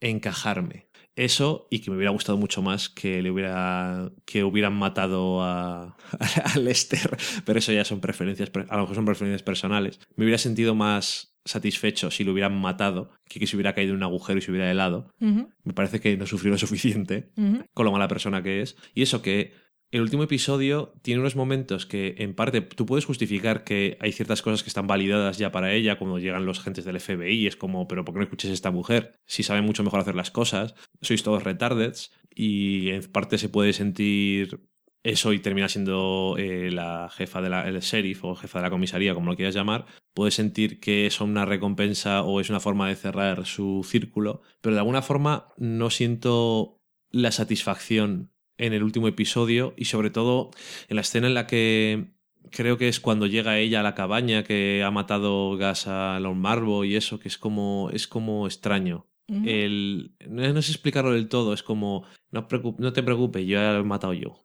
[0.00, 0.89] encajarme.
[1.20, 5.94] Eso y que me hubiera gustado mucho más que le hubiera que hubieran matado a,
[6.44, 7.14] a Lester,
[7.44, 10.00] pero eso ya son preferencias, a lo mejor son preferencias personales.
[10.16, 13.98] Me hubiera sentido más satisfecho si lo hubieran matado que que se hubiera caído en
[13.98, 15.12] un agujero y se hubiera helado.
[15.18, 17.30] Me parece que no sufrió lo suficiente
[17.74, 18.76] con lo mala persona que es.
[18.94, 19.52] Y eso que
[19.90, 24.40] el último episodio tiene unos momentos que, en parte, tú puedes justificar que hay ciertas
[24.40, 27.88] cosas que están validadas ya para ella, cuando llegan los agentes del FBI, es como,
[27.88, 29.18] pero ¿por qué no escuches a esta mujer?
[29.26, 33.72] Si sabe mucho mejor hacer las cosas, sois todos retardeds, y en parte se puede
[33.72, 34.60] sentir
[35.02, 39.30] eso y termina siendo eh, la jefa del sheriff o jefa de la comisaría, como
[39.30, 43.46] lo quieras llamar, puede sentir que es una recompensa o es una forma de cerrar
[43.46, 46.80] su círculo, pero de alguna forma no siento
[47.10, 48.30] la satisfacción
[48.60, 50.50] en el último episodio y sobre todo
[50.88, 52.12] en la escena en la que
[52.50, 56.36] creo que es cuando llega ella a la cabaña que ha matado gas a Lord
[56.36, 59.10] Marvo y eso que es como es como extraño
[59.44, 62.48] el, no, sé explicarlo del todo, es como, no,
[62.78, 64.44] no te preocupes, yo ya lo he matado yo.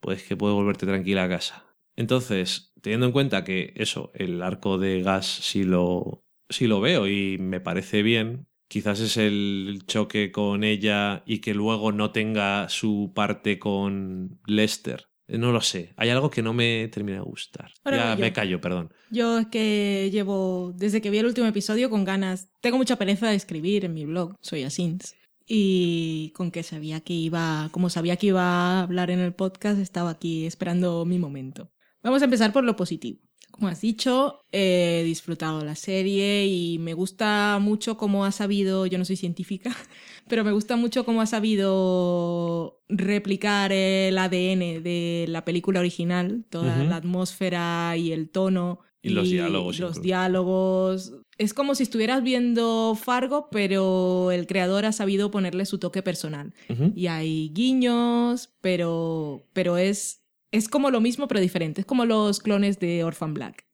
[0.00, 1.64] Pues que puedo volverte tranquila a casa.
[1.96, 7.08] Entonces, teniendo en cuenta que eso, el arco de gas sí lo, sí lo veo
[7.08, 12.68] y me parece bien, quizás es el choque con ella y que luego no tenga
[12.68, 15.92] su parte con Lester no lo sé.
[15.96, 17.70] Hay algo que no me termina de gustar.
[17.84, 18.90] ya me callo, perdón.
[19.10, 22.48] Yo es que llevo, desde que vi el último episodio, con ganas.
[22.62, 25.14] Tengo mucha pereza de escribir en mi blog, soy Asins.
[25.46, 29.78] Y con que sabía que iba, como sabía que iba a hablar en el podcast,
[29.78, 31.70] estaba aquí esperando mi momento.
[32.02, 33.20] Vamos a empezar por lo positivo.
[33.58, 38.98] Como has dicho, he disfrutado la serie y me gusta mucho cómo ha sabido, yo
[38.98, 39.74] no soy científica,
[40.28, 46.84] pero me gusta mucho cómo ha sabido replicar el ADN de la película original, toda
[46.84, 48.78] la atmósfera y el tono.
[49.02, 49.80] Y, los diálogos.
[49.80, 51.14] Los diálogos.
[51.36, 56.54] Es como si estuvieras viendo Fargo, pero el creador ha sabido ponerle su toque personal.
[56.94, 61.82] Y hay guiños, pero, pero es, es como lo mismo, pero diferente.
[61.82, 63.66] Es como los clones de Orphan Black.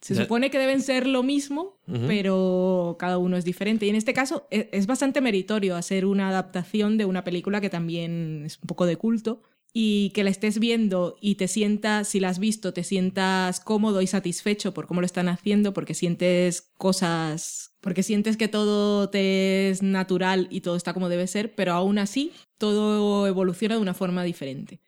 [0.00, 3.86] Se supone que deben ser lo mismo, pero cada uno es diferente.
[3.86, 7.70] Y en este caso e, es, bastante meritorio hacer una adaptación de una película que
[7.70, 9.42] también es un poco de culto
[9.72, 14.02] y que la estés viendo y te sientas, si la has visto, te sientas cómodo
[14.02, 19.70] y satisfecho por cómo lo están haciendo, porque sientes cosas, porque sientes que todo te
[19.70, 23.94] es natural y todo está como debe ser, pero aún así todo evoluciona de una
[23.94, 24.80] forma diferente.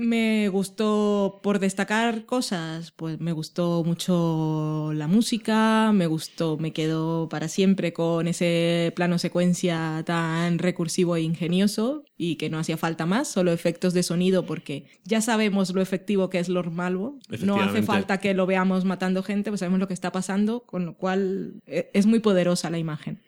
[0.00, 7.28] Me gustó, por destacar cosas, pues me gustó mucho la música, me gustó, me quedo
[7.28, 13.04] para siempre con ese plano secuencia tan recursivo e ingenioso y que no hacía falta
[13.04, 17.60] más, solo efectos de sonido porque ya sabemos lo efectivo que es Lord Malvo, no
[17.60, 20.94] hace falta que lo veamos matando gente, pues sabemos lo que está pasando, con lo
[20.94, 23.20] cual e, es muy poderosa la imagen.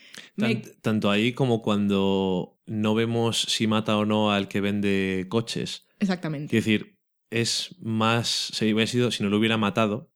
[0.81, 6.51] Tanto ahí como cuando no vemos si mata o no al que vende coches Exactamente.
[6.51, 6.99] Quiero decir,
[7.31, 10.11] es más, si hubiera sido, si no lo hubiera matado,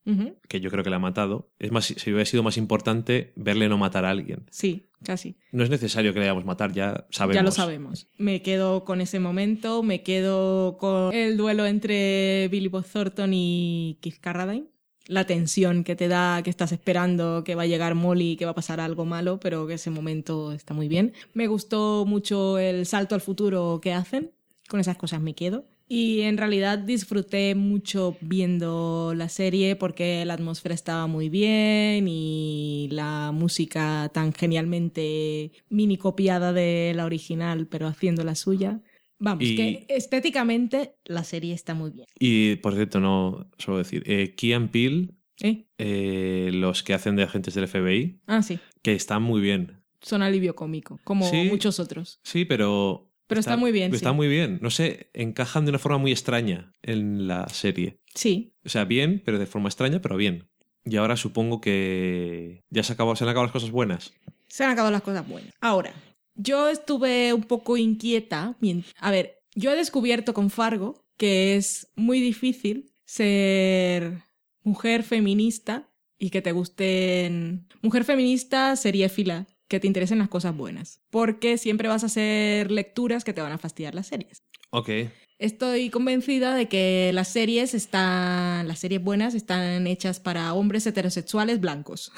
[0.49, 3.69] que yo creo que la ha matado, es más, si hubiera sido más importante verle
[3.69, 4.47] no matar a alguien.
[4.51, 5.39] Sí, casi.
[5.53, 7.37] No es necesario que le hayamos matar, ya sabemos.
[7.37, 8.09] Ya lo sabemos.
[8.19, 13.99] Me quedo con ese momento, me quedo con el duelo entre Billy Bob Thornton y
[14.03, 14.67] Keith Carradine.
[15.09, 18.53] La tensión que te da, que estás esperando que va a llegar Molly, que va
[18.53, 21.13] a pasar algo malo, pero que ese momento está muy bien.
[21.35, 24.33] Me gustó mucho el salto al futuro que hacen,
[24.69, 25.65] con esas cosas me quedo.
[25.89, 32.89] Y en realidad disfruté mucho viendo la serie porque la atmósfera estaba muy bien y
[32.91, 38.81] la música tan genialmente mini copiada de la original, pero haciendo la suya.
[39.19, 42.07] Vamos, que estéticamente la serie está muy bien.
[42.19, 45.67] Y por cierto, no suelo decir, eh, Key Peel, ¿Eh?
[45.79, 46.51] ¿Eh?
[46.53, 48.59] los que hacen de agentes del FBI, ah, sí.
[48.83, 49.83] que están muy bien.
[50.01, 52.21] Son alivio cómico, como muchos otros.
[52.23, 53.11] Sí, pero.
[53.27, 53.93] Pero está, muy bien.
[53.93, 54.61] Está muy bien.
[54.63, 57.99] No sé, encajan de una forma muy extraña en la serie.
[58.15, 58.55] Sí.
[58.65, 60.49] O sea, bien, pero de forma extraña, pero bien.
[60.85, 64.15] Y ahora supongo que ya se, acabó, se han acabado las cosas buenas.
[64.47, 65.53] Se han acabado las cosas buenas.
[65.61, 65.93] Ahora,
[66.37, 68.57] yo estuve un poco inquieta.
[68.99, 74.23] A ver, yo he descubierto con Fargo que es muy difícil ser
[74.63, 75.89] mujer feminista
[76.19, 77.67] y que te gusten...
[77.83, 81.01] Mujer feminista sería fila, que te interesen las cosas buenas.
[81.11, 84.43] Porque siempre vas a hacer lecturas que te van a fastidiar las series.
[84.71, 84.91] Ok.
[85.39, 88.67] Estoy convencida de que las series están.
[88.67, 92.13] Las series buenas están hechas para hombres heterosexuales blancos.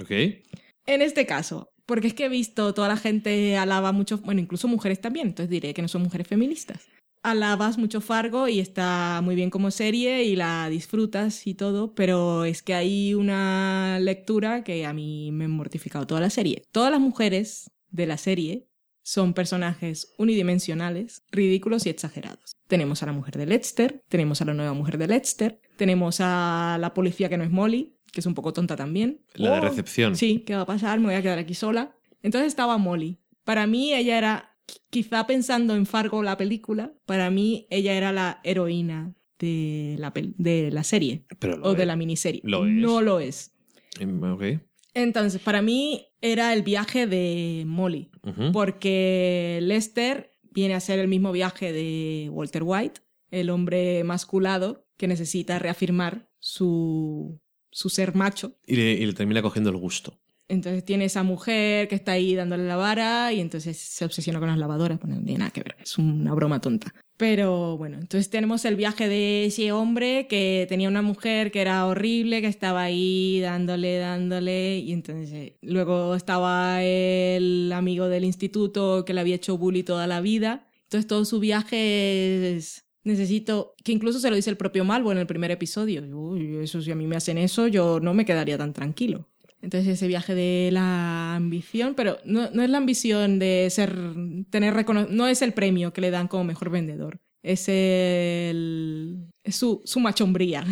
[0.00, 0.10] Ok.
[0.86, 4.68] En este caso, porque es que he visto toda la gente alaba mucho, bueno, incluso
[4.68, 6.88] mujeres también, entonces diré que no son mujeres feministas.
[7.22, 12.44] Alabas mucho Fargo y está muy bien como serie y la disfrutas y todo, pero
[12.44, 16.62] es que hay una lectura que a mí me ha mortificado toda la serie.
[16.70, 18.68] Todas las mujeres de la serie
[19.02, 22.56] son personajes unidimensionales, ridículos y exagerados.
[22.68, 26.76] Tenemos a la mujer de Lexter, tenemos a la nueva mujer de Lexter, tenemos a
[26.80, 29.20] la policía que no es Molly, que es un poco tonta también.
[29.34, 30.16] La de recepción.
[30.16, 30.98] Sí, ¿qué va a pasar?
[31.00, 31.96] Me voy a quedar aquí sola.
[32.22, 33.18] Entonces estaba Molly.
[33.44, 34.56] Para mí ella era,
[34.90, 40.70] quizá pensando en Fargo la película, para mí ella era la heroína de la, de
[40.70, 41.24] la serie
[41.62, 42.40] o de la miniserie.
[42.44, 43.52] No lo es.
[44.00, 44.20] Em.
[44.94, 48.10] Entonces, para mí era el viaje de Molly,
[48.52, 55.06] porque Lester viene a ser el mismo viaje de Walter White, el hombre masculado que
[55.06, 57.40] necesita reafirmar su
[57.76, 58.52] su ser macho.
[58.66, 60.18] Y le, termina cogiendo el gusto.
[60.48, 64.48] Entonces tiene esa mujer que está ahí dándole la vara y entonces se obsesiona con
[64.48, 64.98] las lavadoras.
[64.98, 66.94] Bueno, no tiene nada que ver, es una broma tonta.
[67.18, 71.84] Pero bueno, entonces tenemos el viaje de ese hombre que tenía una mujer que era
[71.86, 79.12] horrible, que estaba ahí dándole, dándole, y entonces luego estaba el amigo del instituto que
[79.12, 80.66] le había hecho bully toda la vida.
[80.84, 85.18] Entonces todo su viaje es necesito, que incluso se lo dice el propio Malvo en
[85.18, 88.58] el primer episodio, Uy, eso si a mí me hacen eso, yo no me quedaría
[88.58, 89.28] tan tranquilo.
[89.62, 93.96] Entonces ese viaje de la ambición, pero no, es la ambición de ser,
[94.50, 94.74] tener
[95.10, 100.00] no es el premio que le dan como mejor vendedor, es el, es su, su
[100.00, 100.64] machombría.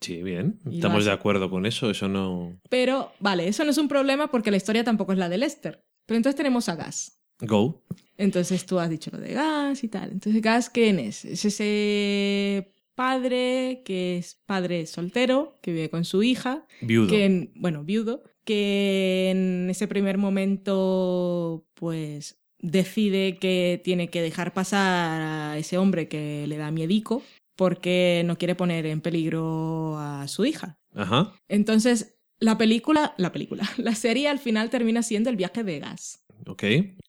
[0.00, 0.58] Sí, bien.
[0.70, 2.58] Estamos de acuerdo con eso, eso no...
[2.70, 5.84] Pero, vale, eso no es un problema porque la historia tampoco es la de Lester.
[6.06, 7.20] Pero entonces tenemos a Gas.
[7.40, 7.82] Go.
[8.22, 10.12] Entonces tú has dicho lo de Gas y tal.
[10.12, 11.24] Entonces Gas, ¿quién es?
[11.24, 16.66] Es ese padre que es padre soltero, que vive con su hija.
[16.80, 17.08] Viudo.
[17.08, 18.22] Que bueno, viudo.
[18.44, 26.06] Que en ese primer momento, pues decide que tiene que dejar pasar a ese hombre
[26.06, 27.22] que le da miedico
[27.56, 30.78] porque no quiere poner en peligro a su hija.
[30.94, 31.34] Ajá.
[31.48, 36.21] Entonces, la película, la película, la serie al final termina siendo el viaje de Gas.
[36.46, 36.64] Ok.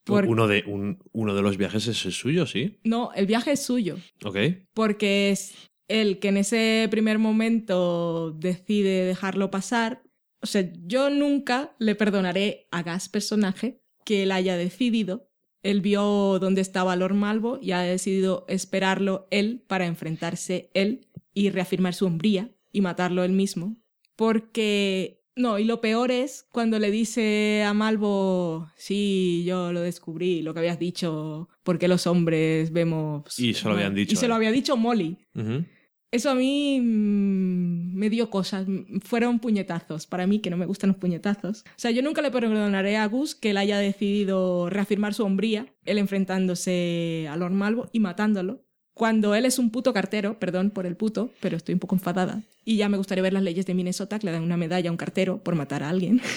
[0.09, 2.79] Uno, de, uno de los viajes es el suyo, ¿sí?
[2.83, 3.97] No, el viaje es suyo.
[4.23, 4.37] Ok.
[4.73, 5.53] Porque es
[5.87, 10.03] el que en ese primer momento decide dejarlo pasar.
[10.41, 15.29] O sea, yo nunca le perdonaré a Gas personaje que él haya decidido.
[15.61, 21.49] Él vio dónde estaba Lord Malvo y ha decidido esperarlo él para enfrentarse él y
[21.49, 23.77] reafirmar su hombría y matarlo él mismo.
[24.17, 30.41] Porque no, y lo peor es cuando le dice a Malvo, sí, yo lo descubrí,
[30.41, 33.23] lo que habías dicho, porque los hombres vemos...
[33.39, 34.13] Y se lo habían dicho.
[34.13, 35.17] Y se lo había dicho Molly.
[36.11, 38.67] Eso a mí mm, me dio cosas,
[39.01, 41.61] fueron puñetazos, para mí que no me gustan los puñetazos.
[41.61, 45.73] O sea, yo nunca le perdonaré a Gus que él haya decidido reafirmar su hombría,
[45.85, 48.63] él enfrentándose a Lord Malvo y matándolo,
[48.93, 52.43] cuando él es un puto cartero, perdón por el puto, pero estoy un poco enfadada.
[52.63, 54.91] Y ya me gustaría ver las leyes de Minnesota que le dan una medalla a
[54.91, 56.21] un cartero por matar a alguien.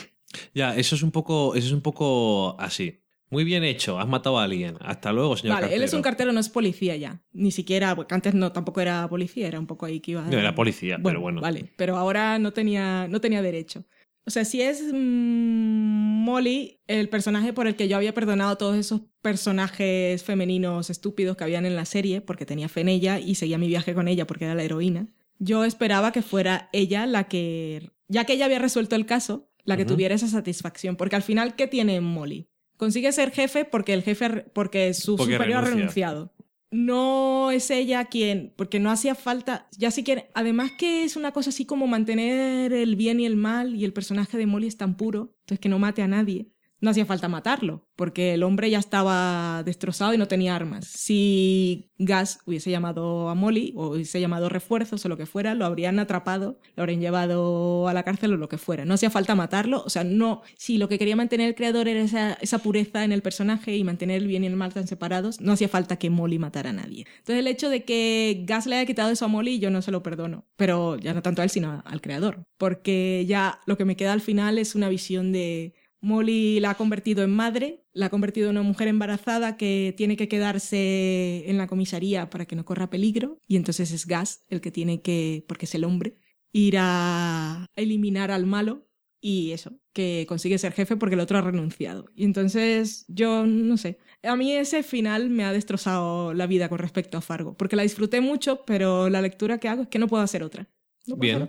[0.52, 3.00] Ya, eso es un poco, eso es un poco así.
[3.30, 4.76] Muy bien hecho, has matado a alguien.
[4.80, 5.60] Hasta luego, señor.
[5.60, 7.22] Vale, él es un cartero, no es policía ya.
[7.32, 10.22] Ni siquiera, porque antes no, tampoco era policía, era un poco ahí que iba.
[10.22, 11.40] No, era policía, pero bueno.
[11.40, 13.84] Vale, pero ahora no tenía, no tenía derecho.
[14.26, 18.76] O sea, si es mm, Molly, el personaje por el que yo había perdonado todos
[18.76, 23.36] esos personajes femeninos estúpidos que habían en la serie, porque tenía fe en ella y
[23.36, 25.06] seguía mi viaje con ella porque era la heroína.
[25.38, 29.76] Yo esperaba que fuera ella la que, ya que ella había resuelto el caso, la
[29.76, 30.96] que tuviera esa satisfacción.
[30.96, 32.48] Porque al final, ¿qué tiene Molly?
[32.76, 36.32] Consigue ser jefe porque el jefe, porque su superior ha renunciado.
[36.70, 41.32] No es ella quien, porque no hacía falta, ya si quiere, además que es una
[41.32, 44.76] cosa así como mantener el bien y el mal y el personaje de Molly es
[44.76, 46.50] tan puro, entonces que no mate a nadie
[46.80, 50.86] no hacía falta matarlo, porque el hombre ya estaba destrozado y no tenía armas.
[50.86, 55.64] Si Gas hubiese llamado a Molly o hubiese llamado refuerzos o lo que fuera, lo
[55.64, 58.84] habrían atrapado, lo habrían llevado a la cárcel o lo que fuera.
[58.84, 62.36] No hacía falta matarlo, o sea, no, si lo que quería mantener el creador era
[62.40, 65.52] esa, pureza en el personaje y mantener el bien y el mal tan separados, no
[65.52, 67.06] hacía falta que Molly matara a nadie.
[67.18, 69.92] Entonces el hecho de que Gas le haya quitado eso a Molly, yo no se
[69.92, 73.84] lo perdono, pero ya no tanto a él, sino al creador, porque ya lo que
[73.84, 78.06] me queda al final es una visión de Molly la ha convertido en madre, la
[78.06, 82.56] ha convertido en una mujer embarazada que tiene que quedarse en la comisaría para que
[82.56, 86.16] no corra peligro y entonces es Gas el que tiene que, porque es el hombre,
[86.52, 88.86] ir a eliminar al malo
[89.20, 92.04] y eso, que consigue ser jefe porque el otro ha renunciado.
[92.14, 96.78] Y entonces yo no sé, a mí ese final me ha destrozado la vida con
[96.78, 100.06] respecto a Fargo, porque la disfruté mucho, pero la lectura que hago es que no
[100.06, 100.68] puedo hacer otra.
[101.06, 101.48] Bien.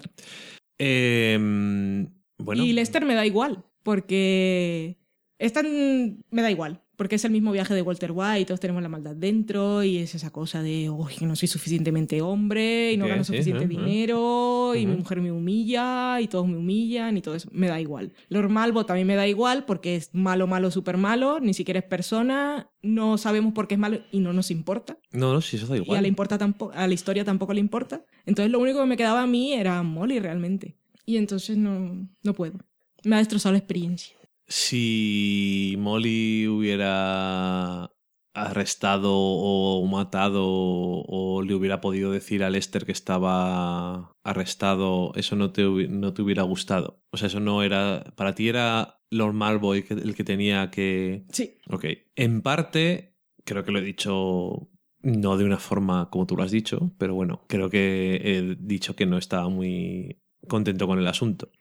[0.80, 2.64] Em, bueno.
[2.64, 4.98] Y Lester me da igual porque
[5.40, 8.90] es me da igual, porque es el mismo viaje de Walter White, todos tenemos la
[8.90, 13.08] maldad dentro y es esa cosa de, uy, que no soy suficientemente hombre y no
[13.08, 17.48] gano suficiente dinero y mi mujer me humilla y todos me humillan y todo eso,
[17.54, 18.12] me da igual.
[18.28, 21.86] Lord Malvo también me da igual porque es malo, malo, súper malo, ni siquiera es
[21.86, 24.98] persona, no sabemos por qué es malo y no nos importa.
[25.14, 25.96] No, no, sí, eso da igual.
[25.96, 26.38] Y a la, importa
[26.74, 28.04] a la historia tampoco le importa.
[28.26, 30.76] Entonces lo único que me quedaba a mí era Molly realmente.
[31.06, 32.67] Y entonces no, no puedo.
[33.04, 34.16] Me ha destrozado la experiencia.
[34.48, 37.92] Si Molly hubiera
[38.34, 45.52] arrestado o matado o le hubiera podido decir a Lester que estaba arrestado, eso no
[45.52, 47.02] te, no te hubiera gustado.
[47.12, 48.14] O sea, eso no era...
[48.16, 51.26] Para ti era Lord Malboy el que tenía que...
[51.32, 51.58] Sí.
[51.68, 51.86] Ok.
[52.16, 54.70] En parte, creo que lo he dicho
[55.02, 58.96] no de una forma como tú lo has dicho, pero bueno, creo que he dicho
[58.96, 61.52] que no estaba muy contento con el asunto.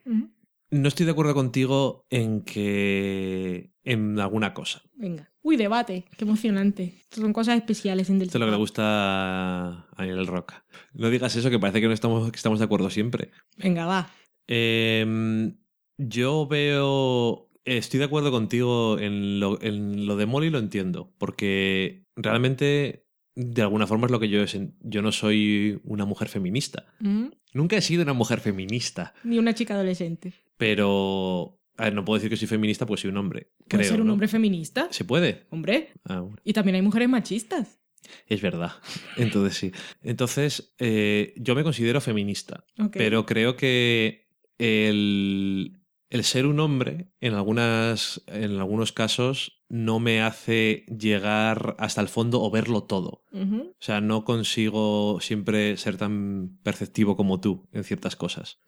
[0.77, 3.73] No estoy de acuerdo contigo en que.
[3.83, 4.83] en alguna cosa.
[4.95, 5.33] Venga.
[5.43, 6.05] Uy, debate.
[6.17, 6.95] Qué emocionante.
[7.11, 10.65] Son cosas especiales en Esto es lo que le gusta a Daniel Roca.
[10.93, 13.31] No digas eso, que parece que no estamos, que estamos de acuerdo siempre.
[13.57, 14.11] Venga, va.
[14.47, 15.57] Em,
[15.97, 17.49] yo veo.
[17.65, 21.13] Estoy de acuerdo contigo en lo, en lo de Molly, lo entiendo.
[21.19, 24.45] Porque realmente de alguna forma es lo que yo
[24.81, 26.87] yo no soy una mujer feminista.
[27.01, 27.27] Mm.
[27.53, 29.15] Nunca he sido una mujer feminista.
[29.25, 30.35] Ni una chica adolescente.
[30.57, 33.53] Pero a ver, no puedo decir que soy feminista porque soy un hombre.
[33.69, 34.89] ¿Puede ser un hombre feminista?
[34.91, 35.47] ¿Se puede?
[35.51, 35.93] Hombre.
[36.05, 37.81] Ah, y también hay mujeres machistas.
[38.27, 38.73] Es verdad.
[39.17, 39.73] Entonces sí.
[40.03, 42.65] Entonces, eh, yo me considero feminista.
[42.93, 44.29] Pero creo que
[44.59, 52.01] el, el ser un hombre, en, algunas, en algunos casos, no me hace llegar hasta
[52.01, 53.25] el fondo o verlo todo.
[53.33, 58.61] O sea, no consigo siempre ser tan perceptivo como tú en ciertas cosas.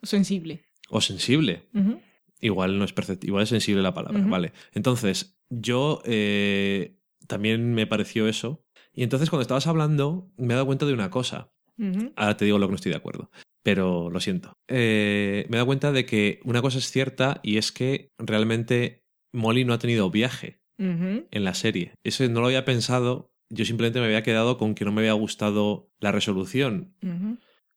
[0.88, 1.68] O sensible.
[2.40, 4.52] Igual no es igual es sensible la palabra, ¿vale?
[4.72, 8.64] Entonces, yo eh, también me pareció eso.
[8.92, 11.52] Y entonces cuando estabas hablando, me he dado cuenta de una cosa.
[12.16, 13.30] Ahora te digo lo que no estoy de acuerdo
[13.68, 14.56] pero lo siento.
[14.66, 19.04] Eh, me he dado cuenta de que una cosa es cierta y es que realmente
[19.34, 21.92] Molly no ha tenido viaje en la serie.
[22.02, 25.12] Eso no lo había pensado, yo simplemente me había quedado con que no me había
[25.12, 26.94] gustado la resolución.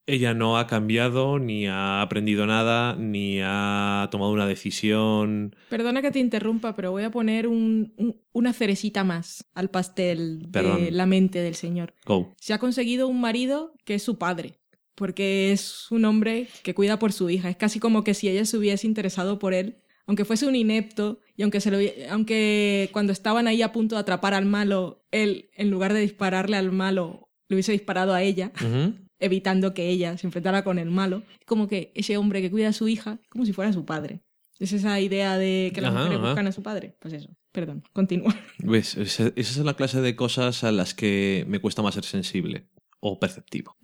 [0.06, 5.54] Ella no ha cambiado, ni ha aprendido nada, ni ha tomado una decisión.
[5.68, 11.06] Perdona que te interrumpa, pero voy a poner una cerecita más al pastel de la
[11.06, 11.94] mente del señor.
[12.38, 14.58] Se ha conseguido un marido que es su padre
[14.94, 17.48] porque es un hombre que cuida por su hija.
[17.48, 21.20] Es casi como que si ella se hubiese interesado por él, aunque fuese un inepto
[21.36, 21.78] y aunque, se lo,
[22.10, 26.56] aunque cuando estaban ahí a punto de atrapar al malo, él, en lugar de dispararle
[26.56, 28.52] al malo, le hubiese disparado a ella,
[29.22, 31.22] evitando que ella se enfrentara con el malo.
[31.46, 34.20] Como que ese hombre que cuida a su hija, como si fuera su padre.
[34.58, 36.94] Es esa idea de que las mujeres buscan a su padre.
[37.00, 37.30] Pues eso.
[37.50, 38.34] Perdón, continúa.
[38.58, 38.96] ¿Ves?
[38.96, 42.68] Esa es la clase de cosas a las que me cuesta más ser sensible
[43.00, 43.76] o perceptivo.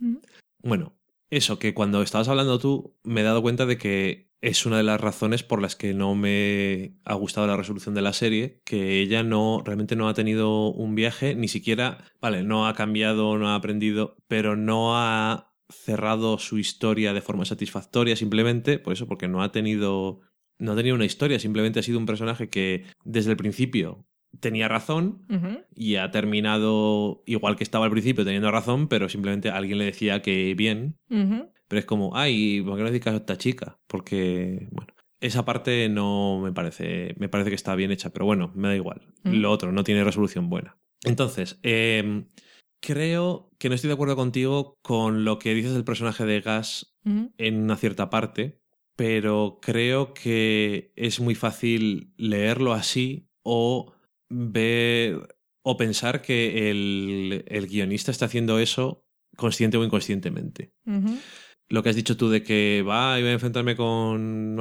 [0.63, 0.93] Bueno,
[1.29, 4.83] eso, que cuando estabas hablando tú, me he dado cuenta de que es una de
[4.83, 8.99] las razones por las que no me ha gustado la resolución de la serie, que
[9.01, 13.49] ella no realmente no ha tenido un viaje, ni siquiera, vale, no ha cambiado, no
[13.49, 19.27] ha aprendido, pero no ha cerrado su historia de forma satisfactoria simplemente, por eso, porque
[19.27, 20.21] no ha tenido
[20.59, 24.05] no ha tenido una historia, simplemente ha sido un personaje que desde el principio
[24.39, 25.25] tenía razón
[25.73, 30.21] y ha terminado igual que estaba al principio teniendo razón, pero simplemente alguien le decía
[30.21, 30.97] que bien.
[31.69, 33.79] Pero es como, ay, ¿por qué no dedicas a esta chica?
[33.87, 34.91] Porque, bueno,
[35.21, 38.75] esa parte no me parece, me parece que está bien hecha, pero bueno, me da
[38.75, 39.13] igual.
[39.23, 39.35] Mm.
[39.35, 40.77] Lo otro, no tiene resolución buena.
[41.03, 42.25] Entonces, eh,
[42.81, 46.97] creo que no estoy de acuerdo contigo con lo que dices del personaje de Gas
[47.05, 47.31] Ujú.
[47.37, 48.59] en una cierta parte,
[48.95, 53.93] pero creo que es muy fácil leerlo así o
[54.27, 59.05] ver o pensar que el, el guionista está haciendo eso
[59.35, 60.73] consciente o inconscientemente.
[61.69, 64.57] Lo que has dicho tú de que va y voy a enfrentarme con,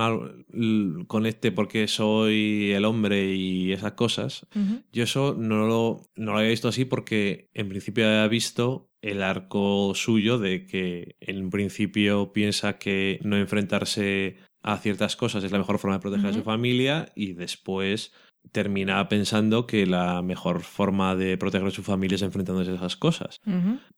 [1.07, 4.47] con este porque soy el hombre y esas cosas,
[4.93, 9.23] yo eso no lo, no lo había visto así porque en principio había visto el
[9.23, 15.59] arco suyo de que en principio piensa que no enfrentarse a ciertas cosas es la
[15.59, 18.13] mejor forma de proteger a su familia y después
[18.53, 22.97] termina pensando que la mejor forma de proteger a su familia es enfrentándose a esas
[22.97, 23.41] cosas.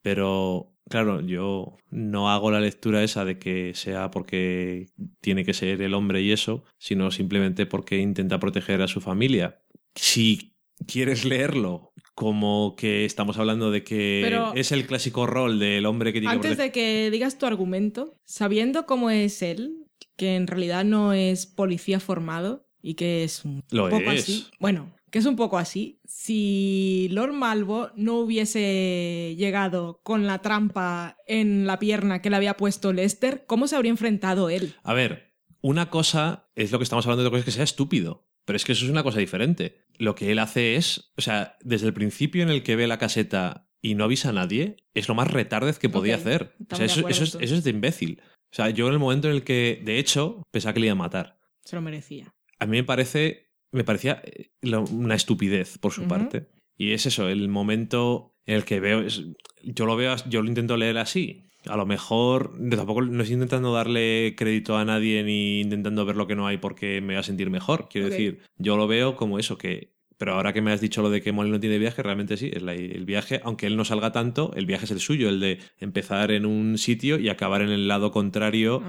[0.02, 4.86] Pero claro, yo no hago la lectura esa de que sea porque
[5.20, 9.62] tiene que ser el hombre y eso, sino simplemente porque intenta proteger a su familia.
[9.94, 10.52] Si
[10.86, 16.12] quieres leerlo como que estamos hablando de que Pero- es el clásico rol del hombre
[16.12, 19.86] que tiene Antes de que digas tu argumento, sabiendo cómo es él,
[20.16, 24.22] que en realidad no es policía formado y que es un Lo poco es.
[24.22, 30.40] así, bueno, que es un poco así, si Lord Malvo no hubiese llegado con la
[30.40, 34.74] trampa en la pierna que le había puesto Lester, ¿cómo se habría enfrentado él?
[34.82, 38.56] A ver, una cosa es lo que estamos hablando de cosas que sea estúpido, pero
[38.56, 39.84] es que eso es una cosa diferente.
[39.98, 42.98] Lo que él hace es, o sea, desde el principio en el que ve la
[42.98, 46.54] caseta y no avisa a nadie, es lo más retardez que podía hacer.
[46.70, 48.20] O sea, eso, eso es, eso es de imbécil.
[48.52, 50.92] O sea, yo en el momento en el que, de hecho, pensaba que le iba
[50.92, 51.38] a matar.
[51.64, 52.34] Se lo merecía.
[52.58, 54.50] A mí me parece, me parecía eh,
[54.92, 56.48] una estupidez por su parte.
[56.76, 59.24] Y es eso, el momento en el que veo, es-
[59.62, 61.44] yo lo veo, yo lo intento leer así.
[61.66, 66.16] A lo mejor no, tampoco no estoy intentando darle crédito a nadie ni intentando ver
[66.16, 67.88] lo que no hay porque me va a sentir mejor.
[67.90, 69.92] Quiero decir, yo lo veo como eso, que.
[70.16, 72.50] Pero ahora que me has dicho lo de que Molly no tiene viaje, realmente sí,
[72.52, 75.40] es la- el viaje, aunque él no salga tanto, el viaje es el suyo, el
[75.40, 78.82] de empezar en un sitio y acabar en el lado contrario.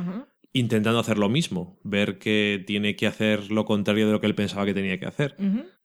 [0.54, 4.36] Intentando hacer lo mismo, ver que tiene que hacer lo contrario de lo que él
[4.36, 5.36] pensaba que tenía que hacer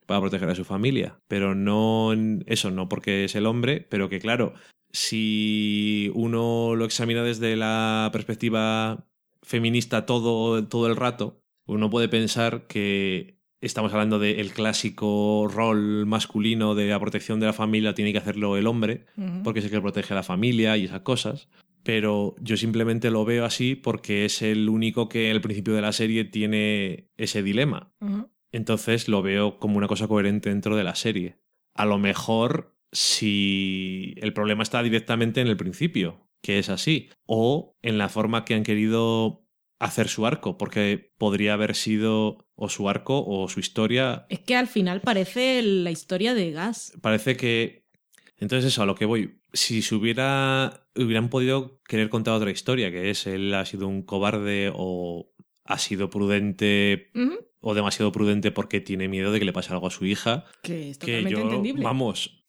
[0.06, 1.18] para proteger a su familia.
[1.28, 4.54] Pero no en- eso, no porque es el hombre, pero que claro,
[4.92, 9.06] si uno lo examina desde la perspectiva
[9.42, 16.74] feminista todo, todo el rato, uno puede pensar que estamos hablando del clásico rol masculino
[16.74, 19.06] de la protección de la familia, tiene que hacerlo el hombre,
[19.44, 21.48] porque es el que protege a la familia y esas cosas.
[21.86, 25.92] Pero yo simplemente lo veo así porque es el único que al principio de la
[25.92, 27.94] serie tiene ese dilema.
[28.50, 31.38] Entonces lo veo como una cosa coherente dentro de la serie.
[31.74, 37.76] A lo mejor si el problema está directamente en el principio, que es así, o
[37.82, 39.46] en la forma que han querido
[39.78, 44.26] hacer su arco, porque podría haber sido o su arco o su historia.
[44.28, 46.94] Es que al final parece la historia de Gas.
[47.00, 47.86] Parece que...
[48.38, 49.38] Entonces eso, a lo que voy.
[49.56, 50.86] Si se hubiera...
[50.94, 55.32] hubieran podido querer contar otra historia, que es él ha sido un cobarde o
[55.64, 57.10] ha sido prudente
[57.60, 60.90] o demasiado prudente porque tiene miedo de que le pase algo a su hija Que
[60.90, 61.82] es que totalmente yo, entendible.
[61.82, 62.44] vamos,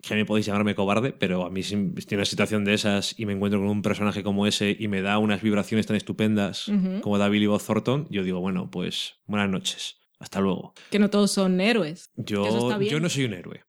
[0.00, 2.72] que a mí podéis llamarme cobarde, pero a mí si estoy en una situación de
[2.74, 5.96] esas y me encuentro con un personaje como ese y me da unas vibraciones tan
[5.96, 7.00] estupendas Ujú.
[7.02, 10.72] como da Billy Bob Thornton, yo digo, bueno, pues buenas noches, hasta luego.
[10.90, 12.10] Que no todos son héroes.
[12.16, 12.44] Yo,
[12.80, 13.64] yo no soy un héroe,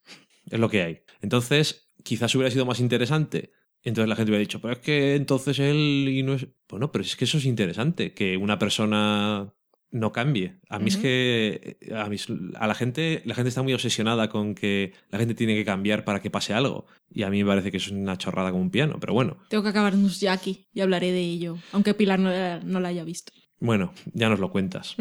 [0.50, 1.02] es lo que hay.
[1.22, 3.52] Entonces, quizás hubiera sido más interesante.
[3.82, 6.48] Entonces la gente hubiera dicho, pero es que entonces él y no es...
[6.70, 9.54] Bueno, pero es que eso es interesante, que una persona
[9.92, 10.60] no cambie.
[10.70, 12.18] A mí es que a, mí,
[12.56, 16.04] a la gente la gente está muy obsesionada con que la gente tiene que cambiar
[16.04, 16.88] para que pase algo.
[17.10, 19.38] Y a mí me parece que es una chorrada como un piano, pero bueno.
[19.50, 22.90] Tengo que acabarnos ya aquí y hablaré de ello, aunque Pilar no la, no la
[22.90, 23.34] haya visto.
[23.60, 24.96] Bueno, ya nos lo cuentas.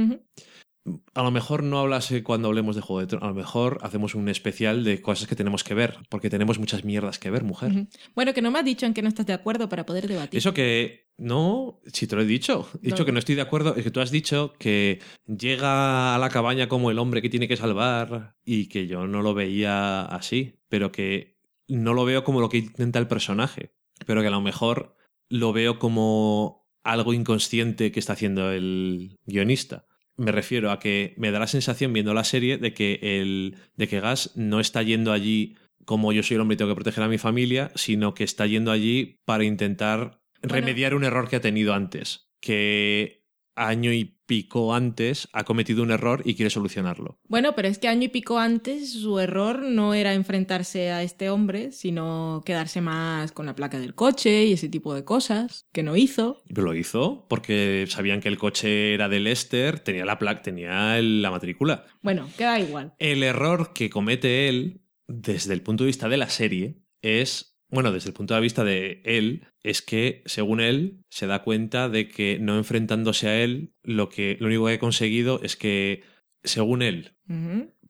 [1.15, 3.25] A lo mejor no hablase cuando hablemos de Juego de Tronos.
[3.25, 6.85] A lo mejor hacemos un especial de cosas que tenemos que ver, porque tenemos muchas
[6.85, 7.87] mierdas que ver, mujer.
[8.15, 10.39] Bueno, que no me has dicho en qué no estás de acuerdo para poder debatir.
[10.39, 13.77] Eso que no, si te lo he dicho, he dicho que no estoy de acuerdo,
[13.77, 17.47] es que tú has dicho que llega a la cabaña como el hombre que tiene
[17.47, 21.39] que salvar y que yo no lo veía así, pero que
[21.69, 23.73] no lo veo como lo que intenta el personaje,
[24.05, 24.97] pero que a lo mejor
[25.29, 29.87] lo veo como algo inconsciente que está haciendo el guionista.
[30.17, 33.89] Me refiero a que me da la sensación viendo la serie de que el de
[33.89, 37.03] que Gas no está yendo allí como yo soy el hombre y tengo que proteger
[37.03, 40.55] a mi familia, sino que está yendo allí para intentar Bueno.
[40.55, 42.29] remediar un error que ha tenido antes.
[42.41, 43.25] Que
[43.57, 47.19] año y pico antes ha cometido un error y quiere solucionarlo.
[47.29, 51.29] Bueno, pero es que año y pico antes su error no era enfrentarse a este
[51.29, 55.83] hombre, sino quedarse más con la placa del coche y ese tipo de cosas, que
[55.83, 56.43] no hizo.
[56.49, 60.99] Pero lo hizo porque sabían que el coche era de Lester, tenía la placa, tenía
[61.03, 61.85] la matrícula.
[62.01, 62.95] Bueno, queda igual.
[62.99, 67.91] El error que comete él, desde el punto de vista de la serie, es bueno,
[67.91, 72.07] desde el punto de vista de él, es que, según él, se da cuenta de
[72.07, 76.03] que no enfrentándose a él, lo, que, lo único que ha conseguido es que,
[76.45, 77.17] según él,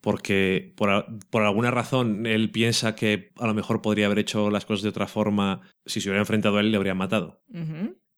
[0.00, 4.66] porque por, por, alguna razón él piensa que a lo mejor podría haber hecho las
[4.66, 7.42] cosas de otra forma, si se hubiera enfrentado a él, le habrían matado.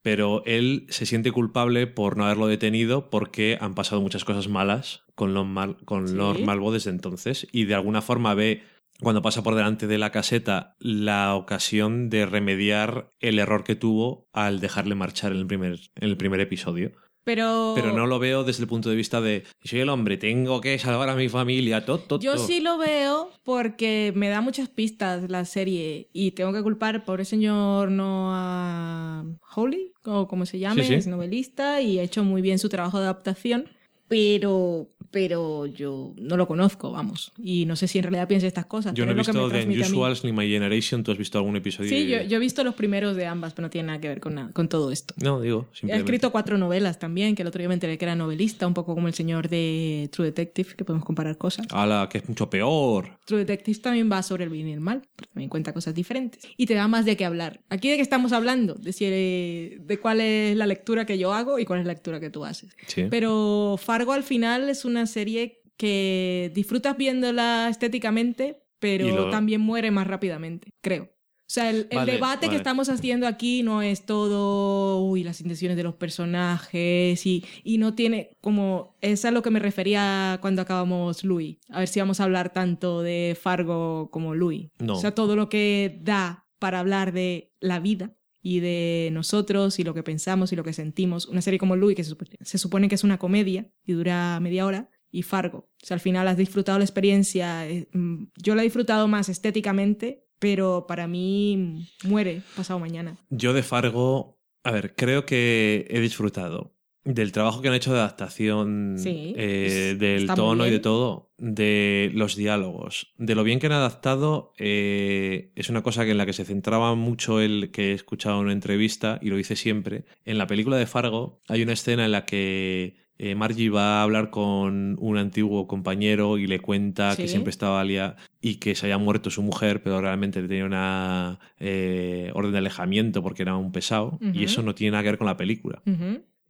[0.03, 5.03] Pero él se siente culpable por no haberlo detenido porque han pasado muchas cosas malas
[5.15, 8.63] con Lord, Mal con Malvo desde entonces y de alguna forma ve
[9.01, 14.29] cuando pasa por delante de la caseta la ocasión de remediar el error que tuvo
[14.33, 16.93] al dejarle marchar en el primer, en el primer episodio.
[17.25, 17.73] Pero...
[17.75, 20.79] Pero no lo veo desde el punto de vista de soy el hombre, tengo que
[20.79, 25.47] salvar a mi familia, todo, Yo sí lo veo porque me da muchas pistas la
[25.47, 31.07] serie y tengo que culpar por el señor Noah Hawley, o como se llame, es
[31.07, 33.71] novelista y ha hecho muy bien su trabajo de adaptación
[34.07, 37.31] pero pero yo no lo conozco, vamos.
[37.41, 38.95] Y no sé si en realidad piensa estas cosas.
[38.95, 41.05] Yo no he visto The Unusuals ni My Generation.
[41.05, 41.89] ¿Tú has visto algún episodio?
[41.89, 44.51] Sí, yo, he visto los primeros de ambas, pero no tiene nada que ver con,
[44.53, 45.15] con todo esto.
[45.23, 45.95] No, digo, simplemente.
[45.95, 48.75] Ha escrito cuatro novelas también, que el otro día me enteré que era novelista, un
[48.75, 51.69] poco como el señor de True Detective, que podemos comparar cosas.
[51.71, 53.17] ¡Hala, que es mucho peor!
[53.25, 56.43] True Detective también va sobre el bien y el mal, pero también cuenta cosas diferentes.
[56.57, 57.61] Y te da más de qué hablar.
[57.69, 61.61] Aquí de qué estamos hablando, de, si, de cuál es la lectura que yo hago
[61.61, 62.77] y cuál es la lectura que tú haces.
[62.89, 63.07] Sí.
[63.09, 70.07] Pero Fargo al final es una serie que disfrutas viéndola estéticamente, pero también muere más
[70.07, 71.15] rápidamente, creo.
[71.47, 75.83] O sea, el, debate que estamos haciendo aquí no es todo, uy, las intenciones de
[75.83, 81.23] los personajes y, y, no tiene como, es a lo que me refería cuando acabamos
[81.23, 81.59] Louis.
[81.69, 84.71] A ver si vamos a hablar tanto de Fargo como Louis.
[84.79, 84.95] No.
[84.95, 89.85] O sea, todo lo que da para hablar de la vida y de nosotros y
[89.85, 91.27] lo que pensamos y lo que sentimos.
[91.27, 94.91] Una serie como Louis, que se supone que es una comedia y dura media hora,
[95.15, 95.59] y Fargo.
[95.59, 97.69] O sea, al final has disfrutado la experiencia.
[97.69, 103.17] Eh, mm, yo la he disfrutado más estéticamente, pero para mí muere pasado mañana.
[103.31, 106.75] Yo de Fargo, a ver, creo que he disfrutado
[107.05, 112.35] del trabajo que han hecho de adaptación, eh, del tono y de todo, de los
[112.35, 116.33] diálogos, de lo bien que han adaptado, eh, es una cosa que en la que
[116.33, 120.07] se centraba mucho el que he escuchado en una entrevista y lo dice siempre.
[120.25, 124.03] En la película de Fargo hay una escena en la que eh, Margie va a
[124.03, 128.87] hablar con un antiguo compañero y le cuenta que siempre estaba alia y que se
[128.87, 133.71] había muerto su mujer, pero realmente tenía una eh, orden de alejamiento porque era un
[133.71, 134.19] pesado.
[134.33, 135.83] Y eso no tiene nada que ver con la película.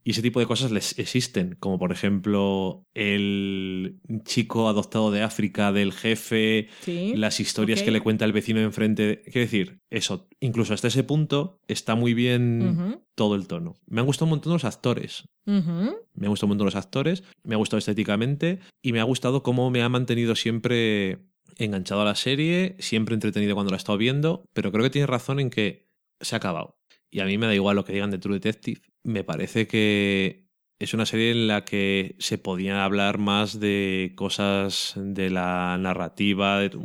[0.07, 5.73] Y ese tipo de cosas les existen, como por ejemplo el chico adoptado de África
[5.73, 9.23] del jefe, las historias que le cuenta el vecino de enfrente.
[9.25, 13.77] Quiero decir, eso, incluso hasta ese punto está muy bien todo el tono.
[13.87, 15.25] Me han gustado un montón los actores.
[15.47, 19.43] Me han gustado un montón los actores, me ha gustado estéticamente y me ha gustado
[19.43, 21.21] cómo me ha mantenido siempre
[21.57, 25.07] enganchado a la serie, siempre entretenido cuando la he estado viendo, pero creo que tiene
[25.07, 25.89] razón en que
[26.21, 26.79] se ha acabado.
[27.15, 30.49] Y a mí me da igual lo que digan de True Detective me parece que
[30.81, 36.59] es una serie en la que se podía hablar más de cosas de la narrativa.
[36.59, 36.77] De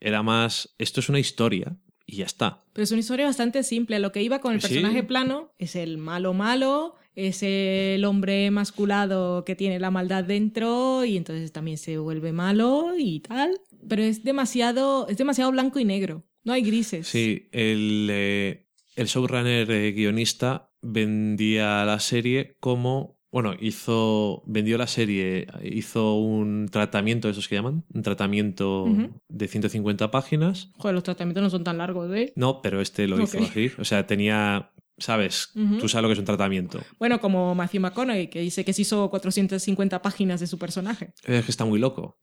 [0.00, 1.76] Era más, esto es una historia
[2.06, 2.64] y ya está.
[2.72, 3.98] Pero es una historia bastante simple.
[3.98, 9.44] Lo que iba con el personaje plano es el malo malo, es el hombre masculado
[9.44, 13.60] que tiene la maldad dentro y entonces también se vuelve malo y tal.
[13.86, 16.24] Pero es demasiado, es demasiado blanco y negro.
[16.44, 17.08] No hay grises.
[17.08, 18.65] Sí, el, eh,
[18.96, 26.70] el showrunner eh, guionista vendía la serie como bueno, hizo, vendió la serie, hizo un
[26.70, 28.86] tratamiento, esos que llaman, un tratamiento
[29.28, 30.70] de 150 páginas.
[30.78, 32.32] Joder, los tratamientos no son tan largos, ¿eh?
[32.34, 33.70] No, pero este lo hizo así.
[33.78, 36.80] O sea, tenía, sabes, tú sabes lo que es un tratamiento.
[36.98, 41.12] Bueno, como Matthew McConaughey, que dice que se hizo 450 páginas de su personaje.
[41.24, 42.18] Es que está muy loco.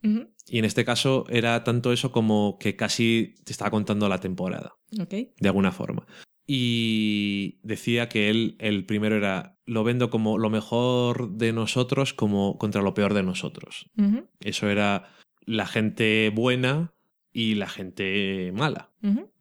[0.48, 4.78] Y en este caso era tanto eso como que casi te estaba contando la temporada.
[4.90, 6.08] De alguna forma
[6.46, 12.58] y decía que él, el primero era, lo vendo como lo mejor de nosotros como
[12.58, 13.90] contra lo peor de nosotros.
[14.42, 15.10] Eso era
[15.46, 16.94] la gente buena
[17.32, 18.92] y la gente mala,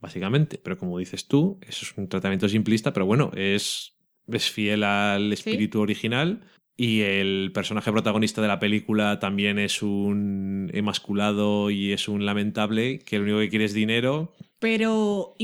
[0.00, 0.58] básicamente.
[0.58, 3.96] Pero como dices tú, eso es un tratamiento simplista, pero bueno, es,
[4.28, 6.42] es fiel al espíritu original.
[6.74, 13.00] Y el personaje protagonista de la película también es un emasculado y es un lamentable
[13.00, 14.32] que lo único que quiere es dinero.
[14.58, 15.34] Pero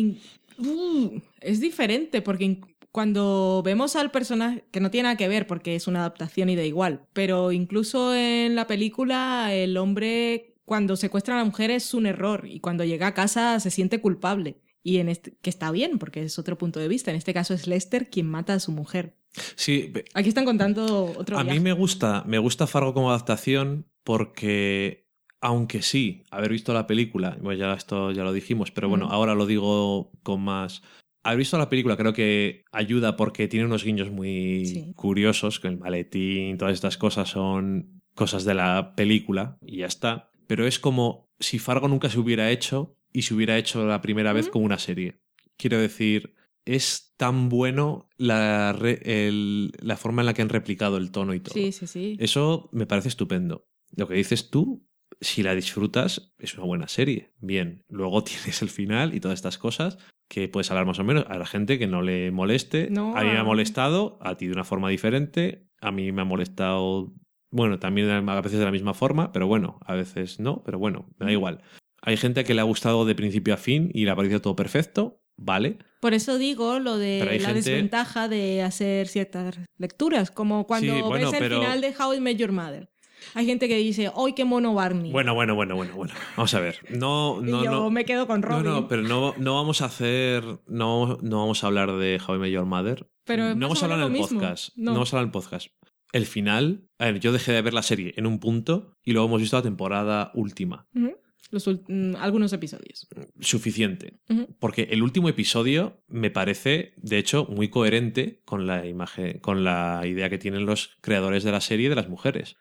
[0.58, 2.60] Uh, es diferente porque
[2.90, 6.56] cuando vemos al personaje, que no tiene nada que ver porque es una adaptación y
[6.56, 11.94] da igual, pero incluso en la película el hombre cuando secuestra a la mujer es
[11.94, 14.60] un error y cuando llega a casa se siente culpable.
[14.82, 17.10] Y en este, que está bien, porque es otro punto de vista.
[17.10, 19.16] En este caso es Lester quien mata a su mujer.
[19.56, 19.92] Sí.
[20.14, 25.07] Aquí están contando otro A mí me gusta, me gusta Fargo como adaptación porque,
[25.40, 29.34] aunque sí, haber visto la película, pues ya esto ya lo dijimos, pero bueno, ahora
[29.34, 30.82] lo digo con más.
[31.22, 35.78] Haber visto la película creo que ayuda porque tiene unos guiños muy curiosos, que el
[35.78, 40.30] maletín, todas estas cosas son cosas de la película y ya está.
[40.46, 44.32] Pero es como si Fargo nunca se hubiera hecho y se hubiera hecho la primera
[44.32, 45.20] vez como una serie.
[45.56, 46.34] Quiero decir,
[46.64, 51.54] es tan bueno la, la forma en la que han replicado el tono y todo.
[51.54, 52.16] Sí, sí, sí.
[52.18, 53.66] Eso me parece estupendo.
[53.96, 54.87] Lo que dices tú,
[55.20, 57.32] si la disfrutas, es una buena serie.
[57.40, 61.24] Bien, luego tienes el final y todas estas cosas que puedes hablar más o menos.
[61.28, 62.88] A la gente que no le moleste.
[62.94, 65.66] a mí me ha molestado, a ti de una forma diferente.
[65.80, 67.14] A mí me ha molestado,
[67.50, 71.08] bueno, también a veces de la misma forma, pero bueno, a veces no, pero bueno,
[71.18, 71.62] me da igual.
[72.02, 74.54] Hay gente que le ha gustado de principio a fin y le ha parecido todo
[74.56, 75.78] perfecto, vale.
[76.00, 81.50] Por eso digo lo de la desventaja de hacer ciertas lecturas, como cuando ves el
[81.50, 82.88] final de How I Met Your Mother.
[83.34, 85.12] Hay gente que dice, ¡ay, qué mono Barney!
[85.12, 86.14] Bueno, bueno, bueno, bueno, bueno.
[86.36, 86.78] Vamos a ver.
[86.90, 88.64] No, no, y yo me quedo con Robin.
[88.64, 90.44] No, no, pero no, no vamos a hacer.
[90.66, 93.08] No, no vamos a hablar de How I Met Your Mother.
[93.24, 94.70] Pero no vamos a hablar en el podcast.
[94.76, 94.92] No.
[94.92, 95.68] vamos a hablar en el podcast.
[96.12, 96.88] El final.
[96.98, 99.56] A ver, yo dejé de ver la serie en un punto y luego hemos visto
[99.56, 100.88] la temporada última.
[100.92, 103.08] Mm, algunos episodios.
[103.40, 104.20] Suficiente.
[104.58, 110.02] Porque el último episodio me parece, de hecho, muy coherente con la imagen, con la
[110.06, 112.56] idea que tienen los creadores de la serie de las mujeres.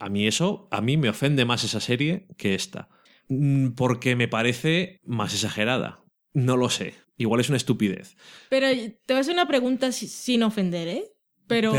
[0.00, 2.88] A mí eso, a mí me ofende más esa serie que esta.
[3.28, 6.02] Mm, porque me parece más exagerada.
[6.32, 6.94] No lo sé.
[7.16, 8.16] Igual es una estupidez.
[8.48, 11.04] Pero te voy a hacer una pregunta sin ofender, ¿eh?
[11.46, 11.72] Pero...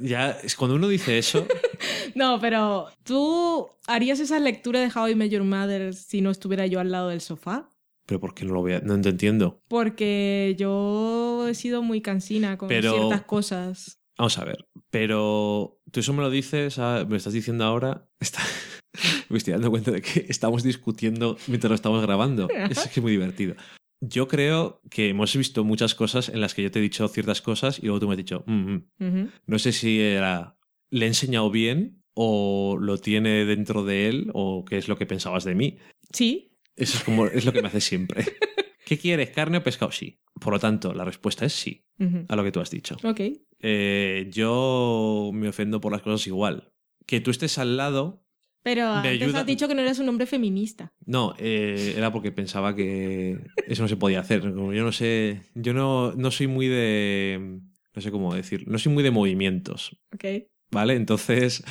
[0.00, 1.46] ya, cuando uno dice eso...
[2.14, 6.66] no, pero ¿tú harías esa lectura de How I Met Your Mother si no estuviera
[6.66, 7.70] yo al lado del sofá?
[8.06, 8.80] ¿Pero por qué no lo voy a...?
[8.80, 9.62] No te entiendo.
[9.68, 14.01] Porque yo he sido muy cansina con ciertas cosas.
[14.22, 18.08] Vamos a ver, pero tú eso me lo dices, me lo estás diciendo ahora...
[19.28, 22.48] me estoy dando cuenta de que estamos discutiendo mientras lo estamos grabando.
[22.70, 23.56] Es que es muy divertido.
[24.00, 27.42] Yo creo que hemos visto muchas cosas en las que yo te he dicho ciertas
[27.42, 29.32] cosas y luego tú me has dicho, mm, mm".
[29.44, 30.56] no sé si era,
[30.90, 35.06] le he enseñado bien o lo tiene dentro de él o qué es lo que
[35.06, 35.78] pensabas de mí.
[36.12, 36.56] Sí.
[36.76, 38.24] Eso es como es lo que me hace siempre.
[38.92, 39.90] ¿Qué quieres, carne o pescado?
[39.90, 40.18] Sí.
[40.38, 41.86] Por lo tanto, la respuesta es sí
[42.28, 42.96] a lo que tú has dicho.
[43.04, 43.20] Ok.
[43.60, 46.74] Eh, yo me ofendo por las cosas igual.
[47.06, 48.22] Que tú estés al lado
[48.62, 50.92] pero antes has dicho que no eres un hombre feminista.
[51.06, 54.42] No, eh, era porque pensaba que eso no se podía hacer.
[54.42, 57.60] yo no sé, yo no, no soy muy de,
[57.94, 59.98] no sé cómo decir, no soy muy de movimientos.
[60.12, 60.24] Ok.
[60.70, 60.96] ¿Vale?
[60.96, 61.64] Entonces,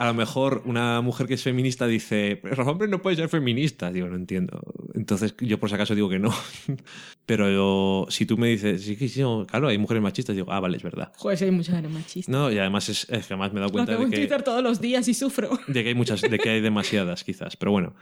[0.00, 3.28] a lo mejor una mujer que es feminista dice, pero los hombres no pueden ser
[3.28, 3.92] feministas.
[3.92, 4.58] Digo, no entiendo.
[4.94, 6.32] Entonces yo por si acaso digo que no.
[7.26, 10.82] pero si tú me dices, sí, sí, claro, hay mujeres machistas, digo, ah, vale, es
[10.82, 11.12] verdad.
[11.18, 12.32] Joder, sí hay muchas mujeres machistas.
[12.32, 14.16] No, y además es, que además me he dado cuenta de que...
[14.16, 15.50] Twitter todos los días y sufro.
[15.66, 17.58] De que hay muchas, de que hay demasiadas quizás.
[17.58, 17.94] Pero bueno,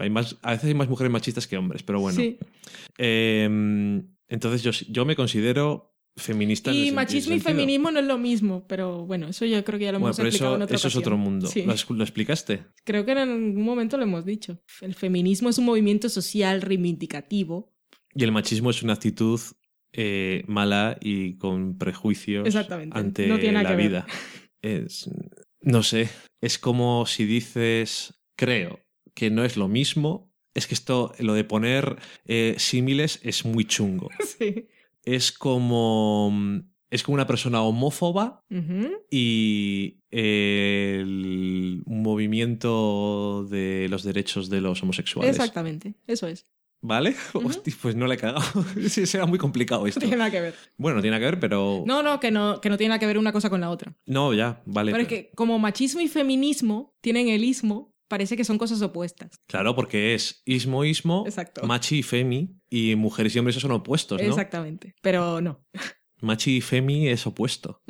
[0.00, 2.16] hay más, a veces hay más mujeres machistas que hombres, pero bueno.
[2.16, 2.38] Sí.
[2.96, 6.72] Em, entonces yo, yo me consigo feminista.
[6.72, 9.92] Y machismo y feminismo no es lo mismo, pero bueno, eso yo creo que ya
[9.92, 11.48] lo hemos explicado eso, en otra Eso es otro mundo.
[11.88, 12.64] ¿Lo, explicaste?
[12.84, 14.60] Creo que en algún momento lo hemos dicho.
[14.80, 17.72] El feminismo es un movimiento social reivindicativo.
[18.14, 19.40] Y el machismo es una actitud
[19.92, 22.54] eh, mala y con prejuicios
[22.92, 24.06] ante la vida.
[24.62, 25.10] Es,
[25.60, 26.08] no sé,
[26.40, 28.80] es como si dices, creo
[29.14, 30.32] que no es lo mismo.
[30.54, 31.96] Es que esto, lo de poner
[32.26, 34.08] eh, símiles es muy chungo.
[34.38, 34.68] Sí
[35.04, 36.32] es como
[36.90, 38.44] es como una persona homófoba
[39.10, 45.30] y el movimiento de los derechos de los homosexuales.
[45.30, 46.46] Exactamente, eso es.
[46.82, 47.16] ¿Vale?
[47.82, 48.42] pues no le he cagado.
[48.88, 50.00] sí, será muy complicado esto.
[50.00, 50.54] No tiene nada que ver.
[50.76, 51.82] Bueno, tiene que ver, pero.
[51.86, 53.96] No, no, que no, que no tiene nada que ver una cosa con la otra.
[54.04, 54.92] No, ya, vale.
[54.92, 59.40] Pero, es que como machismo y feminismo tienen el ismo, parece que son cosas opuestas.
[59.48, 61.24] Claro, porque es ismo, ismo,
[61.64, 64.28] machi y femi, y mujeres y hombres son opuestos, ¿no?
[64.28, 65.66] Exactamente, pero no.
[66.20, 67.82] Machi y femi es opuesto.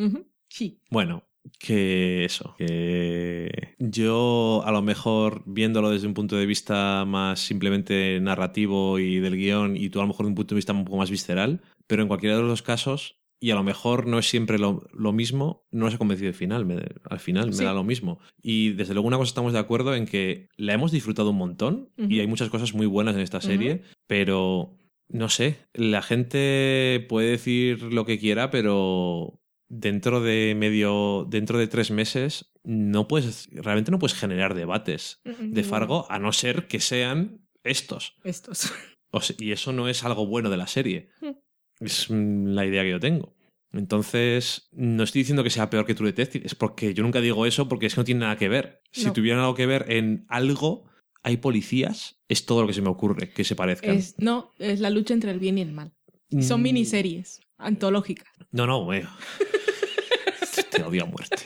[0.48, 0.80] Sí.
[0.90, 1.28] Bueno,
[1.58, 8.18] que eso, que yo a lo mejor viéndolo desde un punto de vista más simplemente
[8.22, 10.86] narrativo y del guion y tú a lo mejor de un punto de vista un
[10.86, 14.26] poco más visceral, pero en cualquiera de los casos y a lo mejor no es
[14.26, 17.84] siempre lo, mismo, no se ha convencido al final, me, al final me da lo
[17.84, 18.18] mismo.
[18.40, 21.90] Y desde luego una cosa estamos de acuerdo en que la hemos disfrutado un montón
[21.98, 24.78] y hay muchas cosas muy buenas en esta serie, pero
[25.10, 31.66] no sé, la gente puede decir lo que quiera, pero dentro de medio, dentro de
[31.66, 36.80] tres meses, no puedes, realmente no puedes generar debates de Fargo a no ser que
[36.80, 38.16] sean estos.
[38.24, 38.72] Estos.
[39.38, 41.10] y eso no es algo bueno de la serie.
[41.20, 41.44] Mm.
[41.80, 43.33] Es la idea que yo tengo.
[43.78, 47.44] Entonces, no estoy diciendo que sea peor que True Detective, es porque yo nunca digo
[47.44, 48.82] eso porque es que no tiene nada que ver.
[48.92, 50.84] Si tuviera algo que ver en algo,
[51.22, 54.00] hay policías, es todo lo que se me ocurre que se parezcan.
[54.18, 55.92] no, es la lucha entre el bien y el mal.
[56.40, 56.64] Son mm.
[56.64, 58.28] miniseries antológicas.
[58.52, 59.10] No, no, bueno.
[60.70, 61.44] Te odio a muerte.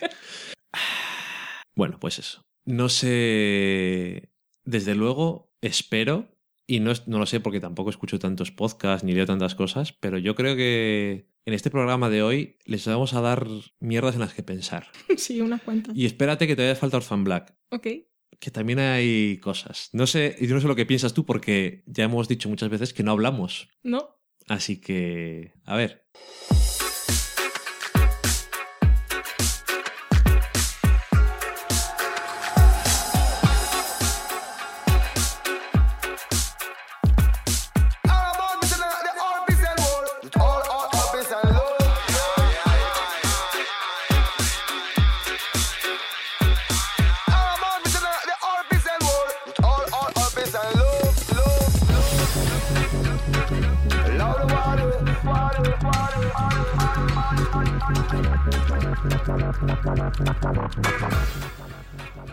[1.75, 2.45] Bueno, pues eso.
[2.65, 4.31] No sé.
[4.65, 6.29] Desde luego, espero,
[6.67, 10.19] y no, no lo sé porque tampoco escucho tantos podcasts ni leo tantas cosas, pero
[10.19, 13.47] yo creo que en este programa de hoy les vamos a dar
[13.81, 14.87] mierdas en las que pensar.
[15.17, 15.97] Sí, unas cuantas.
[15.97, 17.55] Y espérate que te haya falta Orphan Black.
[17.71, 17.87] Ok.
[18.39, 19.89] Que también hay cosas.
[19.95, 22.93] No sé, yo no sé lo que piensas tú porque ya hemos dicho muchas veces
[22.93, 23.71] que no hablamos.
[23.83, 24.11] No.
[24.47, 26.07] Así que, a ver.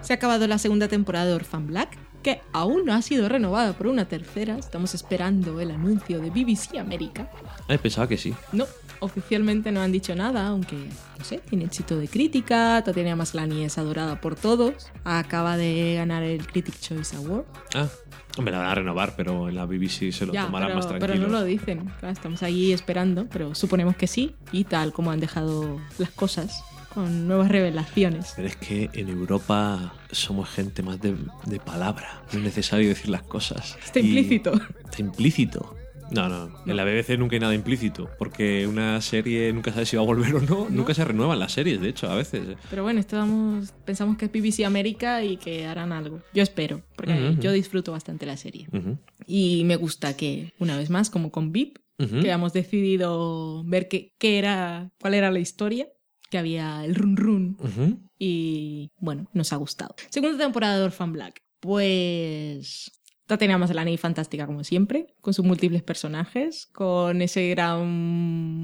[0.06, 3.74] Se ha acabado la segunda temporada de Orphan Black, que aún no ha sido renovada
[3.74, 4.56] por una tercera.
[4.56, 7.28] Estamos esperando el anuncio de BBC América.
[7.68, 8.36] Ay, pensaba que sí.
[8.52, 8.68] No,
[9.00, 10.76] oficialmente no han dicho nada, aunque,
[11.18, 12.84] no sé, tiene éxito de crítica.
[12.86, 14.92] Tatiana Maslany es adorada por todos.
[15.06, 17.46] Acaba de ganar el Critic Choice Award.
[17.74, 17.88] Ah,
[18.42, 21.14] me la van a renovar, pero en la BBC se lo tomarán más tranquilo.
[21.14, 21.92] Pero no lo dicen.
[22.04, 24.36] estamos ahí esperando, pero suponemos que sí.
[24.52, 26.64] Y tal como han dejado las cosas,
[26.96, 28.34] con nuevas revelaciones.
[28.38, 31.14] Pero es que en Europa somos gente más de,
[31.60, 32.24] palabra.
[32.32, 33.78] No es necesario decir las cosas.
[33.84, 34.54] Está implícito.
[34.84, 35.76] Está implícito.
[36.12, 39.98] No, no, en la BBC nunca hay nada implícito, porque una serie nunca sabe si
[39.98, 40.70] va a volver o no.
[40.70, 42.56] Nunca se renuevan las series, de hecho, a veces.
[42.70, 46.22] Pero bueno, estamos, pensamos que es BBC América y que harán algo.
[46.34, 48.68] Yo espero, porque yo disfruto bastante la serie.
[49.26, 54.14] Y me gusta que, una vez más, como con VIP, que hayamos decidido ver qué,
[54.18, 55.88] qué, era, cuál era la historia,
[56.36, 58.10] que había el run run.
[58.20, 59.96] Y bueno, nos ha gustado.
[60.10, 61.42] Segunda temporada de Orphan Black.
[61.62, 62.92] Pues
[63.26, 67.88] Tatiana Maslany fantástica como siempre, con sus múltiples personajes, con ese gran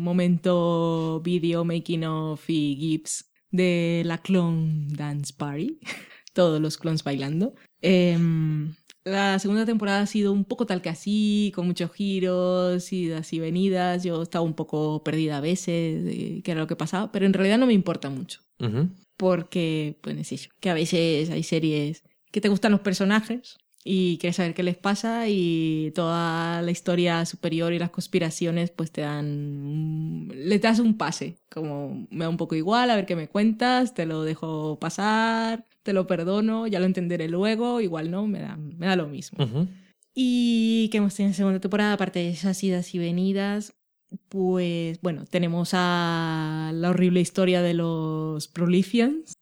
[0.03, 5.79] momento video making of y gifs de la clone dance party,
[6.33, 7.55] todos los clones bailando.
[7.79, 13.33] Em, la segunda temporada ha sido un poco tal que así, con muchos giros, idas
[13.33, 14.03] y venidas.
[14.03, 17.57] Yo estaba un poco perdida a veces qué era lo que pasaba, pero en realidad
[17.57, 18.41] no me importa mucho.
[19.17, 24.17] Porque, pues es eso, que a veces hay series que te gustan los personajes, y
[24.19, 29.01] quieres saber qué les pasa y toda la historia superior y las conspiraciones pues te
[29.01, 33.27] dan le das un pase como me da un poco igual a ver qué me
[33.27, 38.39] cuentas te lo dejo pasar te lo perdono ya lo entenderé luego igual no me
[38.39, 39.37] da, me da lo mismo.
[40.13, 43.73] Y qué hemos tenido en segunda temporada aparte de esas idas y venidas
[44.27, 49.37] pues bueno, tenemos a la horrible historia de los Prolifians,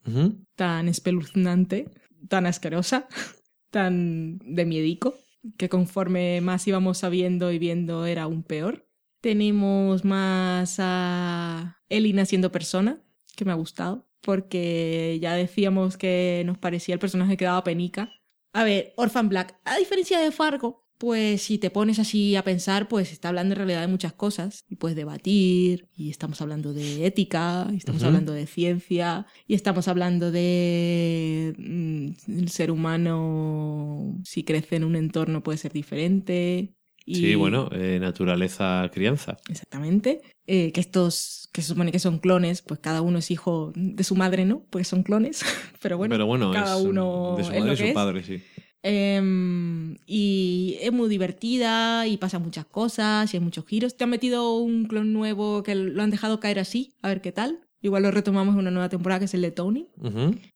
[0.54, 1.90] tan espeluznante,
[2.28, 3.08] tan asquerosa
[3.70, 5.14] tan de miedico,
[5.56, 8.86] que conforme más íbamos sabiendo y viendo era aún peor.
[9.20, 13.00] Tenemos más a Elina siendo persona,
[13.36, 18.12] que me ha gustado, porque ya decíamos que nos parecía el personaje que daba penica.
[18.52, 22.86] A ver, Orphan Black, a diferencia de Fargo, pues si te pones así a pensar,
[22.86, 27.06] pues está hablando en realidad de muchas cosas y puedes debatir y estamos hablando de
[27.06, 34.44] ética, y estamos hablando de ciencia y estamos hablando de mm, el ser humano si
[34.44, 36.74] crece en un entorno puede ser diferente.
[37.06, 39.38] Sí, bueno, eh, naturaleza, crianza.
[39.48, 40.20] Exactamente.
[40.52, 44.02] Eh, que estos, que se supone que son clones, pues cada uno es hijo de
[44.02, 44.64] su madre, ¿no?
[44.68, 45.44] Porque son clones.
[45.80, 48.42] Pero bueno, Pero bueno cada uno de su madre y su padre, sí.
[48.82, 53.96] Em, y es muy divertida y pasa muchas cosas y hay muchos giros.
[53.96, 57.30] Te han metido un clon nuevo que lo han dejado caer así, a ver qué
[57.30, 57.60] tal.
[57.80, 59.86] Igual lo retomamos en una nueva temporada que es el de Tony,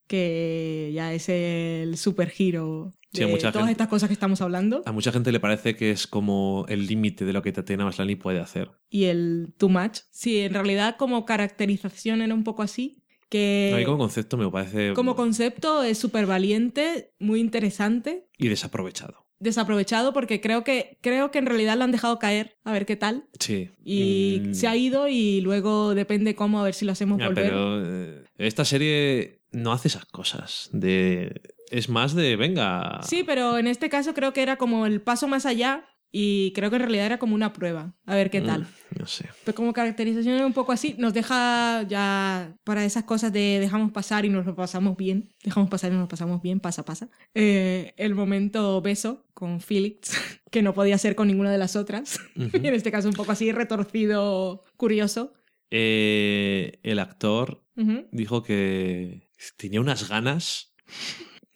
[0.08, 4.82] que ya es el super giro de todas estas cosas que estamos hablando.
[4.86, 8.16] A mucha gente le parece que es como el límite de lo que Tatiana Maslany
[8.16, 8.70] puede hacer.
[8.90, 9.98] Y el too much.
[10.10, 13.82] Sí, en realidad como caracterización era un poco así, que...
[13.86, 14.92] como concepto me parece...
[14.94, 18.28] Como concepto es súper valiente, muy interesante.
[18.38, 19.26] Y desaprovechado.
[19.40, 22.96] desaprovechado porque creo que, creo que en realidad lo han dejado caer, a ver qué
[22.96, 23.26] tal.
[23.40, 23.70] Sí.
[23.84, 24.54] Y Mm.
[24.54, 27.44] se ha ido y luego depende cómo, a ver si lo hacemos Ya, volver.
[27.44, 30.68] pero eh, esta serie no hace esas cosas.
[30.72, 33.00] De, es más de, venga.
[33.02, 35.84] Sí, pero en este caso creo que era como el paso más allá
[36.16, 38.60] y creo que en realidad era como una prueba, a ver qué tal.
[38.60, 39.28] Mm, no sé.
[39.44, 43.90] Pero como caracterización es un poco así, nos deja ya para esas cosas de dejamos
[43.90, 47.08] pasar y nos lo pasamos bien, dejamos pasar y nos lo pasamos bien, pasa, pasa.
[47.34, 50.12] Eh, el momento beso con Felix,
[50.52, 53.32] que no podía ser con ninguna de las otras, y en este caso un poco
[53.32, 55.34] así retorcido, curioso.
[55.72, 57.64] Eh, el actor
[58.12, 60.76] dijo que tenía unas ganas.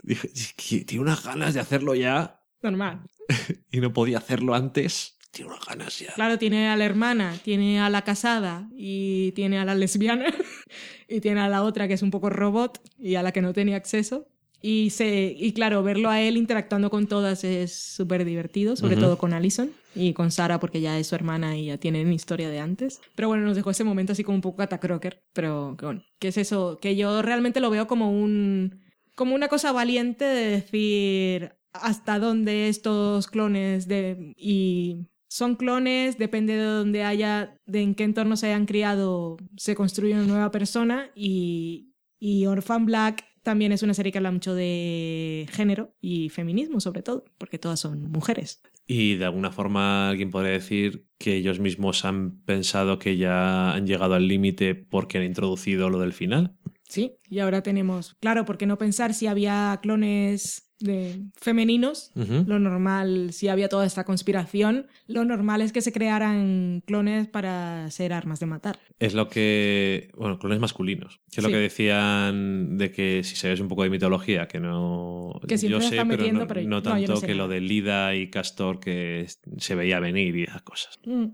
[0.08, 3.02] Dijo, "Es que tiene unas ganas de hacerlo ya Normal.
[3.70, 5.16] y no podía hacerlo antes.
[5.30, 6.12] Tiene unas ganas ya.
[6.14, 10.26] Claro, tiene a la hermana, tiene a la casada y tiene a la lesbiana
[11.08, 13.52] y tiene a la otra que es un poco robot y a la que no
[13.52, 14.28] tenía acceso.
[14.60, 19.16] Y, se, y claro, verlo a él interactuando con todas es súper divertido, sobre todo
[19.16, 22.58] con Allison y con Sara porque ya es su hermana y ya tienen historia de
[22.58, 23.00] antes.
[23.14, 26.28] Pero bueno, nos dejó ese momento así como un poco catacroker, pero que bueno, que
[26.28, 28.80] es eso, que yo realmente lo veo como un
[29.18, 36.54] como una cosa valiente de decir hasta dónde estos clones de y son clones, depende
[36.54, 41.10] de dónde haya, de en qué entorno se hayan criado, se construye una nueva persona
[41.16, 46.80] y, y Orphan Black también es una serie que habla mucho de género y feminismo
[46.80, 48.62] sobre todo, porque todas son mujeres.
[48.86, 53.86] Y de alguna forma alguien podría decir que ellos mismos han pensado que ya han
[53.86, 56.56] llegado al límite porque han introducido lo del final.
[56.88, 62.12] Sí, y ahora tenemos, claro, ¿por qué no pensar si había clones de femeninos?
[62.14, 67.90] Lo normal, si había toda esta conspiración, lo normal es que se crearan clones para
[67.90, 68.78] ser armas de matar.
[69.00, 70.10] Es lo que.
[70.16, 71.20] Bueno, clones masculinos.
[71.30, 75.38] Que es lo que decían de que si sabes un poco de mitología, que no.
[75.46, 77.48] Que siempre yo se sé, pero metiendo, no, pero- no tanto no sé que lo
[77.48, 79.26] de Lida y Castor que
[79.58, 80.98] se veía venir y esas cosas.
[81.04, 81.24] Mm.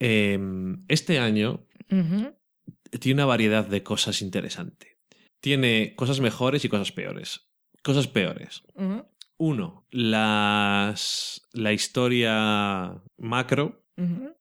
[0.00, 0.38] Eh,
[0.88, 1.66] este año.
[3.00, 4.98] Tiene una variedad de cosas interesante.
[5.40, 7.48] Tiene cosas mejores y cosas peores.
[7.82, 8.62] Cosas peores.
[9.36, 13.84] Uno, las, la historia macro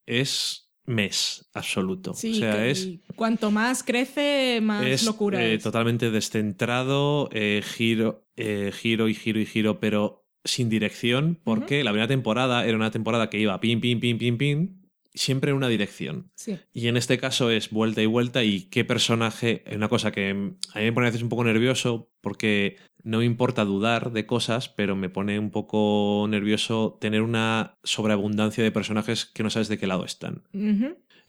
[0.06, 2.14] es mes absoluto.
[2.14, 5.64] Sí, o sea, es, cuanto más crece, más es locura eh, es.
[5.64, 11.92] totalmente descentrado, eh, giro, eh, giro y giro y giro, pero sin dirección, porque la
[11.92, 14.77] primera temporada era una temporada que iba pim, pim, pim, pim, pim,
[15.18, 16.32] siempre en una dirección.
[16.36, 16.58] Sí.
[16.74, 20.34] Y en este caso es vuelta y vuelta y qué personaje, una cosa que a
[20.34, 24.70] mí me pone a veces un poco nervioso porque no me importa dudar de cosas,
[24.70, 29.78] pero me pone un poco nervioso tener una sobreabundancia de personajes que no sabes de
[29.78, 30.44] qué lado están.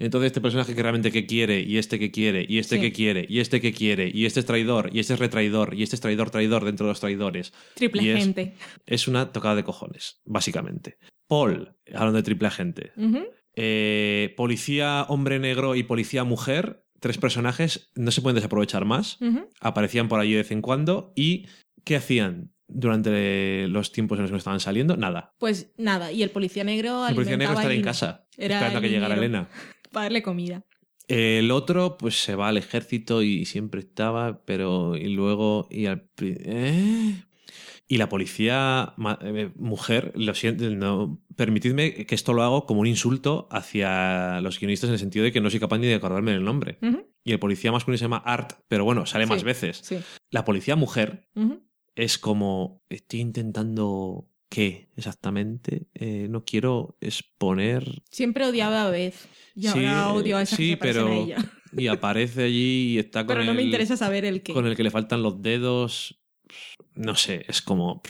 [0.01, 2.81] Entonces este personaje que realmente que quiere, y este que quiere, y este Sí.
[2.83, 5.83] que quiere, y este que quiere, y este es traidor, y este es retraidor, y
[5.83, 7.53] este es traidor traidor dentro de los traidores.
[7.75, 8.55] Triple Y es- gente.
[8.87, 10.99] Es una tocada de cojones, básicamente.
[11.27, 12.93] Paul, hablando de triple agente.
[12.97, 13.27] Ujú.
[13.61, 19.19] Eh, policía hombre negro y policía mujer, tres personajes, no se pueden desaprovechar más.
[19.61, 21.13] Aparecían por allí de vez en cuando.
[21.17, 21.47] ¿Y
[21.83, 24.97] qué hacían durante los tiempos en los que estaban saliendo?
[24.97, 25.35] Nada.
[25.41, 28.83] Pues nada, y el policía negro El policía negro al en casa, Era esperando a
[28.83, 29.17] que llegara.
[29.17, 29.49] Elena.
[29.91, 30.65] para darle comida.
[31.09, 34.95] El otro, pues se va al ejército y siempre estaba, pero.
[34.95, 35.67] Y luego.
[35.69, 36.09] Y al.
[36.21, 37.25] ¿eh?
[37.91, 38.93] Y la policía
[39.23, 44.61] eh, mujer, lo siento, no, permitidme que esto lo hago como un insulto hacia los
[44.61, 46.79] guionistas en el sentido de que no soy capaz ni de acordarme del nombre.
[47.25, 49.81] Y el policía masculino se llama Art, pero bueno, sale más veces.
[49.83, 49.97] Sí.
[50.31, 51.29] La policía mujer
[51.95, 55.89] es como, estoy intentando, ¿qué exactamente?
[55.95, 58.03] Eh, no quiero exponer...
[58.11, 59.15] Siempre odiaba a Beth.
[59.55, 61.37] Y Sí, ahora odio a esa sí, que pero a ella.
[61.77, 64.53] Y aparece allí y está con Pero no me el- interesa saber el qué.
[64.53, 66.21] con el que le faltan los dedos.
[66.99, 68.03] No sé, es como.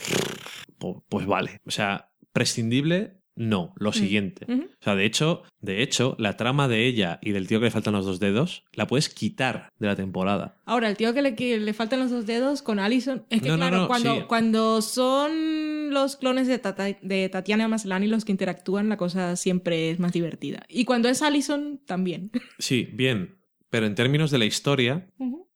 [0.79, 1.59] po- Pues vale.
[1.65, 3.73] O sea, prescindible, no.
[3.77, 3.93] Lo Mm.
[3.93, 4.45] siguiente.
[4.49, 7.71] O sea, de hecho, de hecho, la trama de ella y del tío que le
[7.71, 10.57] faltan los dos dedos la puedes quitar de la temporada.
[10.65, 13.25] Ahora, el tío que le, que le faltan los dos dedos con Allison.
[13.29, 14.21] Es que, No, claro, no, cuando, sí.
[14.27, 19.91] cuando son los clones de, Tata- de Tatiana Maslany los que interactúan, la cosa siempre
[19.91, 20.63] es más divertida.
[20.67, 22.31] Y cuando es Allison, también.
[22.57, 23.37] Sí, bien.
[23.69, 25.07] Pero en términos de la historia.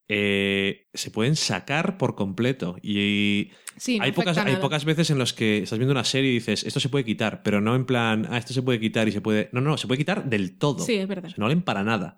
[0.08, 2.76] Eh, se pueden sacar por completo.
[2.82, 6.30] Y Sí, no hay, pocas, hay pocas veces en los que estás viendo una serie
[6.30, 9.08] y dices, esto se puede quitar, pero no en plan, ah, esto se puede quitar
[9.08, 9.48] y se puede.
[9.52, 10.84] No, no, se puede quitar del todo.
[10.84, 11.26] Sí, es verdad.
[11.26, 12.16] O sea, no valen para nada.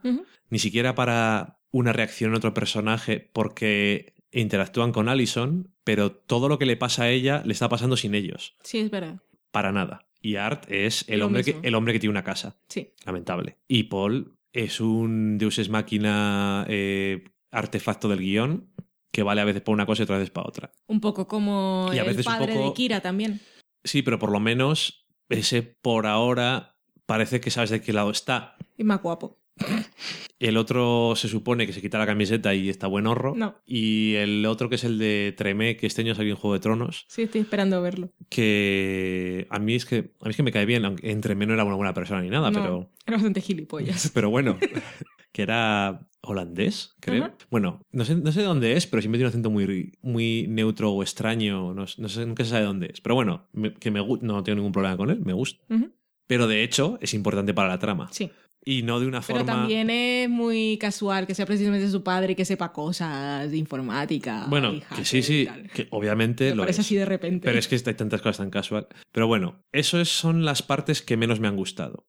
[0.51, 6.59] Ni siquiera para una reacción en otro personaje, porque interactúan con Allison, pero todo lo
[6.59, 8.57] que le pasa a ella le está pasando sin ellos.
[8.63, 9.21] Sí, es verdad.
[9.51, 10.07] Para nada.
[10.21, 12.59] Y Art es el, Lo hombre que, el hombre que tiene una casa.
[12.69, 12.93] Sí.
[13.05, 13.57] Lamentable.
[13.69, 17.25] Y Paul es un Deus Ex Máquina eh,
[17.57, 18.71] artefacto del guion
[19.13, 20.73] que vale a veces para una cosa y otras veces para otra.
[20.89, 23.41] Un poco como Y a el un padre poco- de Kira también.
[23.85, 26.77] Sí, pero por lo menos ese por ahora
[27.07, 28.57] parece que sabes de qué lado está.
[28.77, 29.39] Y más guapo.
[30.39, 33.35] El otro se supone que se quita la camiseta y está buen horro.
[33.35, 33.55] No.
[33.65, 36.61] Y el otro que es el de Tremé, que este año salió en Juego de
[36.61, 37.07] Tronos.
[37.09, 38.11] Sí, estoy esperando verlo.
[38.29, 41.47] Que a mí es que a mí es que me cae bien, aunque en Tremé
[41.47, 42.91] no era una buena persona ni nada, No, pero.
[43.07, 44.11] Era bastante gilipollas.
[44.15, 44.59] Pero bueno.
[45.33, 47.35] que era holandés, creo.
[47.51, 50.93] Bueno, no sé, no sé dónde es, pero siempre tiene un acento muy, muy neutro
[50.93, 51.75] o extraño.
[51.75, 53.01] No, no sé, nunca se sabe dónde es.
[53.01, 55.63] Pero bueno, me- que me, no tengo ningún problema con él, me gusta.
[56.27, 58.09] Pero de hecho es importante para la trama.
[58.11, 58.31] Sí.
[58.69, 59.53] Y no de una Pero forma.
[59.53, 64.47] también es muy casual que sea precisamente su padre y que sepa cosas de informática.
[64.49, 66.87] Bueno, que sí, sí, que obviamente Me lo parece es.
[66.89, 67.45] así de repente.
[67.47, 68.89] Pero es que hay tantas cosas tan casual.
[69.13, 72.09] Pero bueno, eso es- son las partes que menos me han gustado.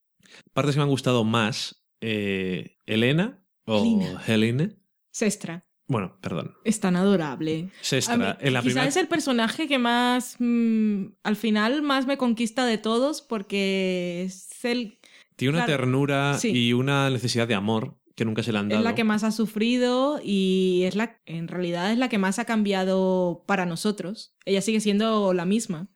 [0.54, 4.24] Partes que me han gustado más, eh, Elena o Helena.
[4.26, 4.70] Helene.
[5.12, 5.66] Sestra.
[5.88, 6.56] Bueno, perdón.
[6.64, 7.70] Es tan adorable.
[7.82, 8.18] Sestra.
[8.18, 8.88] Mí, en la quizá primera...
[8.88, 14.66] es el personaje que más, mm, al final, más me conquista de todos porque es,
[14.66, 15.00] el,
[15.36, 16.50] Tiene una claro, ternura sí.
[16.50, 18.82] y una necesidad de amor que nunca se le han dado.
[18.82, 22.40] es la que más ha sufrido y es la, en realidad es la que más
[22.40, 24.34] ha cambiado para nosotros.
[24.44, 25.88] Ella sigue siendo la misma,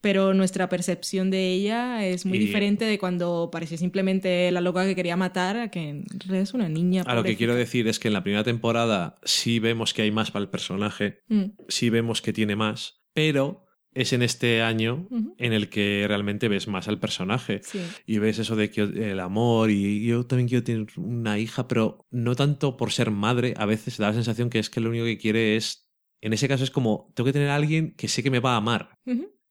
[0.00, 4.84] pero nuestra percepción de ella es muy Y- diferente de cuando parecía simplemente la loca
[4.86, 7.02] que quería matar a que en realidad es una niña.
[7.04, 10.12] A lo que quiero decir es que en la primera temporada sí vemos que hay
[10.12, 13.65] más para el personaje, Mm, sí vemos que tiene más, pero
[13.96, 15.08] es en este año
[15.38, 17.60] en el que realmente ves más al personaje.
[17.64, 17.80] Sí.
[18.04, 22.06] Y ves eso de que el amor y yo también quiero tener una hija, pero
[22.10, 25.06] no tanto por ser madre, a veces da la sensación que es que lo único
[25.06, 25.90] que quiere es,
[26.20, 28.52] en ese caso es como, tengo que tener a alguien que sé que me va
[28.52, 28.98] a amar.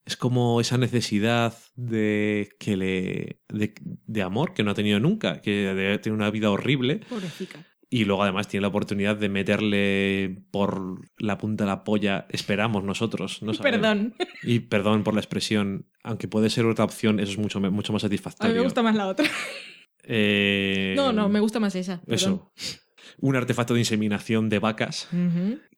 [0.04, 5.40] Es como esa necesidad de que le de, de amor que no ha tenido nunca,
[5.40, 7.66] que debe tener una vida horrible Pobrecita.
[7.88, 12.82] Y luego además tiene la oportunidad de meterle por la punta de la polla, esperamos
[12.84, 13.80] nosotros, no sabemos.
[13.80, 14.14] Perdón.
[14.42, 18.02] Y perdón por la expresión, aunque puede ser otra opción, eso es mucho, mucho más
[18.02, 18.54] A mí satisfactorio.
[18.56, 19.26] me gusta más la otra.
[20.08, 22.00] Eh, No, no, me gusta más esa.
[22.02, 22.14] perdón.
[22.14, 22.52] Eso.
[23.18, 25.08] Un artefacto de inseminación de vacas,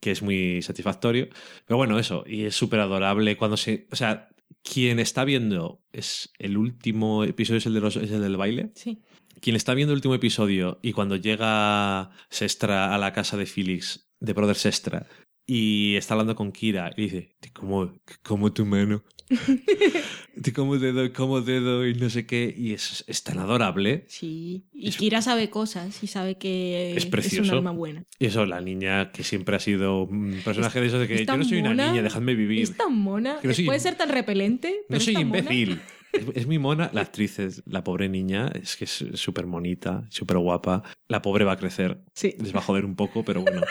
[0.01, 1.29] que es muy satisfactorio.
[1.67, 2.25] Pero bueno, eso.
[2.27, 3.87] Y es súper adorable cuando se.
[3.93, 4.29] O sea,
[4.63, 8.73] quien está viendo es el último episodio, es el, de los, es el del baile.
[8.75, 9.03] Sí.
[9.41, 14.09] Quien está viendo el último episodio y cuando llega Sestra a la casa de Felix,
[14.21, 15.07] de Brother Sestra,
[15.47, 17.93] y está hablando con Kira y dice: Te como,
[18.23, 19.03] como tu mano.
[20.43, 22.55] Te como dedo, como dedo y no sé qué.
[22.57, 24.05] Y es, es tan adorable.
[24.09, 24.67] Sí.
[24.73, 27.53] Y Es- Kira sabe cosas y sabe que Es un precioso.
[27.53, 28.05] alma buena.
[28.19, 31.27] Y eso, la niña que siempre ha sido un personaje de eso de que es
[31.27, 32.63] yo no soy una niña, dejadme vivir.
[32.63, 33.39] Es tan mona.
[33.43, 35.81] No soy- Puede ser tan repelente, pero No es soy mona.
[36.13, 36.91] Es, es muy mona.
[36.93, 40.83] La actriz, es, la pobre niña, es que es súper bonita, súper guapa.
[41.09, 42.03] La pobre va a crecer.
[42.15, 42.35] Sí.
[42.41, 43.63] Les va a joder un poco, pero bueno.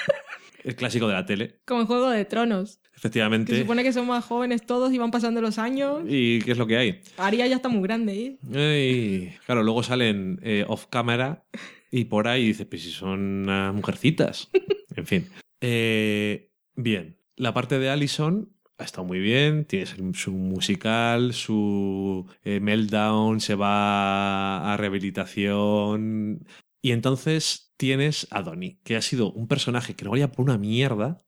[0.63, 2.79] El clásico de la tele, Como en Juego de Tronos.
[2.91, 3.53] Que efectivamente.
[3.53, 6.01] se supone que son más jóvenes todos y van pasando los años.
[6.05, 6.99] ¿Y qué es lo que hay?
[7.17, 8.37] Aria ya está muy grande, ¿eh?
[8.53, 11.45] Ay, claro, luego salen eh, off camera
[11.89, 14.49] y por ahí dices, pues si son unas mujercitas.
[14.97, 15.29] En fin.
[15.61, 22.59] Eh, bien, la parte de Allison ha estado muy bien, tiene su- musical, su eh,
[22.59, 26.45] meltdown, se va a rehabilitación.
[26.81, 30.57] Y entonces tienes a Donnie, que ha sido un personaje que no valía por una
[30.57, 31.23] mierda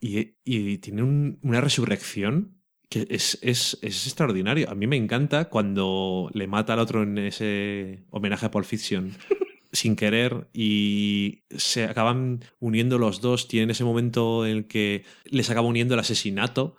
[0.00, 2.56] y, y tiene un- una resurrección
[2.88, 4.68] que es, es, es extraordinario.
[4.70, 9.12] A mí me encanta cuando le mata al otro en ese homenaje a Pulp Fiction
[9.72, 13.48] sin querer y se acaban uniendo los dos.
[13.48, 16.76] Tienen ese momento en el que les acaba uniendo el asesinato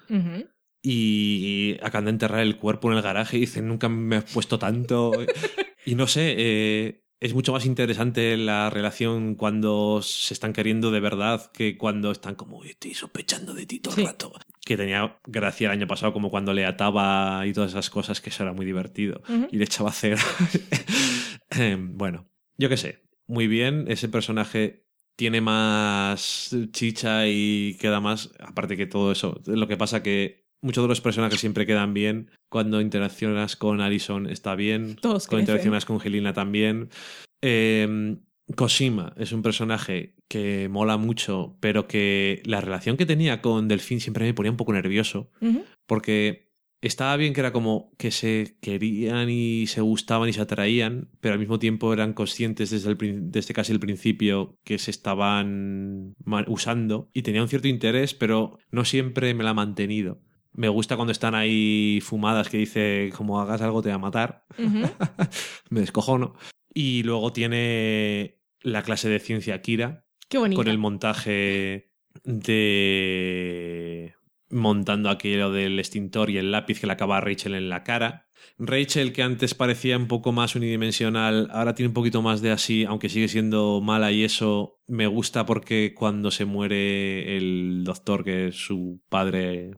[0.83, 4.57] y acaban de enterrar el cuerpo en el garaje y dicen nunca me has puesto
[4.59, 5.11] tanto.
[5.85, 10.99] y no sé, eh, es mucho más interesante la relación cuando se están queriendo de
[10.99, 14.05] verdad que cuando están como "Uy, estoy sospechando de ti todo el Sí.
[14.07, 14.33] rato.
[14.65, 18.29] Que tenía gracia el año pasado como cuando le ataba y todas esas cosas, que
[18.31, 19.21] eso era muy divertido.
[19.51, 20.17] Y le echaba cera.
[21.51, 23.03] Em, bueno, yo qué sé.
[23.27, 28.31] Muy bien, ese personaje tiene más chicha y queda más.
[28.39, 29.41] Aparte que todo eso.
[29.45, 32.31] Lo que pasa que muchos de los personajes siempre quedan bien.
[32.49, 34.95] Cuando interaccionas con Alison está bien.
[35.01, 36.89] Todos Cuando interaccionas con Helena también.
[37.41, 38.17] Eh,
[38.55, 43.99] Cosima es un personaje que mola mucho, pero que la relación que tenía con Delfín
[44.01, 45.31] siempre me ponía un poco nervioso.
[45.87, 46.50] Porque
[46.81, 51.33] estaba bien que era como que se querían y se gustaban y se atraían, pero
[51.33, 52.97] al mismo tiempo eran conscientes desde, el,
[53.31, 56.15] desde casi el principio que se estaban
[56.47, 60.21] usando y tenía un cierto interés, pero no siempre me la ha mantenido.
[60.53, 64.45] Me gusta cuando están ahí fumadas que dice, como hagas algo te va a matar.
[65.69, 66.33] Me descojono.
[66.73, 70.59] Y luego tiene la clase de ciencia Kira, Qué bonito.
[70.59, 71.91] con el montaje
[72.25, 74.13] de
[74.51, 78.27] montando aquello del extintor y el lápiz que le acaba a Rachel en la cara.
[78.57, 82.85] Rachel, que antes parecía un poco más unidimensional, ahora tiene un poquito más de así,
[82.85, 88.47] aunque sigue siendo mala y eso me gusta porque cuando se muere el doctor, que
[88.47, 89.71] es su padre,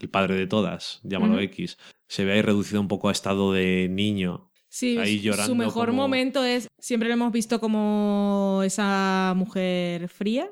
[0.00, 3.88] el padre de todas, llámalo X, se ve ahí reducido un poco a estado de
[3.90, 4.50] niño.
[4.68, 4.96] Sí,
[5.44, 10.50] su mejor momento es, siempre lo hemos visto como esa mujer fría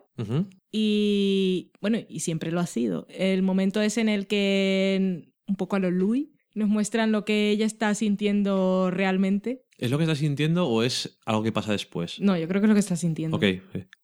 [0.72, 3.06] y bueno, y siempre lo ha sido.
[3.10, 7.50] El momento es en el que, un poco a los Louis, nos muestran lo que
[7.50, 9.64] ella está sintiendo realmente.
[9.78, 12.20] ¿Es lo que está sintiendo o es algo que pasa después?
[12.20, 13.36] No, yo creo que es lo que está sintiendo.
[13.36, 13.44] Ok.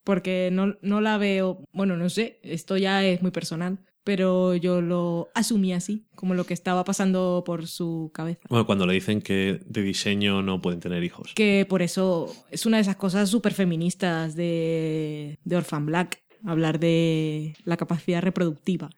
[0.05, 4.80] Porque no, no la veo, bueno, no sé, esto ya es muy personal, pero yo
[4.80, 8.40] lo asumí así, como lo que estaba pasando por su cabeza.
[8.48, 11.32] Bueno, cuando le dicen que de diseño no pueden tener hijos.
[11.34, 16.78] Que por eso es una de esas cosas súper feministas de, de Orphan Black, hablar
[16.78, 18.90] de la capacidad reproductiva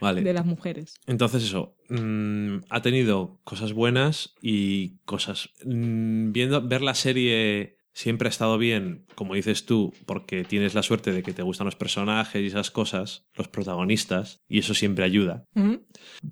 [0.00, 1.00] de las mujeres.
[1.06, 5.50] Entonces eso, mm, ha tenido cosas buenas y cosas...
[5.64, 10.84] Mm, viendo, ver la serie siempre ha estado bien, como dices tú, porque tienes la
[10.84, 15.04] suerte de que te gustan los personajes y esas cosas, los protagonistas, y eso siempre
[15.04, 15.44] ayuda.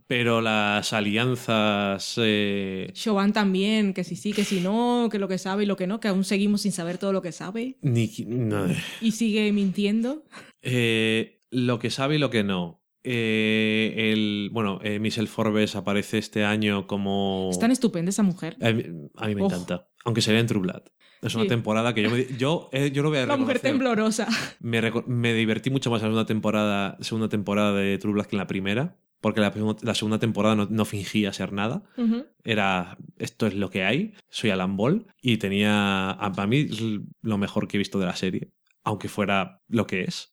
[0.07, 2.15] Pero las alianzas...
[2.19, 2.93] Eh...
[3.35, 5.99] también, que si sí, que si no, que lo que sabe y lo que no,
[5.99, 7.79] que aún seguimos sin saber todo lo que sabe.
[7.83, 8.09] Ni...
[9.01, 10.23] Y sigue mintiendo.
[10.67, 12.83] Eh, lo que sabe y lo que no.
[13.09, 17.51] Eh, el, bueno, eh, Michelle Forbes aparece este año como...
[17.53, 18.57] Es tan estupenda esa mujer.
[18.61, 18.83] A mí,
[19.35, 19.89] me encanta.
[20.05, 20.83] Aunque se vea en True Blood.
[21.23, 24.27] Es una temporada que yo, yo, eh, yo lo voy a La mujer temblorosa.
[24.61, 28.37] Me, me, divertí mucho más en la segunda temporada, segunda temporada de True Blood que
[28.37, 28.97] en la primera.
[29.21, 29.53] Porque la,
[29.83, 31.85] la segunda temporada no, no, fingía ser nada.
[32.45, 34.15] Era, esto es lo que hay.
[34.29, 35.07] Soy Alan Ball.
[35.23, 36.67] Y tenía, para mí,
[37.23, 38.51] lo mejor que he visto de la serie.
[38.87, 40.33] Aunque fuera lo que es.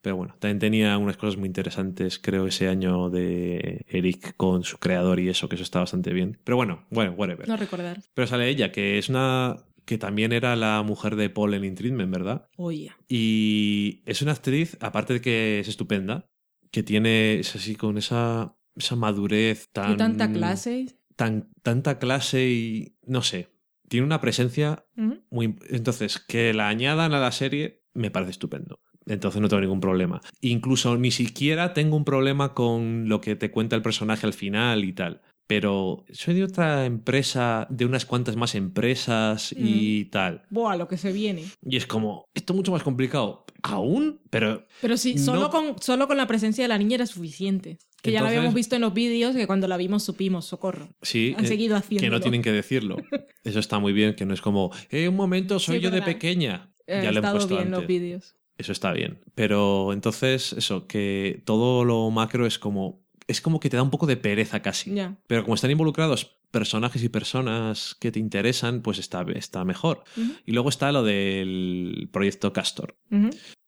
[0.00, 4.78] Pero bueno, también tenía unas cosas muy interesantes, creo, ese año de Eric con su
[4.78, 6.40] creador y eso, que eso está bastante bien.
[6.42, 7.46] Pero bueno, bueno, whatever.
[7.46, 8.00] No recordar.
[8.14, 11.74] Pero sale ella, que es una que también era la mujer de Paul en In
[11.74, 12.48] Treatment, ¿verdad?
[12.56, 12.92] Oye.
[13.06, 16.30] Y es una actriz, aparte de que es estupenda,
[16.70, 19.92] que tiene, es así, con esa, esa madurez tan...
[19.92, 20.86] Y tanta clase.
[21.16, 23.50] Tan, tanta clase y, no sé,
[23.88, 24.86] tiene una presencia
[25.28, 25.56] muy...
[25.68, 28.80] Entonces, que la añadan a la serie me parece estupendo.
[29.06, 30.20] Entonces no tengo ningún problema.
[30.40, 34.84] Incluso ni siquiera tengo un problema con lo que te cuenta el personaje al final
[34.84, 40.10] y tal pero soy de otra empresa, de unas cuantas más empresas y mm.
[40.10, 40.42] tal.
[40.48, 41.42] Buah, lo que se viene.
[41.66, 43.46] Y es como, esto es mucho más complicado.
[43.64, 44.20] ¿Aún?
[44.30, 44.64] Pero.
[44.80, 47.78] Pero sí, solo, con, solo con la presencia de la niña era suficiente.
[48.00, 50.88] Que ya lo habíamos visto en los vídeos, que cuando la vimos supimos, socorro.
[51.02, 51.34] Sí.
[51.36, 52.06] Han eh, seguido haciendo.
[52.06, 52.98] Que no tienen que decirlo.
[53.42, 56.69] Eso está muy bien, que no es como, eh, un momento, soy yo de pequeña.
[56.90, 58.36] Ya he puesto bien los vídeos.
[58.58, 59.20] Eso está bien.
[59.34, 63.00] Pero entonces, eso, que todo lo macro es como
[63.30, 64.92] es como que te da un poco de pereza casi.
[65.28, 70.02] Pero como están involucrados personajes y personas que te interesan, pues está, está mejor.
[70.44, 72.96] Y luego está lo del proyecto Castor.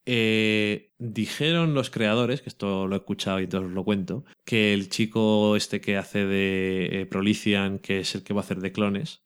[0.05, 4.75] Eh, dijeron los creadores, que esto lo he escuchado y entonces os lo cuento, que
[4.75, 8.59] el chico este que hace de eh, Prolician, que es el que va a hacer
[8.59, 9.23] de clones,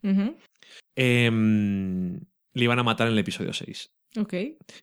[0.95, 2.21] em,
[2.57, 3.93] le iban a matar en el episodio 6.
[4.19, 4.35] Ok.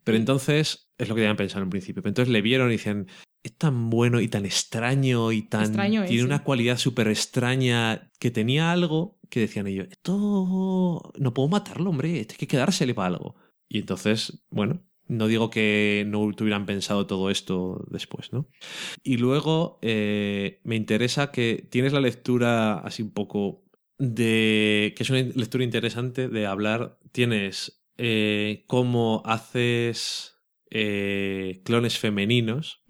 [0.04, 2.04] Pero entonces, es lo que habían pensado en principio.
[2.04, 3.08] Pero entonces le vieron y dicen,
[3.42, 5.64] es tan bueno y tan extraño y tan...
[5.64, 11.50] Extraño tiene una cualidad súper extraña que tenía algo que decían ellos, esto no puedo
[11.50, 13.36] matarlo, hombre, hay que quedársele para algo.
[13.68, 18.48] Y entonces, bueno, no digo que no tuvieran pensado todo esto después, ¿no?
[19.02, 23.63] Y luego eh, me interesa que tienes la lectura así un poco
[24.04, 24.94] de...
[24.96, 30.38] que es una lectura interesante de hablar, tienes eh, cómo haces
[30.70, 32.84] eh, clones femeninos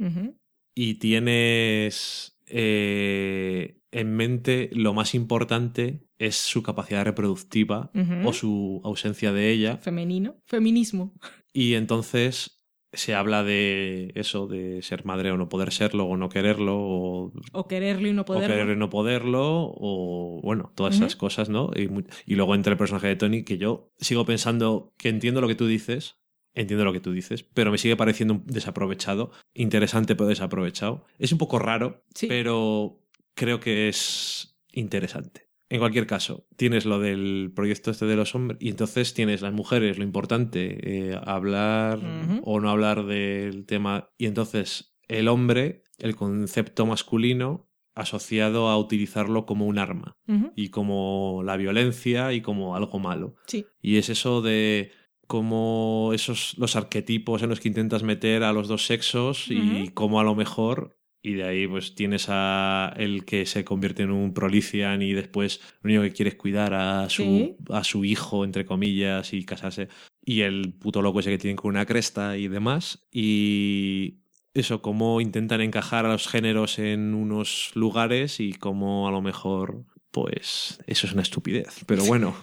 [0.73, 7.91] y tienes eh, en mente lo más importante es su capacidad reproductiva
[8.23, 9.77] o su ausencia de ella.
[9.77, 11.13] Femenino, feminismo.
[11.51, 12.62] Y entonces
[12.93, 17.33] se habla de eso, de ser madre o no poder serlo, o no quererlo, o,
[17.51, 18.45] o quererlo y no poderlo.
[18.45, 21.71] O quererlo y no poderlo, o bueno, todas esas cosas, ¿no?
[21.75, 21.89] Y,
[22.25, 25.55] y, luego entre el personaje de Tony, que yo sigo pensando que entiendo lo que
[25.55, 26.17] tú dices,
[26.55, 31.07] Entiendo lo que tú dices, pero me sigue pareciendo desaprovechado, interesante pero desaprovechado.
[31.17, 33.01] Es un poco raro, pero
[33.33, 35.49] creo que es interesante.
[35.73, 39.53] En cualquier caso, tienes lo del proyecto este de los hombres y entonces tienes las
[39.53, 41.99] mujeres, lo importante, eh, hablar
[42.43, 49.47] o no hablar del tema y entonces el hombre, el concepto masculino asociado a utilizarlo
[49.47, 50.15] como un arma
[50.55, 53.33] y como la violencia y como algo malo.
[53.47, 53.65] Sí.
[53.81, 54.91] Y es eso de
[55.25, 60.19] como esos los arquetipos en los que intentas meter a los dos sexos y cómo
[60.19, 64.33] a lo mejor Y de ahí pues tienes a el que se convierte en un
[64.33, 68.65] prolician y después lo único que quiere es cuidar a su, a su hijo, entre
[68.65, 69.87] comillas, y casarse.
[70.25, 73.07] Y el puto loco ese que tiene con una cresta y demás.
[73.09, 74.17] Y
[74.53, 79.85] eso, cómo intentan encajar a los géneros en unos lugares y cómo a lo mejor,
[80.11, 81.85] pues, eso es una estupidez.
[81.87, 82.35] Pero bueno,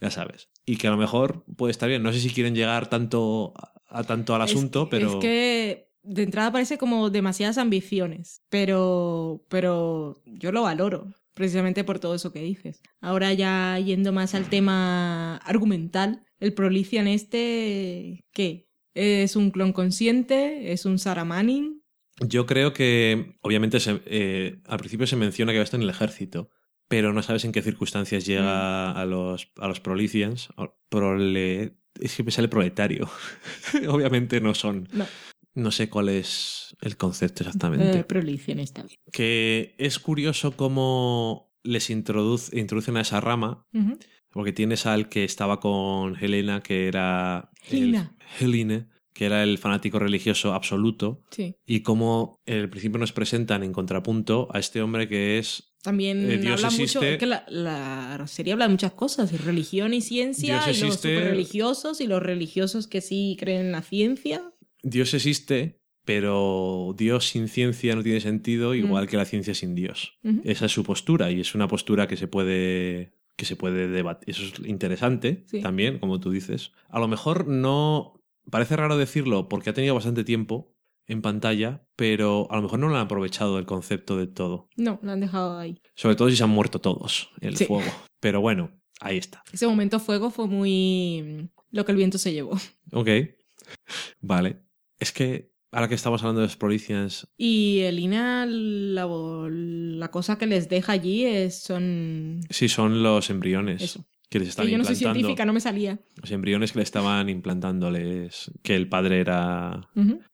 [0.00, 0.48] ya sabes.
[0.64, 2.04] Y que a lo mejor puede estar bien.
[2.04, 3.52] No sé si quieren llegar tanto
[3.88, 5.14] a tanto al asunto, pero...
[5.14, 12.00] Es que de entrada parece como demasiadas ambiciones, pero, pero yo lo valoro precisamente por
[12.00, 12.82] todo eso que dices.
[13.00, 18.68] Ahora ya yendo más al tema argumental, el Prolician este, ¿qué?
[18.94, 20.72] ¿Es un clon consciente?
[20.72, 21.80] ¿Es un Sarah Manning?
[22.26, 25.90] Yo creo que, obviamente, eh, al principio se menciona que va a estar en el
[25.90, 26.50] ejército,
[26.88, 28.96] pero no sabes en qué circunstancias llega mm.
[28.96, 30.48] a los, a los Prolicians.
[30.88, 33.08] Prole, es que me sale proletario.
[33.88, 34.88] obviamente no son.
[34.92, 35.06] No.
[35.70, 37.98] Sé cuál es el concepto exactamente.
[37.98, 38.04] Eh,
[38.46, 38.66] bien.
[39.12, 43.66] Que es curioso cómo les introduce, introducen a esa rama.
[44.30, 47.50] Porque tienes al que estaba con Helena, que era.
[47.68, 48.14] Helena.
[48.38, 51.24] Helene, que era el fanático religioso absoluto.
[51.30, 51.56] Sí.
[51.66, 55.74] Y cómo en el principio nos presentan en contrapunto a este hombre que es.
[55.82, 56.98] También eh, Dios habla existe.
[56.98, 57.18] mucho.
[57.18, 61.20] que la, la, serie habla de muchas cosas: religión y ciencia, Dios y los existe.
[61.20, 64.52] religiosos y los religiosos que sí creen en la ciencia.
[64.82, 69.08] Dios existe, pero Dios sin ciencia no tiene sentido, igual Mm.
[69.08, 70.18] que la ciencia sin Dios.
[70.44, 74.30] Esa es su postura y es una postura que se puede que se puede debatir.
[74.30, 75.60] Eso es interesante Sí.
[75.60, 76.72] también, como tú dices.
[76.88, 80.74] A lo mejor no parece raro decirlo porque ha tenido bastante tiempo
[81.06, 84.68] en pantalla, pero a lo mejor no lo han aprovechado el concepto de todo.
[84.76, 85.80] No, lo han dejado ahí.
[85.94, 87.66] Sobre todo si se han muerto todos en el Sí.
[87.66, 87.88] fuego.
[88.18, 89.44] Pero bueno, ahí está.
[89.52, 92.58] Ese momento fuego fue muy mm, lo que el viento se llevó.
[92.92, 93.08] Ok.
[94.20, 94.62] Vale.
[94.98, 100.46] Es que ahora que estamos hablando de los Prolicians, Y Elina, la, la cosa que
[100.46, 103.82] les deja allí es son sí son los embriones.
[103.82, 104.04] eso.
[104.28, 106.00] que les estaban Que yo no soy científica, no me salía.
[106.16, 109.88] Los embriones que le estaban implantándoles que el padre era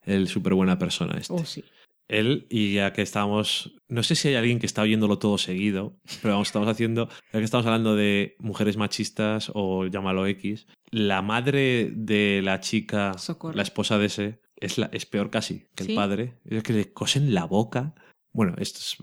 [0.04, 1.32] el súper buena persona este.
[1.32, 1.64] Oh, sí.
[2.06, 3.74] Él, y ya que estábamos.
[3.88, 7.08] No sé si hay alguien que está oyéndolo todo seguido, pero vamos, estamos haciendo.
[7.32, 13.16] Ya que estamos hablando de mujeres machistas o llámalo X, la madre de la chica,
[13.16, 13.56] Socorro.
[13.56, 15.90] la esposa de ese, es, la, es peor casi que ¿Sí?
[15.92, 16.34] el padre.
[16.44, 17.94] Es que le cosen la boca.
[18.32, 18.96] Bueno, esto es-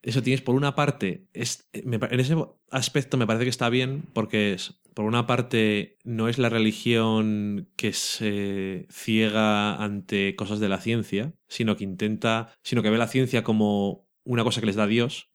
[0.00, 1.26] eso tienes por una parte.
[1.32, 2.36] Es, me pa- en ese
[2.70, 4.80] aspecto me parece que está bien, porque es.
[4.94, 11.34] Por una parte, no es la religión que se ciega ante cosas de la ciencia,
[11.48, 15.28] sino que intenta, sino que ve la ciencia como una cosa que les da Dios,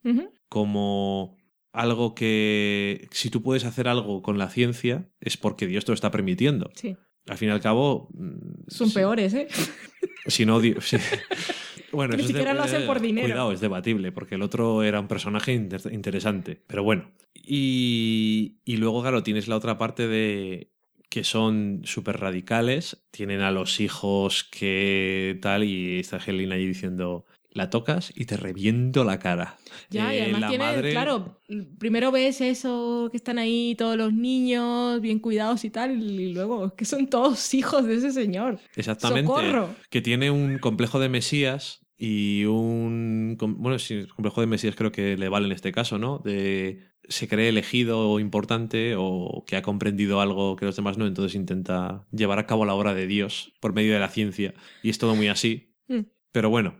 [0.48, 1.36] como
[1.72, 5.94] algo que si tú puedes hacer algo con la ciencia es porque Dios te lo
[5.94, 6.70] está permitiendo.
[6.74, 6.96] Sí.
[7.28, 9.48] Al fin y al cabo, mm, Son si- peores, ¿eh?
[10.26, 10.74] Si no, si-
[11.92, 13.26] bueno, Ni eso es siquiera de- lo hacen por dinero.
[13.28, 16.60] Cuidado, es debatible, porque el otro era un personaje inter- interesante.
[16.66, 17.10] Pero bueno.
[17.34, 20.70] Y, y luego, claro, tienes la otra parte de
[21.08, 23.04] que son súper radicales.
[23.10, 27.24] Tienen a los hijos que tal, y está Helen ahí diciendo.
[27.54, 29.56] La tocas y te reviento la cara.
[29.88, 31.40] Ya, y Eh, además la tiene, madre- claro,
[31.78, 36.66] primero ves eso, que están ahí todos los niños bien cuidados y tal, y luego
[36.66, 38.58] es que son todos hijos de ese señor.
[38.74, 39.28] Exactamente.
[39.30, 39.74] ¡Socorro!
[39.88, 43.36] Que tiene un complejo de Mesías y un.
[43.38, 46.18] Bueno, sí, complejo de Mesías creo que le vale en este caso, ¿no?
[46.18, 46.80] De.
[47.06, 51.34] Se cree elegido o importante o que ha comprendido algo que los demás no, entonces
[51.34, 54.54] intenta llevar a cabo la obra de Dios por medio de la ciencia.
[54.82, 55.74] Y es todo muy así.
[55.86, 56.00] Mm.
[56.32, 56.76] Pero bueno,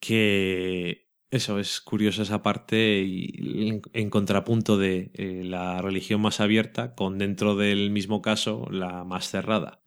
[0.00, 1.06] que.
[1.28, 7.18] Eso es curioso esa parte y en, contrapunto de eh, la religión más abierta con
[7.18, 9.82] dentro del mismo caso la más cerrada.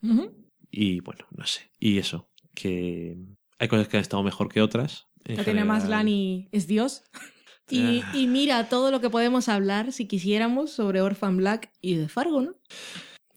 [0.69, 1.71] Y bueno, no sé.
[1.79, 3.15] Y eso, que
[3.57, 5.07] hay cosas que han estado mejor que otras.
[5.19, 5.67] Tatiana general.
[5.67, 7.03] Maslany es Dios.
[7.71, 8.11] Y, Ah.
[8.15, 12.41] y mira todo lo que podemos hablar, si quisiéramos, sobre Orphan Black y de Fargo,
[12.41, 12.55] ¿no?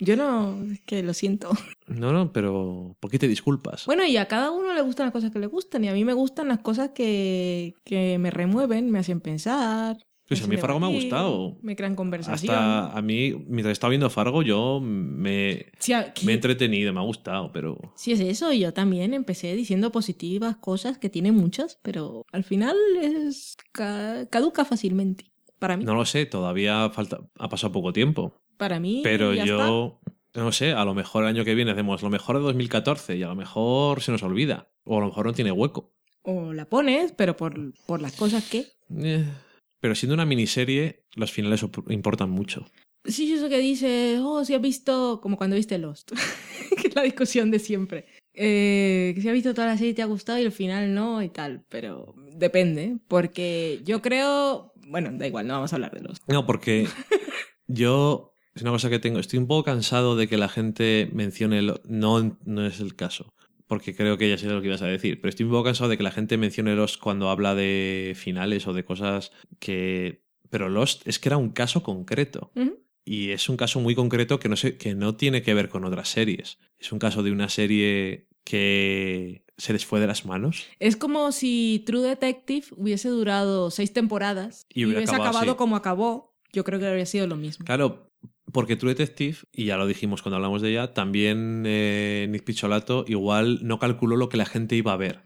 [0.04, 1.50] Yo no, es que lo siento.
[1.88, 3.84] No, no, pero ¿por qué te disculpas?
[3.86, 6.04] Bueno, y a cada uno le gustan las cosas que le gustan, y a mí
[6.06, 9.98] me gustan las cosas que, que me remueven, me hacen pensar.
[10.26, 11.58] Pues me a mí Fargo me ha gustado.
[11.60, 12.54] Me crean conversación.
[12.56, 15.92] Hasta a mí, mientras estaba viendo Fargo, yo me, Sí,
[16.24, 18.52] me he entretenido, me ha gustado, pero Sí, es eso.
[18.52, 24.64] Yo también empecé diciendo positivas cosas, que tiene muchas, pero al final es ca- caduca
[24.64, 25.31] fácilmente.
[25.62, 25.84] Para mí.
[25.84, 28.42] no lo sé, todavía falta, ha pasado poco tiempo.
[28.56, 29.00] Para mí.
[29.04, 30.00] Pero ya yo,
[30.34, 33.22] no sé, a lo mejor el año que viene hacemos lo mejor de 2014 y
[33.22, 34.68] a lo mejor se nos olvida.
[34.84, 35.94] O a lo mejor no tiene hueco.
[36.22, 37.54] O la pones, pero por,
[37.86, 38.66] por las cosas que.
[39.02, 39.24] Eh,
[39.80, 42.66] Pero siendo una miniserie, los finales importan mucho.
[43.04, 45.20] Sí, eso que dices, oh, si has visto.
[45.22, 46.12] Como cuando viste Lost.
[46.80, 48.06] que es la discusión de siempre.
[48.34, 51.22] eh, si has visto toda la serie y te ha gustado y al final no
[51.22, 56.00] y tal, pero depende, porque yo creo, bueno, da igual, no vamos a hablar de
[56.00, 56.18] los.
[56.28, 56.86] No, porque
[57.66, 61.62] yo es una cosa que tengo, estoy un poco cansado de que la gente mencione,
[61.62, 63.34] no, no es el caso,
[63.66, 65.88] porque creo que ya sé lo que ibas a decir, pero estoy un poco cansado
[65.88, 70.22] de que la gente mencione los cuando habla de finales o de cosas que...
[70.50, 72.52] Pero Lost es que era un caso concreto.
[73.06, 75.86] Y es un caso muy concreto que no, sé, que no tiene que ver con
[75.86, 76.58] otras series.
[76.78, 80.66] Es un caso de una serie que se les fue de las manos.
[80.78, 86.34] Es como si True Detective hubiese durado seis temporadas y, hubiese acabado, como acabó.
[86.52, 87.64] Yo creo que habría sido lo mismo.
[87.64, 88.12] Claro,
[88.52, 93.04] porque True Detective, y ya lo dijimos cuando hablamos de ella, también eh, Nick Picholato
[93.08, 95.22] igual no calculó lo que la gente iba a ver.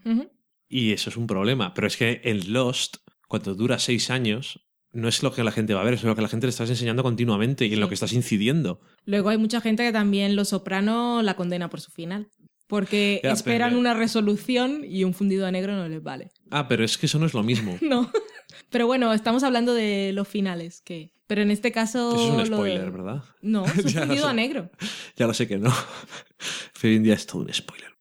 [0.69, 1.73] Y eso es un problema.
[1.73, 2.97] Pero es que en Lost,
[3.27, 6.15] cuando dura seis años, no es lo que la gente va a ver, es lo
[6.15, 8.79] que la gente le estás enseñando continuamente y en lo que estás incidiendo.
[9.05, 12.29] Luego hay mucha gente que también Los Soprano la condena por su final.
[12.67, 16.31] Porque esperan una resolución y un fundido a negro no les vale.
[16.51, 17.77] Ah, pero es que eso no es lo mismo.
[17.81, 18.11] no.
[18.69, 22.15] Pero bueno, estamos hablando de los finales, que pero en este caso.
[22.15, 23.23] Eso es un spoiler, ¿verdad?
[23.41, 24.71] No, es un fundido a negro.
[25.15, 25.73] Ya lo sé que no.
[26.83, 27.95] Hoy en día es todo un spoiler.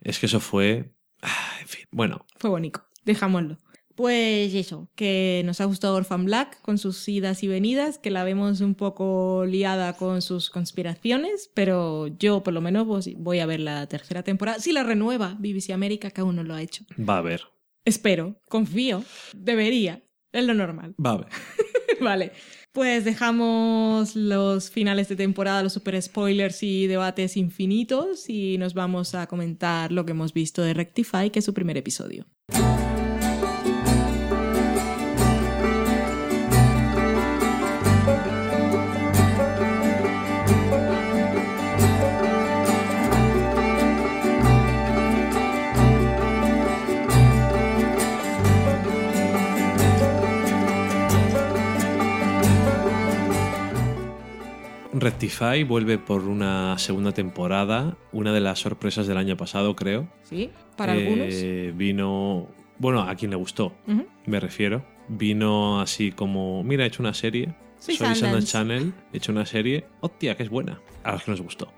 [0.00, 0.92] Es que eso fue.
[1.22, 2.26] Ah, en fin, bueno.
[2.38, 2.84] Fue bonito.
[3.04, 3.58] Dejámoslo.
[3.94, 8.24] Pues eso, que nos ha gustado Orphan Black con sus idas y venidas, que la
[8.24, 13.60] vemos un poco liada con sus conspiraciones, pero yo por lo menos voy a ver
[13.60, 14.58] la tercera temporada.
[14.58, 16.84] Si la renueva BBC América, que aún no lo ha hecho.
[16.98, 17.42] Va a ver.
[17.84, 20.02] Espero, confío, debería,
[20.32, 20.94] es lo normal.
[21.04, 21.28] Va a ver.
[22.00, 22.32] vale.
[22.72, 29.14] Pues dejamos los finales de temporada, los super spoilers y debates infinitos y nos vamos
[29.14, 32.26] a comentar lo que hemos visto de Rectify, que es su primer episodio.
[54.94, 60.08] Rectify vuelve por una segunda temporada, una de las sorpresas del año pasado, creo.
[60.22, 61.76] Sí, para eh, algunos.
[61.76, 62.48] Vino,
[62.78, 63.74] bueno, a quien le gustó,
[64.26, 64.84] me refiero.
[65.08, 67.54] Vino así como, mira, he hecho una serie.
[67.78, 69.84] Soy, Channel, he hecho una serie.
[70.00, 70.80] Hostia, que es buena.
[71.02, 71.72] A los que nos gustó.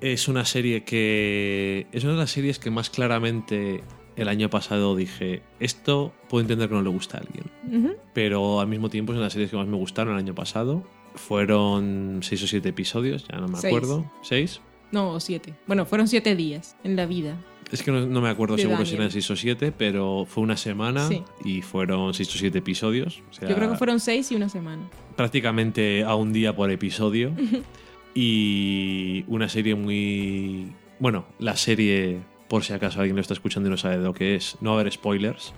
[0.00, 1.88] Es una serie que.
[1.92, 3.82] Es una de las series que más claramente
[4.16, 7.96] el año pasado dije, esto puedo entender que no le gusta a alguien.
[8.12, 10.36] Pero al mismo tiempo es una de las series que más me gustaron el año
[10.36, 14.10] pasado fueron seis o siete episodios, ya no me acuerdo.
[14.22, 14.60] ¿Seis?
[14.92, 15.54] No, siete.
[15.66, 17.36] Bueno, fueron siete días en la vida.
[17.72, 21.08] Es que no, me acuerdo seguro si eran seis o siete, pero fue una semana
[21.44, 23.22] y fueron seis o siete episodios.
[23.40, 24.88] Yo creo que fueron seis y una semana.
[25.16, 27.32] Prácticamente a un día por episodio.
[28.14, 30.72] y una serie muy...
[31.00, 34.14] Bueno, la serie, por si acaso alguien lo está escuchando y no sabe de lo
[34.14, 35.52] que es, no va a haber spoilers.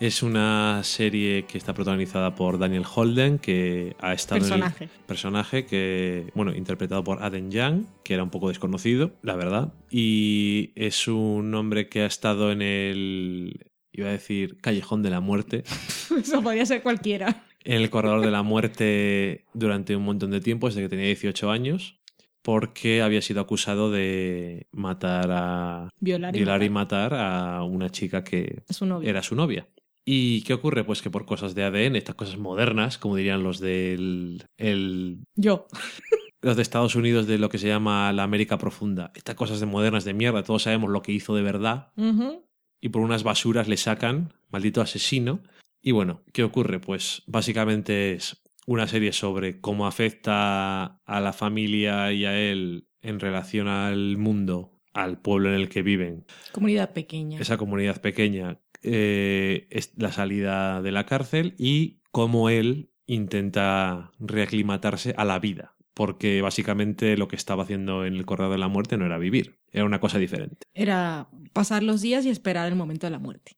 [0.00, 4.84] Es una serie que está protagonizada por Daniel Holden, que ha estado personaje.
[4.84, 9.34] en el personaje que, bueno, interpretado por Aden Young, que era un poco desconocido, la
[9.34, 15.10] verdad, y es un hombre que ha estado en el iba a decir Callejón de
[15.10, 15.64] la Muerte.
[16.22, 17.44] Eso podría ser cualquiera.
[17.64, 21.50] En el Corredor de la Muerte durante un montón de tiempo, desde que tenía 18
[21.50, 21.98] años,
[22.42, 25.90] porque había sido acusado de matar a.
[25.98, 27.14] Violar y, matar.
[27.14, 28.62] a una chica que
[29.02, 29.66] era su novia.
[30.04, 30.84] ¿Y qué ocurre?
[30.84, 34.44] Pues que por cosas de ADN, estas cosas modernas, como dirían los del...
[34.56, 35.66] El, Yo.
[36.40, 39.10] Los de Estados Unidos de lo que se llama la América Profunda.
[39.14, 41.92] Estas cosas de modernas de mierda, todos sabemos lo que hizo de verdad.
[42.80, 45.42] Y por unas basuras le sacan, maldito asesino.
[45.82, 46.80] Y bueno, ¿qué ocurre?
[46.80, 53.18] Pues básicamente es una serie sobre cómo afecta a la familia y a él en
[53.18, 56.26] relación al mundo, al pueblo en el que viven.
[56.52, 57.40] Comunidad pequeña.
[57.40, 58.60] Esa comunidad pequeña,
[58.90, 65.74] eh, la salida de la cárcel y cómo él intenta reaclimatarse a la vida.
[65.94, 69.58] Porque básicamente lo que estaba haciendo en el corredor de la muerte no era vivir,
[69.72, 70.58] era una cosa diferente.
[70.72, 73.56] Era pasar los días y esperar el momento de la muerte.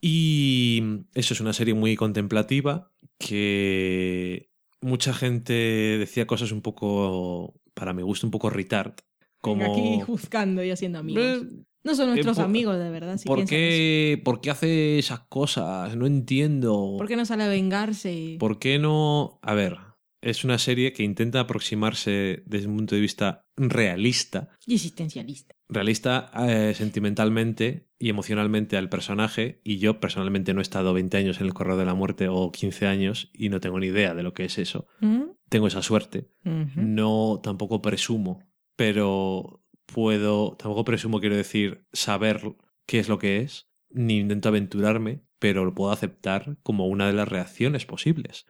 [0.00, 0.82] Y
[1.14, 8.02] eso es una serie muy contemplativa que mucha gente decía cosas un poco, para mi
[8.02, 8.94] gusto, un poco retard.
[9.40, 9.72] Como...
[9.72, 11.44] Aquí juzgando y haciendo amigos.
[11.86, 13.16] No son nuestros amigos, de verdad.
[13.24, 15.96] ¿por, qué, ¿Por qué hace esas cosas?
[15.96, 16.96] No entiendo.
[16.98, 18.36] ¿Por qué no sale a vengarse?
[18.40, 19.38] ¿Por qué no...?
[19.40, 19.78] A ver,
[20.20, 24.48] es una serie que intenta aproximarse desde un punto de vista realista.
[24.66, 25.54] Y existencialista.
[25.68, 29.60] Realista eh, sentimentalmente y emocionalmente al personaje.
[29.62, 32.50] Y yo personalmente no he estado 20 años en el correo de la muerte o
[32.50, 34.88] 15 años y no tengo ni idea de lo que es eso.
[34.98, 35.22] ¿Mm?
[35.48, 36.32] Tengo esa suerte.
[36.42, 38.40] No tampoco presumo.
[38.74, 42.56] Pero puedo, tampoco presumo, quiero decir, saber
[42.86, 47.12] qué es lo que es, ni intento aventurarme, pero lo puedo aceptar como una de
[47.12, 48.46] las reacciones posibles.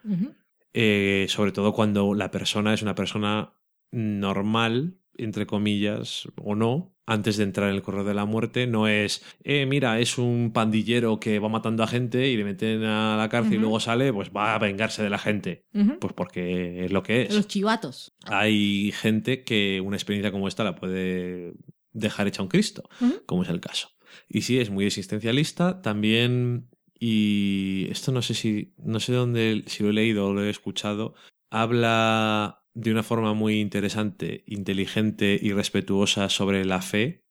[0.72, 3.54] Eh, sobre todo cuando la persona es una persona
[3.90, 8.88] normal, entre comillas, o no, antes de entrar en el corredor de la muerte, no
[8.88, 13.16] es, eh, mira, es un pandillero que va matando a gente y le meten a
[13.16, 15.64] la cárcel y luego sale, pues va a vengarse de la gente.
[16.00, 17.34] Pues porque es lo que es.
[17.34, 18.14] Los chivatos.
[18.24, 21.54] Hay gente que una experiencia como esta la puede
[21.92, 22.88] dejar hecha un Cristo,
[23.24, 23.90] como es el caso.
[24.28, 25.82] Y sí, es muy existencialista.
[25.82, 26.68] También,
[26.98, 30.50] y esto no sé si, no sé dónde, si lo he leído o lo he
[30.50, 31.14] escuchado,
[31.50, 37.24] habla de una forma muy interesante, inteligente y respetuosa sobre la fe.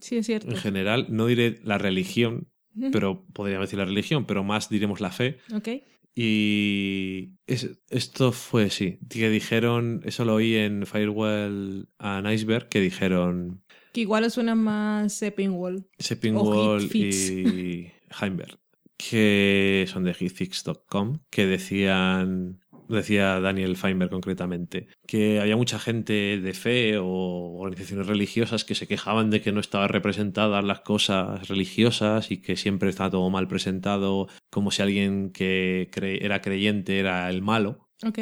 [0.00, 0.50] Sí, es cierto.
[0.50, 2.48] En general, no diré la religión,
[2.90, 5.38] pero podríamos decir la religión, pero más diremos la fe.
[5.54, 5.68] Ok.
[6.12, 13.62] Y esto fue, sí, que dijeron, eso lo oí en Firewall and Iceberg, que dijeron...
[13.92, 15.86] Que igual suena más Seppingwall.
[15.98, 18.58] Seppingwall y Heimberg,
[18.96, 22.60] que son de hitfix.com, que decían
[22.96, 28.86] decía Daniel Feinberg concretamente, que había mucha gente de fe o organizaciones religiosas que se
[28.86, 33.48] quejaban de que no estaban representadas las cosas religiosas y que siempre estaba todo mal
[33.48, 35.90] presentado, como si alguien que
[36.20, 37.88] era creyente era el malo.
[38.04, 38.18] Ok.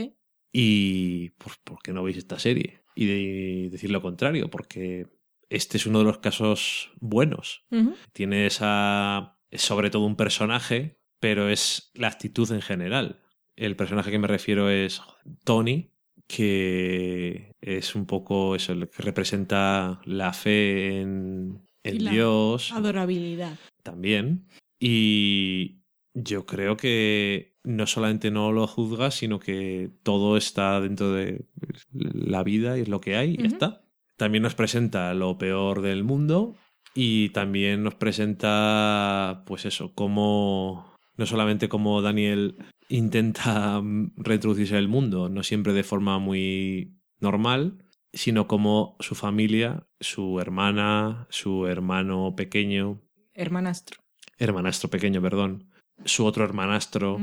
[0.53, 2.83] Y pues, ¿por qué no veis esta serie?
[2.95, 5.07] Y decir lo contrario, porque
[5.51, 7.65] este es uno de los casos buenos.
[8.13, 9.39] Tiene esa...
[9.51, 13.23] Es sobre todo un personaje, pero es la actitud en general
[13.59, 15.03] el personaje que me refiero es
[15.45, 15.91] Tony,
[16.27, 22.73] que es un poco eso, el que representa la fe en, Dios.
[22.73, 23.59] Adorabilidad.
[23.83, 24.47] También.
[24.79, 25.81] Y
[26.15, 31.47] yo creo que no solamente no lo juzga, sino que todo está dentro de
[31.93, 33.83] la vida y es lo que hay y ya está.
[34.17, 36.57] También nos presenta lo peor del mundo
[36.95, 42.57] y también nos presenta, pues eso, cómo no solamente como Daniel
[42.89, 43.83] intenta
[44.17, 50.41] reintroducirse en el mundo, no siempre de forma muy normal, sino como su familia, su
[50.41, 53.01] hermana, su hermano pequeño.
[53.35, 54.01] Hermanastro.
[54.39, 55.71] Hermanastro pequeño, perdón.
[56.05, 57.21] Su otro hermanastro,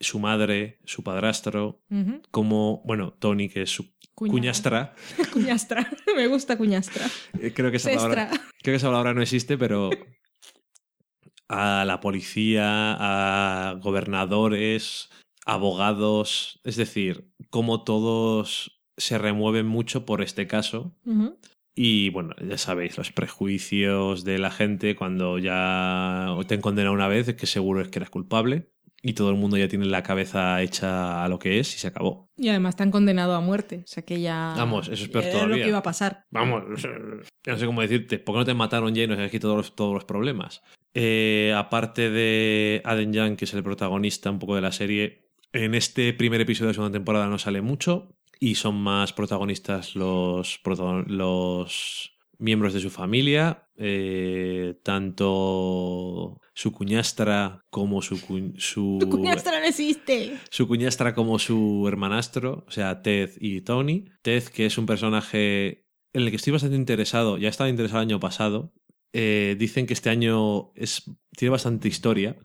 [0.00, 1.82] su madre, su padrastro,
[2.30, 4.94] como, bueno, Tony, que es su cuñastra.
[5.32, 7.06] cuñastra, me gusta cuñastra.
[7.40, 8.30] Eh, creo que esa palabra,
[8.62, 9.90] creo que esa palabra no existe, pero
[11.52, 15.10] a la policía, a gobernadores,
[15.44, 20.94] abogados, es decir, como todos se remueven mucho por este caso.
[21.74, 27.08] Y bueno, ya sabéis, los prejuicios de la gente cuando ya te han condenado una
[27.08, 28.70] vez, es que seguro es que eres culpable
[29.02, 31.88] y todo el mundo ya tiene la cabeza hecha a lo que es y se
[31.88, 32.30] acabó.
[32.36, 34.54] Y además te han condenado a muerte, o sea que ya...
[34.56, 35.56] Vamos, eso es peor todavía.
[35.56, 36.24] lo que iba a pasar.
[36.30, 36.64] Vamos,
[37.46, 39.92] no sé cómo decirte, ¿por qué no te mataron ya y nos has quitado todos
[39.92, 40.62] los problemas?
[40.94, 45.74] Eh, aparte de Aden Young, que es el protagonista un poco de la serie, en
[45.74, 50.60] este primer episodio de segunda temporada no sale mucho y son más protagonistas los,
[51.06, 58.16] los miembros de su familia, eh, tanto su cuñastra como su,
[58.58, 58.98] su...
[59.00, 60.38] Tu cuñastra no existe.
[60.50, 64.06] Su cuñastra como su hermanastro, o sea, Ted y Tony.
[64.22, 68.08] Ted, que es un personaje en el que estoy bastante interesado, ya estaba interesado el
[68.08, 68.72] año pasado,
[69.12, 72.36] eh, dicen que este año es, tiene bastante historia,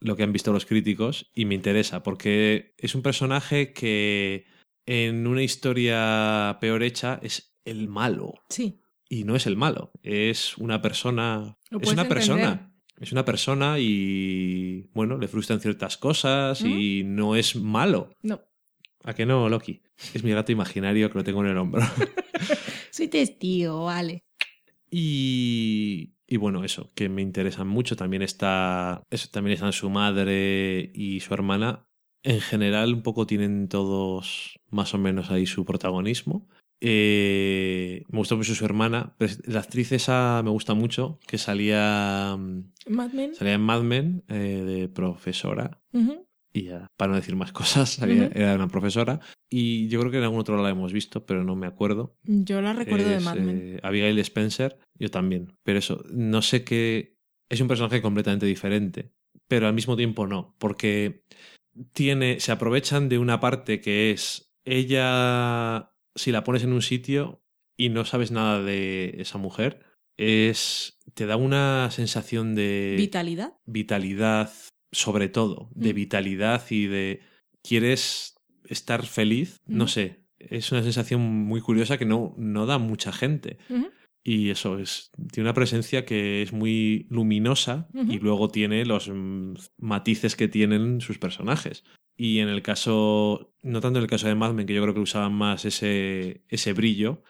[0.00, 4.46] lo que han visto los críticos, y me interesa, porque es un personaje que
[4.86, 8.34] en una historia peor hecha es el malo.
[8.48, 8.80] Sí.
[9.10, 11.56] Y no es el malo, es una persona.
[11.80, 12.74] Es una persona.
[13.00, 18.10] Es una persona y, bueno, le frustran ciertas cosas y no es malo.
[18.22, 18.40] No.
[19.04, 19.82] ¿A qué no, Loki?
[20.14, 21.82] Es mi gato imaginario que lo tengo en el hombro.
[22.90, 24.24] Soy testigo, vale.
[24.90, 27.96] Y, y bueno, eso, que me interesan mucho.
[27.96, 29.02] También está.
[29.10, 31.86] Eso, también están su madre y su hermana.
[32.22, 36.48] En general, un poco tienen todos más o menos ahí su protagonismo.
[36.80, 39.14] Eh, me gustó mucho su hermana.
[39.44, 42.36] La actriz esa me gusta mucho, que salía.
[42.88, 43.34] Mad Men.
[43.34, 45.80] Salía en Mad Men eh, de profesora
[46.58, 49.20] y ya, para no decir más cosas, era una profesora.
[49.48, 52.16] Y yo creo que en algún otro la hemos visto, pero no me acuerdo.
[52.24, 53.60] Yo la recuerdo de Mad Men.
[53.62, 55.56] Eh, Abigail Spencer, yo también.
[55.62, 57.16] Pero eso, no sé qué.
[57.48, 59.12] Es un personaje completamente diferente,
[59.46, 61.24] pero al mismo tiempo no, porque
[61.92, 62.40] tiene.
[62.40, 64.52] Se aprovechan de una parte que es.
[64.64, 67.42] Ella, si la pones en un sitio
[67.74, 69.86] y no sabes nada de esa mujer,
[70.18, 70.98] es.
[71.14, 72.96] te da una sensación de.
[72.98, 73.54] Vitalidad.
[73.64, 74.50] Vitalidad,
[74.92, 75.96] sobre todo, de mm.
[75.96, 77.20] vitalidad y de
[77.62, 83.12] quieres estar feliz, no sé, es una sensación muy curiosa que no, no da mucha
[83.12, 83.58] gente.
[84.22, 89.54] Y eso es, tiene una presencia que es muy luminosa y luego tiene los mm,
[89.78, 91.84] matices que tienen sus personajes.
[92.16, 94.94] Y en el caso, no tanto en el caso de Mad Men, que yo creo
[94.94, 97.22] que usaban más ese, ese brillo,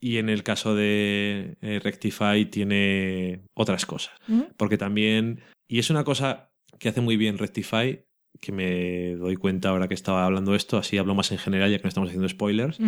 [0.00, 4.14] y en el caso de eh, Rectify tiene otras cosas.
[4.56, 8.04] Porque también, y es una cosa que hace muy bien Rectify,
[8.40, 11.78] que me doy cuenta ahora que estaba hablando esto, así hablo más en general ya
[11.78, 12.78] que no estamos haciendo spoilers,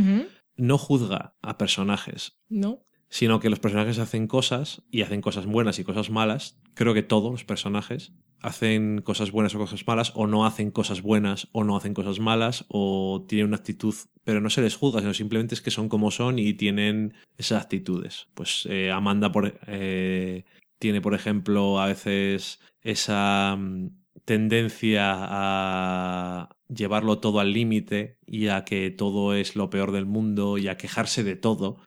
[0.56, 2.38] no juzga a personajes.
[2.48, 6.60] No sino que los personajes hacen cosas y hacen cosas buenas y cosas malas.
[6.74, 11.02] Creo que todos los personajes hacen cosas buenas o cosas malas, o no hacen cosas
[11.02, 13.94] buenas o no hacen cosas malas, o tienen una actitud,
[14.24, 17.62] pero no se les juzga, sino simplemente es que son como son y tienen esas
[17.62, 18.28] actitudes.
[18.34, 20.44] Pues eh, Amanda por, eh,
[20.78, 23.90] tiene, por ejemplo, a veces esa mm,
[24.24, 30.58] tendencia a llevarlo todo al límite y a que todo es lo peor del mundo
[30.58, 31.80] y a quejarse de todo.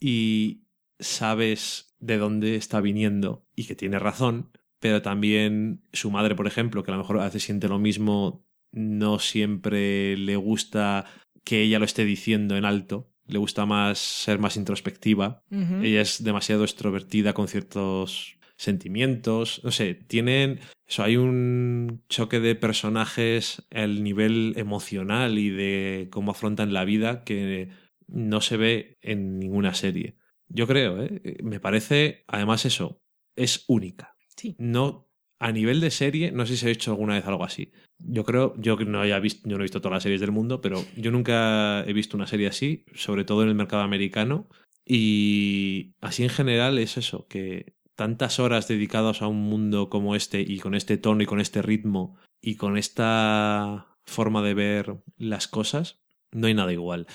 [0.00, 0.64] Y
[0.98, 4.50] sabes de dónde está viniendo y que tiene razón,
[4.80, 8.44] pero también su madre, por ejemplo, que a lo mejor a veces siente lo mismo,
[8.72, 11.06] no siempre le gusta
[11.44, 13.10] que ella lo esté diciendo en alto.
[13.26, 15.42] Le gusta más ser más introspectiva.
[15.50, 22.54] Ella es demasiado extrovertida con ciertos sentimientos, no sé, tienen, eso, hay un choque de
[22.54, 27.68] personajes el nivel emocional y de cómo afrontan la vida que
[28.06, 30.16] no se ve en ninguna serie.
[30.48, 31.38] Yo creo, ¿eh?
[31.42, 33.02] me parece, además eso,
[33.34, 34.16] es única.
[34.36, 34.54] Sí.
[34.58, 35.05] No,
[35.38, 37.72] a nivel de serie, no sé si se ha hecho alguna vez algo así.
[37.98, 40.60] Yo creo, yo no haya visto, yo no he visto todas las series del mundo,
[40.60, 44.48] pero yo nunca he visto una serie así, sobre todo en el mercado americano.
[44.84, 50.40] Y así en general es eso, que tantas horas dedicadas a un mundo como este
[50.40, 55.48] y con este tono y con este ritmo y con esta forma de ver las
[55.48, 55.98] cosas,
[56.30, 57.06] no hay nada igual.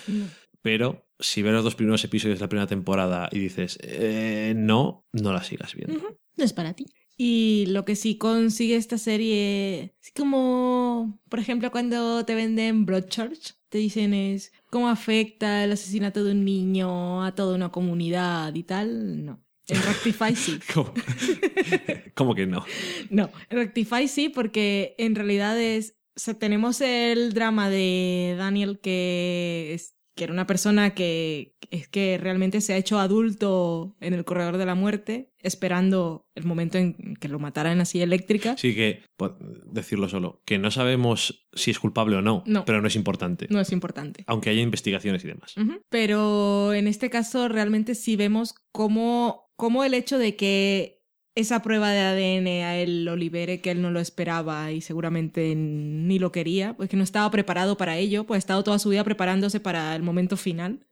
[0.61, 5.07] Pero si ves los dos primeros episodios de la primera temporada y dices, eh, no,
[5.13, 6.17] no la sigas viendo.
[6.35, 6.85] No es para ti.
[7.17, 13.55] Y lo que sí consigue esta serie, es como, por ejemplo, cuando te venden Broadchurch,
[13.69, 18.63] te dicen es cómo afecta el asesinato de un niño a toda una comunidad y
[18.63, 19.43] tal, no.
[19.67, 20.59] En Rectify sí.
[22.15, 22.35] ¿Cómo?
[22.35, 22.65] que no?
[23.09, 25.95] No, en Rectify sí, porque en realidad es.
[26.39, 32.61] tenemos el drama de Daniel que es que era una persona que es que realmente
[32.61, 37.27] se ha hecho adulto en el corredor de la muerte, esperando el momento en que
[37.27, 38.55] lo mataran así eléctrica.
[38.55, 42.87] Sí, que, por decirlo solo, que no sabemos si es culpable o no, pero no
[42.87, 43.47] es importante.
[43.49, 44.23] No es importante.
[44.27, 45.55] Aunque haya investigaciones y demás.
[45.89, 51.00] Pero en este caso realmente sí vemos cómo como el hecho de que
[51.35, 55.53] esa prueba de ADN a él lo libere, que él no lo esperaba y seguramente
[55.55, 58.89] ni lo quería, pues que no estaba preparado para ello, pues ha estado toda su
[58.89, 60.85] vida preparándose para el momento final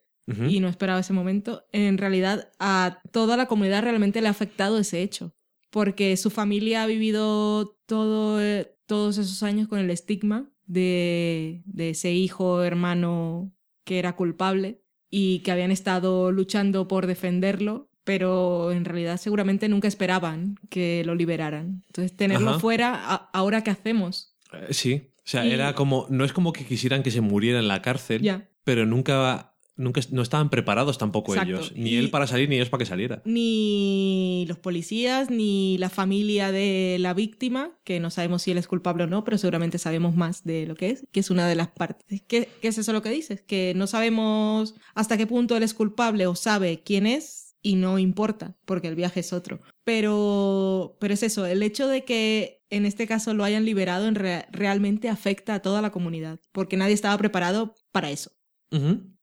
[0.48, 4.78] y no esperaba ese momento, en realidad a toda la comunidad realmente le ha afectado
[4.78, 5.34] ese hecho,
[5.72, 11.90] porque su familia ha vivido todo, eh, todos esos años con el estigma de, de
[11.90, 13.52] ese hijo, hermano
[13.86, 19.88] que era culpable y que habían estado luchando por defenderlo pero en realidad seguramente nunca
[19.88, 21.84] esperaban que lo liberaran.
[21.86, 24.34] Entonces, tenerlo fuera, ¿ahora qué hacemos?
[24.52, 27.68] Eh, sí, o sea, era como, no es como que quisieran que se muriera en
[27.68, 31.72] la cárcel, pero nunca nunca no estaban preparados tampoco ellos.
[31.76, 33.22] Ni él para salir, ni ellos para que saliera.
[33.26, 38.68] Ni los policías, ni la familia de la víctima, que no sabemos si él es
[38.68, 41.56] culpable o no, pero seguramente sabemos más de lo que es, que es una de
[41.56, 42.24] las partes.
[42.28, 43.44] ¿Qué, qué es eso lo que dices?
[43.44, 48.00] Que no sabemos hasta qué punto él es culpable o sabe quién es y no
[48.00, 49.60] importa, porque el viaje es otro.
[49.84, 54.16] Pero, pero es eso, el hecho de que en este caso lo hayan liberado en
[54.16, 58.32] realmente afecta a toda la comunidad, porque nadie estaba preparado para eso.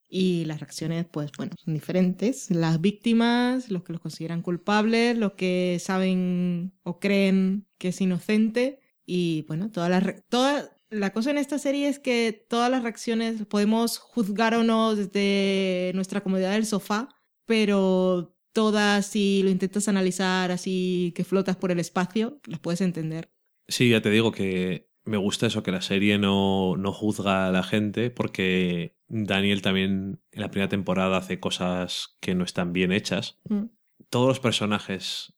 [0.09, 2.51] Y las reacciones, pues bueno, son diferentes.
[2.51, 8.81] Las víctimas, los que los consideran culpables, los que saben o creen que es inocente.
[9.05, 10.25] Y bueno, todas las...
[10.29, 14.95] Toda, la cosa en esta serie es que todas las reacciones podemos juzgar o no
[14.95, 17.09] desde nuestra comodidad del sofá,
[17.47, 23.31] pero todas, si lo intentas analizar así que flotas por el espacio, las puedes entender.
[23.69, 27.53] Sí, ya te digo que me gusta eso, que la serie no, no juzga a
[27.53, 32.93] la gente, porque Daniel también en la primera temporada hace cosas que no están bien
[32.93, 33.39] hechas.
[33.49, 33.67] Mm.
[34.11, 35.36] Todos los personajes,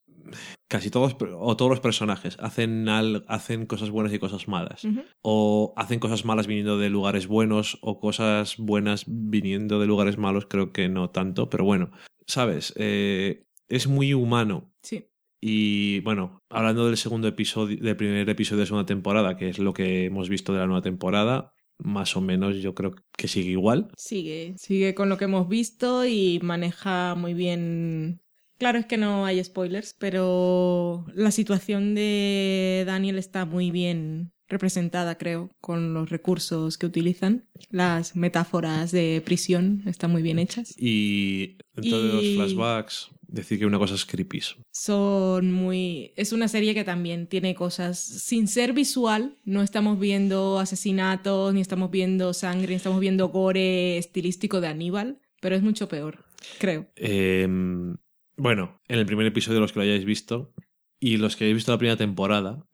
[0.68, 4.86] casi todos, o todos los personajes, hacen, hacen cosas buenas y cosas malas.
[5.22, 10.46] O hacen cosas malas viniendo de lugares buenos, o cosas buenas viniendo de lugares malos,
[10.46, 11.90] creo que no tanto, pero bueno,
[12.26, 12.74] ¿sabes?
[12.76, 14.72] Eh, es muy humano.
[14.82, 15.06] Sí.
[15.40, 19.72] Y bueno, hablando del segundo episodio, del primer episodio de segunda temporada, que es lo
[19.72, 23.90] que hemos visto de la nueva temporada, más o menos yo creo que sigue igual.
[23.96, 28.20] Sigue, sigue con lo que hemos visto y maneja muy bien
[28.58, 35.16] Claro, es que no hay spoilers, pero la situación de Daniel está muy bien representada,
[35.16, 37.46] creo, con los recursos que utilizan.
[37.70, 40.74] Las metáforas de prisión están muy bien hechas.
[40.76, 44.40] Y en todos los flashbacks, decir que una cosa es creepy.
[44.72, 46.12] Son muy.
[46.16, 48.00] Es una serie que también tiene cosas.
[48.00, 53.98] Sin ser visual, no estamos viendo asesinatos, ni estamos viendo sangre, ni estamos viendo gore
[53.98, 56.24] estilístico de Aníbal, pero es mucho peor,
[56.58, 56.86] creo.
[56.96, 57.96] Em,
[58.38, 60.52] bueno, en el primer episodio, los que lo hayáis visto,
[61.00, 62.64] y los que habéis visto la primera temporada,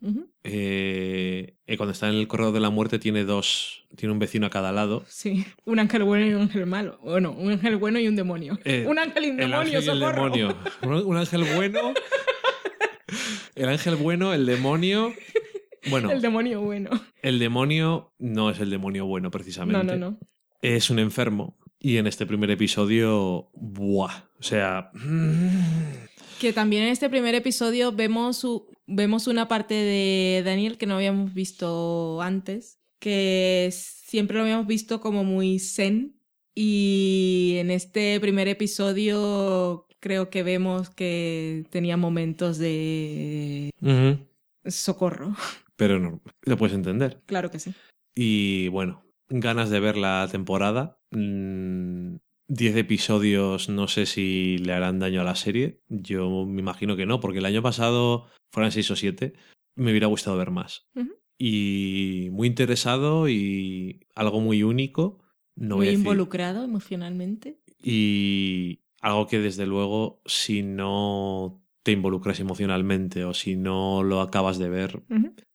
[0.44, 4.46] eh, eh, cuando está en el corredor de la muerte tiene dos, tiene un vecino
[4.46, 5.04] a cada lado.
[5.08, 6.98] Sí, un ángel bueno y un ángel malo.
[7.02, 8.58] Bueno, un ángel bueno y un demonio.
[8.64, 10.56] Eh, un ángel y un demonio, el demonio.
[10.82, 11.94] Un, ángel bueno.
[13.54, 15.12] el ángel bueno, el demonio.
[15.90, 16.10] Bueno.
[16.10, 16.90] El demonio bueno.
[17.20, 19.84] El demonio no es el demonio bueno, precisamente.
[19.84, 20.18] No, no, no.
[20.62, 21.58] Es un enfermo.
[21.84, 24.24] Y en este primer episodio, ¡buah!
[24.38, 24.90] O sea.
[26.40, 28.46] Que también en este primer episodio vemos,
[28.86, 35.02] vemos una parte de Daniel que no habíamos visto antes, que siempre lo habíamos visto
[35.02, 36.16] como muy zen.
[36.54, 43.70] Y en este primer episodio creo que vemos que tenía momentos de
[44.64, 45.36] socorro.
[45.76, 47.20] Pero no, lo puedes entender.
[47.26, 47.74] Claro que sí.
[48.14, 50.98] Y bueno, ganas de ver la temporada.
[51.10, 52.16] Mm,
[52.48, 55.82] 10 episodios no sé si le harán daño a la serie.
[55.88, 59.34] Yo me imagino que no, porque el año pasado fueran 6 o 7.
[59.76, 60.86] Me hubiera gustado ver más.
[61.38, 65.24] Y muy interesado y algo muy único.
[65.56, 67.60] No muy involucrado emocionalmente.
[67.82, 74.58] Y algo que desde luego si no te involucras emocionalmente o si no lo acabas
[74.58, 75.02] de ver,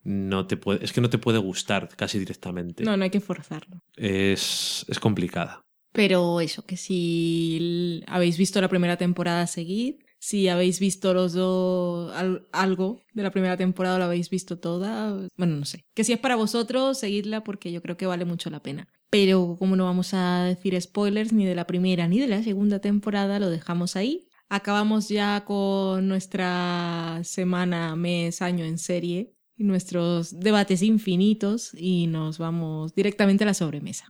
[0.03, 2.83] no te puede, es que no te puede gustar casi directamente.
[2.83, 3.81] No, no hay que forzarlo.
[3.97, 5.65] Es, es complicada.
[5.91, 9.95] Pero eso, que si habéis visto la primera temporada, seguid.
[10.21, 12.13] Si habéis visto los dos
[12.51, 15.27] algo de la primera temporada, lo habéis visto toda.
[15.35, 15.85] Bueno, no sé.
[15.95, 18.87] Que si es para vosotros, seguidla porque yo creo que vale mucho la pena.
[19.09, 22.79] Pero como no vamos a decir spoilers ni de la primera ni de la segunda
[22.79, 24.27] temporada, lo dejamos ahí.
[24.49, 32.95] Acabamos ya con nuestra semana, mes, año en serie nuestros debates infinitos y nos vamos
[32.95, 34.07] directamente a la sobremesa.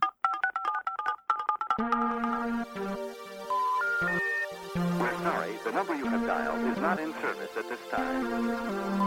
[7.90, 8.99] Time.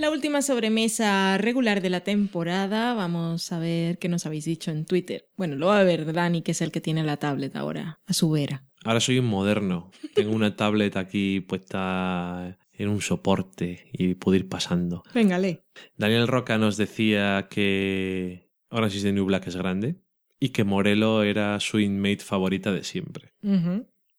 [0.00, 2.94] La última sobremesa regular de la temporada.
[2.94, 5.28] Vamos a ver qué nos habéis dicho en Twitter.
[5.36, 8.14] Bueno, lo va a ver Dani, que es el que tiene la tablet ahora a
[8.14, 8.64] su vera.
[8.82, 9.90] Ahora soy un moderno.
[10.14, 15.02] Tengo una tablet aquí puesta en un soporte y puedo ir pasando.
[15.12, 15.66] Véngale.
[15.98, 19.96] Daniel Roca nos decía que Orange is the New Black es grande
[20.38, 23.34] y que Morelo era su inmate favorita de siempre.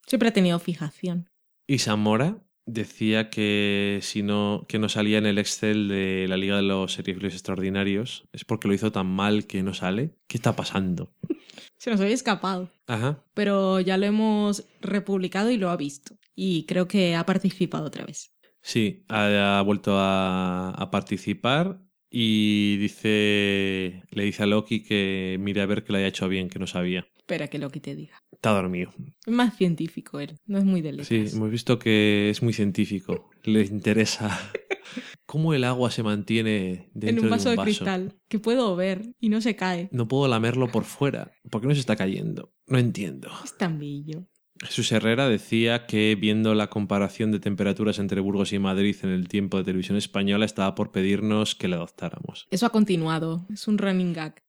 [0.06, 1.32] Siempre ha tenido fijación.
[1.66, 2.38] Y Zamora
[2.72, 6.94] decía que si no, que no salía en el Excel de la Liga de los
[6.94, 10.16] Seriales Extraordinarios es porque lo hizo tan mal que no sale.
[10.28, 11.14] ¿Qué está pasando?
[11.78, 12.72] Se nos había escapado.
[12.88, 13.24] Ajá.
[13.34, 16.16] Pero ya lo hemos republicado y lo ha visto.
[16.36, 18.34] Y creo que ha participado otra vez.
[18.62, 25.84] Sí, ha, vuelto a, participar y dice le dice a Loki que mire a ver
[25.84, 27.08] que lo haya hecho bien, que no sabía.
[27.32, 28.22] Espera que Loki te diga.
[28.30, 28.92] Está dormido.
[29.26, 33.30] Es más científico él, no es muy de Sí, hemos visto que es muy científico.
[33.46, 34.38] Le interesa
[35.26, 37.62] cómo el agua se mantiene dentro en un vaso de un vaso.
[37.62, 39.88] de cristal que puedo ver y no se cae.
[39.94, 41.32] No puedo lamerlo por fuera.
[41.50, 42.52] ¿Por qué no se está cayendo?
[42.68, 43.32] No entiendo.
[43.46, 44.28] Es tan bello.
[44.60, 49.30] Jesús Herrera decía que viendo la comparación de temperaturas entre Burgos y Madrid en el
[49.30, 52.50] tiempo de televisión española estaba por pedirnos que le adoptáramos.
[52.52, 54.44] Eso ha continuado, es un running gag.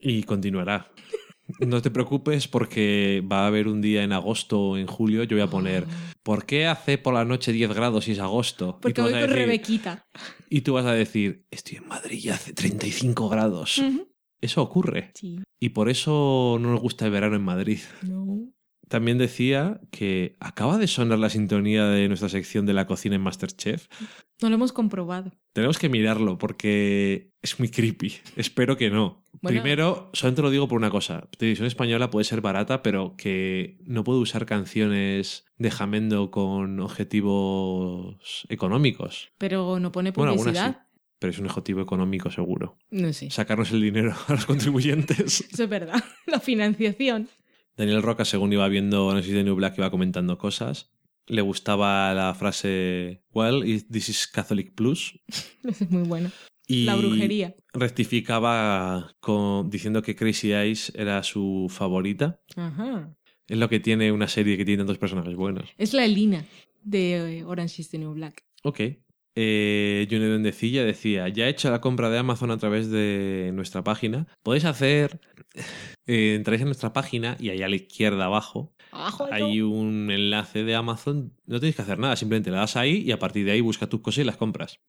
[0.00, 0.90] Y continuará.
[1.60, 5.36] No te preocupes porque va a haber un día en agosto o en julio, yo
[5.36, 5.86] voy a poner.
[6.22, 8.78] ¿por qué hace por la noche 10 grados si es agosto?
[8.82, 10.06] Porque voy con Rebequita.
[10.50, 13.82] Y tú vas a decir, estoy en Madrid y hace 35 grados.
[14.40, 15.12] Eso ocurre.
[15.14, 15.40] Sí.
[15.58, 17.80] Y por eso no nos gusta el verano en Madrid.
[18.02, 18.52] No.
[18.88, 23.22] También decía que acaba de sonar la sintonía de nuestra sección de la cocina en
[23.22, 23.86] Masterchef.
[24.40, 25.32] No lo hemos comprobado.
[25.52, 28.14] Tenemos que mirarlo porque es muy creepy.
[28.36, 29.24] Espero que no.
[29.42, 31.28] Primero, solamente lo digo por una cosa.
[31.36, 38.46] Televisión española puede ser barata, pero que no puede usar canciones de Jamendo con objetivos
[38.48, 39.30] económicos.
[39.38, 40.86] Pero no pone publicidad.
[41.18, 42.76] pero es un objetivo económico seguro.
[42.90, 43.30] No sé.
[43.30, 45.40] Sacarnos el dinero a los contribuyentes.
[45.52, 46.02] Eso es verdad.
[46.26, 47.28] La financiación.
[47.76, 50.90] Daniel Roca, según iba viendo Orange is the New Black, iba comentando cosas.
[51.28, 55.18] Le gustaba la frase, well, this is Catholic Plus.
[55.64, 56.30] es muy bueno.
[56.66, 57.54] Y la brujería.
[57.72, 62.40] rectificaba con, diciendo que Crazy Eyes era su favorita.
[62.56, 63.14] Ajá.
[63.46, 65.70] Es lo que tiene una serie que tiene tantos personajes buenos.
[65.78, 66.44] Es la Elina
[66.82, 68.44] de Orange is the New Black.
[68.64, 68.80] Ok.
[69.34, 73.84] Eh, Junior Bendecilla decía, ya he hecho la compra de Amazon a través de nuestra
[73.84, 74.26] página.
[74.42, 75.20] Podéis hacer,
[76.06, 78.74] eh, entráis en nuestra página y ahí a la izquierda abajo
[79.30, 81.32] hay un enlace de Amazon.
[81.46, 83.86] No tenéis que hacer nada, simplemente le das ahí y a partir de ahí busca
[83.86, 84.80] tus cosas y las compras.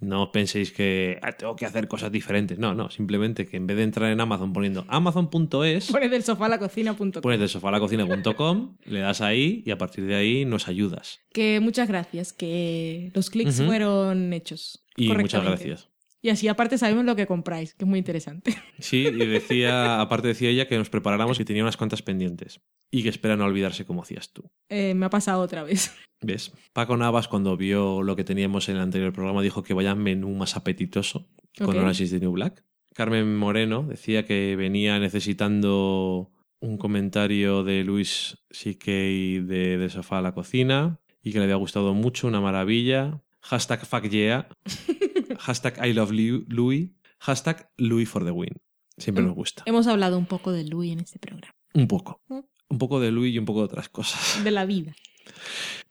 [0.00, 2.58] No penséis que ah, tengo que hacer cosas diferentes.
[2.58, 6.46] No, no, simplemente que en vez de entrar en Amazon poniendo amazon.es, pones del sofá
[6.46, 7.10] a la cocina.com.
[7.22, 10.68] Pones del sofá a la cocina.com, le das ahí y a partir de ahí nos
[10.68, 11.20] ayudas.
[11.32, 14.84] Que muchas gracias, que los clics fueron hechos.
[14.96, 15.91] Y muchas gracias.
[16.22, 18.56] Y así aparte sabemos lo que compráis, que es muy interesante.
[18.78, 22.60] Sí, y decía, aparte decía ella que nos preparáramos y tenía unas cuantas pendientes.
[22.92, 24.48] Y que espera no olvidarse como hacías tú.
[24.68, 25.92] Eh, me ha pasado otra vez.
[26.20, 26.52] ¿Ves?
[26.72, 30.30] Paco Navas, cuando vio lo que teníamos en el anterior programa, dijo que vaya menú
[30.30, 31.28] más apetitoso
[31.58, 32.64] con Orange de New Black.
[32.94, 38.90] Carmen Moreno decía que venía necesitando un comentario de Luis C.K.
[38.90, 43.20] de, de Sofá a la Cocina y que le había gustado mucho, una maravilla.
[43.40, 44.48] Hashtag fuck yeah.
[45.38, 48.60] hashtag I love Louis, hashtag Louis for the win.
[48.96, 49.62] Siempre nos gusta.
[49.66, 51.54] Hemos hablado un poco de Louis en este programa.
[51.74, 52.22] Un poco.
[52.28, 52.40] ¿Mm?
[52.68, 54.42] Un poco de Louis y un poco de otras cosas.
[54.44, 54.94] De la vida.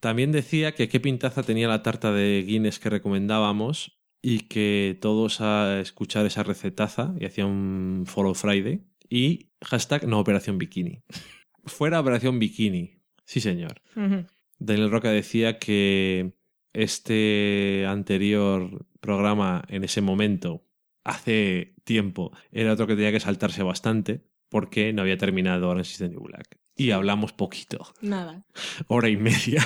[0.00, 5.40] También decía que qué pintaza tenía la tarta de Guinness que recomendábamos y que todos
[5.40, 11.02] a escuchar esa recetaza y hacía un Follow Friday y hashtag no Operación Bikini.
[11.64, 13.00] Fuera Operación Bikini.
[13.24, 13.82] Sí, señor.
[14.58, 16.34] Daniel Roca decía que
[16.72, 20.64] este anterior programa en ese momento,
[21.04, 25.98] hace tiempo, era otro que tenía que saltarse bastante porque no había terminado Orange is
[25.98, 26.58] the New Black.
[26.76, 27.92] Y hablamos poquito.
[28.00, 28.44] Nada.
[28.86, 29.62] Hora y media.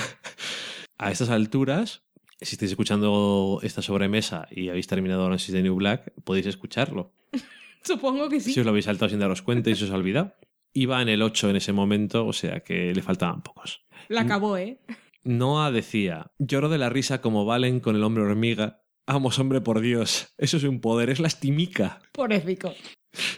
[0.98, 2.02] A estas alturas,
[2.40, 7.12] si estáis escuchando esta sobremesa y habéis terminado Orange is the New Black, podéis escucharlo.
[7.82, 8.52] Supongo que sí.
[8.52, 10.34] Si os lo habéis saltado sin daros cuenta y se os ha olvidado.
[10.72, 13.86] Iba en el 8 en ese momento, o sea que le faltaban pocos.
[14.08, 14.78] La acabó, ¿eh?
[15.24, 18.82] Noah decía, lloro de la risa como Valen con el hombre hormiga.
[19.06, 20.34] Vamos, hombre, por Dios.
[20.36, 22.00] Eso es un poder, es la estimica.
[22.12, 22.74] Pobrecito.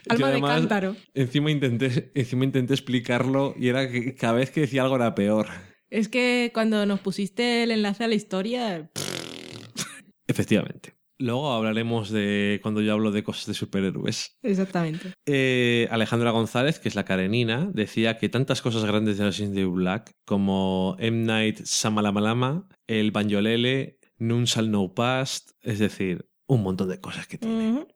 [0.08, 0.96] Alma de cántaro.
[1.14, 5.46] Encima intenté, encima intenté explicarlo y era que cada vez que decía algo era peor.
[5.90, 8.90] Es que cuando nos pusiste el enlace a la historia...
[10.26, 10.94] Efectivamente.
[11.20, 14.38] Luego hablaremos de cuando yo hablo de cosas de superhéroes.
[14.42, 15.14] Exactamente.
[15.26, 19.64] Eh, Alejandra González, que es la Karenina, decía que tantas cosas grandes de los de
[19.64, 21.24] Black como M.
[21.26, 27.38] Night Samalamalama, el Banjolele, Nun Shall No Past, es decir, un montón de cosas que
[27.38, 27.70] tiene.
[27.70, 27.86] Uh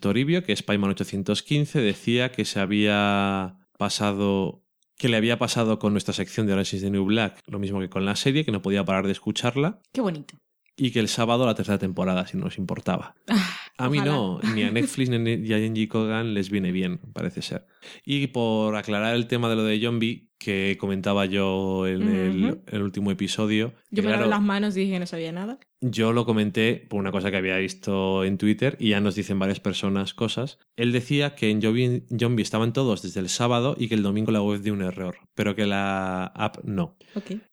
[0.00, 4.62] Toribio, que es Paiman 815, decía que se había pasado
[4.96, 7.90] que le había pasado con nuestra sección de Orange de New Black, lo mismo que
[7.90, 9.80] con la serie, que no podía parar de escucharla.
[9.92, 10.36] Qué bonito
[10.76, 13.14] y que el sábado la tercera temporada, si no os importaba.
[13.76, 17.42] Ah, a mí no, ni a Netflix ni a Genji Kogan les viene bien, parece
[17.42, 17.66] ser.
[18.04, 23.10] Y por aclarar el tema de lo de Zombie, que comentaba yo en el, último
[23.10, 23.72] episodio.
[23.90, 25.58] Yo me claro, las manos y dije que no sabía nada.
[25.80, 29.38] Yo lo comenté por una cosa que había visto en Twitter y ya nos dicen
[29.38, 30.58] varias personas cosas.
[30.76, 34.42] Él decía que en Zombie estaban todos desde el sábado y que el domingo la
[34.42, 36.96] web dio un error, pero que la app no.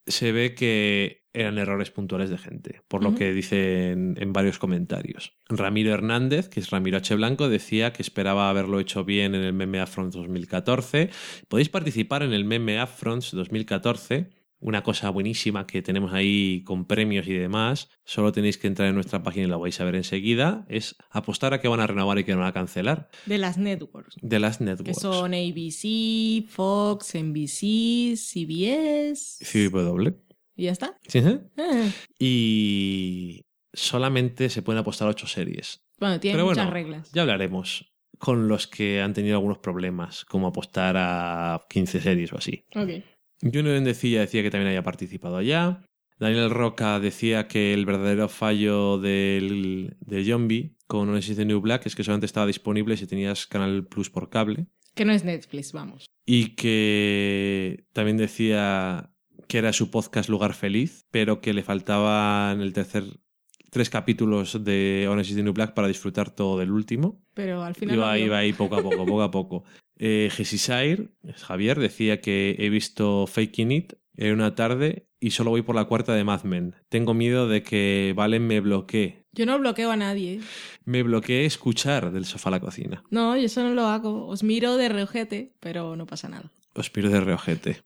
[0.06, 5.34] Se ve que eran errores puntuales de gente, por lo que dicen en varios comentarios.
[5.50, 7.16] Ramiro Hernández, que es Ramiro H.
[7.16, 11.10] Blanco, decía que esperaba haberlo hecho bien en el Meme Affront 2014.
[11.48, 14.30] Podéis participar en el Meme Affront 2014.
[14.64, 18.94] Una cosa buenísima que tenemos ahí con premios y demás, solo tenéis que entrar en
[18.94, 22.20] nuestra página y la vais a ver enseguida, es apostar a que van a renovar
[22.20, 23.10] y que no van a cancelar.
[23.26, 24.18] De las networks.
[24.22, 24.98] De las networks.
[24.98, 29.44] Que son ABC, Fox, NBC, CBS.
[29.44, 30.31] CW.
[30.56, 30.98] ¿Y ya está?
[31.08, 31.22] Sí.
[31.58, 31.90] Ah.
[32.20, 33.42] Y
[33.74, 35.84] solamente se pueden apostar ocho series.
[36.00, 37.12] Bueno, tiene muchas reglas.
[37.12, 42.38] Ya hablaremos con los que han tenido algunos problemas, como apostar a 15 series o
[42.38, 42.66] así.
[42.76, 43.04] Ok.
[43.42, 45.84] Junior decía, decía que también había participado allá.
[46.20, 51.88] Daniel Roca decía que el verdadero fallo del, de Zombie con Oasis de New Black
[51.88, 54.68] es que solamente estaba disponible si tenías Canal Plus por cable.
[54.94, 56.06] Que no es Netflix, vamos.
[56.24, 59.12] Y que también decía
[59.52, 63.04] que era su podcast Lugar Feliz, pero que le faltaban el tercer
[63.70, 67.22] tres capítulos de Orange is the New Black para disfrutar todo del último.
[67.34, 67.98] Pero al final.
[67.98, 69.64] Iba, iba ahí poco a poco, poco a poco.
[70.04, 70.32] Eh,
[71.36, 75.86] Javier, decía que he visto Faking It en una tarde y solo voy por la
[75.86, 76.76] cuarta de Mad Men.
[76.90, 79.28] Tengo miedo de que Valen me bloquee.
[79.32, 80.40] Yo no bloqueo a nadie.
[80.86, 83.04] Me bloqueé escuchar del sofá a la cocina.
[83.12, 84.26] No, yo eso no lo hago.
[84.26, 86.50] Os miro de reojete, pero no pasa nada.
[86.74, 87.84] Os de reojete.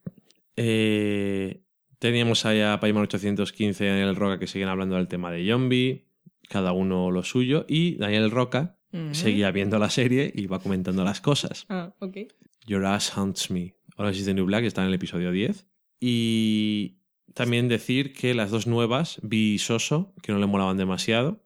[0.56, 1.62] Eh,
[2.00, 6.08] teníamos allá a Paimon 815 y Daniel Roca que siguen hablando del tema de Zombie,
[6.50, 8.78] cada uno lo suyo, y Daniel Roca
[9.12, 11.66] seguía viendo la serie y iba comentando las cosas.
[11.68, 12.18] Ah, ok.
[12.66, 13.76] Your Ass Hunts Me.
[13.98, 15.68] Ahora sí de New Black está en el episodio 10.
[16.00, 17.00] Y
[17.34, 21.44] también decir que las dos nuevas, Vi y Soso, que no le molaban demasiado.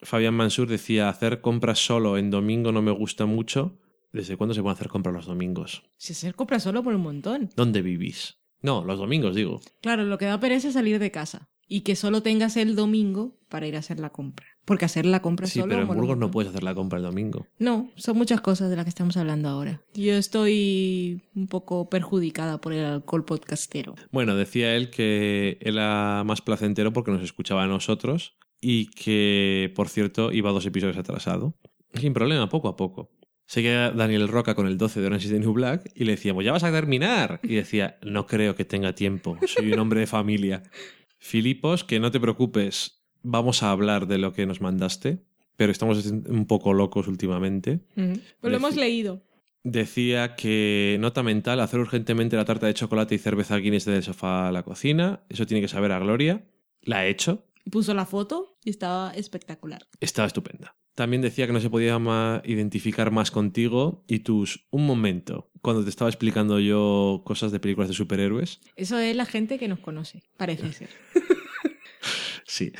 [0.00, 3.78] Fabián Mansur decía, hacer compras solo en domingo no me gusta mucho.
[4.14, 5.82] ¿Desde cuándo se pueden hacer compras los domingos?
[5.96, 7.50] Si hacer compras solo por un montón.
[7.56, 8.36] ¿Dónde vivís?
[8.62, 9.60] No, los domingos digo.
[9.82, 13.36] Claro, lo que da pereza es salir de casa y que solo tengas el domingo
[13.48, 14.46] para ir a hacer la compra.
[14.64, 15.64] Porque hacer la compra sí, solo.
[15.64, 17.48] Sí, pero en Burgos no puedes hacer la compra el domingo.
[17.58, 19.82] No, son muchas cosas de las que estamos hablando ahora.
[19.94, 23.96] Yo estoy un poco perjudicada por el alcohol podcastero.
[24.12, 29.88] Bueno, decía él que era más placentero porque nos escuchaba a nosotros y que, por
[29.88, 31.54] cierto, iba dos episodios atrasado.
[31.94, 33.10] Sin problema, poco a poco.
[33.46, 36.44] Seguía Daniel Roca con el 12 de Orange is the New Black y le decíamos,
[36.44, 37.40] ya vas a terminar.
[37.42, 40.62] Y decía, no creo que tenga tiempo, soy un hombre de familia.
[41.18, 45.24] Filipos, que no te preocupes, vamos a hablar de lo que nos mandaste,
[45.56, 47.80] pero estamos un poco locos últimamente.
[47.94, 49.22] Pero lo hemos leído.
[49.62, 54.48] Decía que nota mental, hacer urgentemente la tarta de chocolate y cerveza Guinness del sofá
[54.48, 55.24] a la cocina.
[55.30, 56.44] Eso tiene que saber a Gloria.
[56.82, 57.46] La ha hecho.
[57.70, 59.86] Puso la foto y estaba espectacular.
[60.00, 60.76] Estaba estupenda.
[60.94, 61.98] También decía que no se podía
[62.44, 67.88] identificar más contigo y tus un momento cuando te estaba explicando yo cosas de películas
[67.88, 68.60] de superhéroes.
[68.76, 70.90] Eso es la gente que nos conoce, parece ser.
[72.46, 72.70] sí.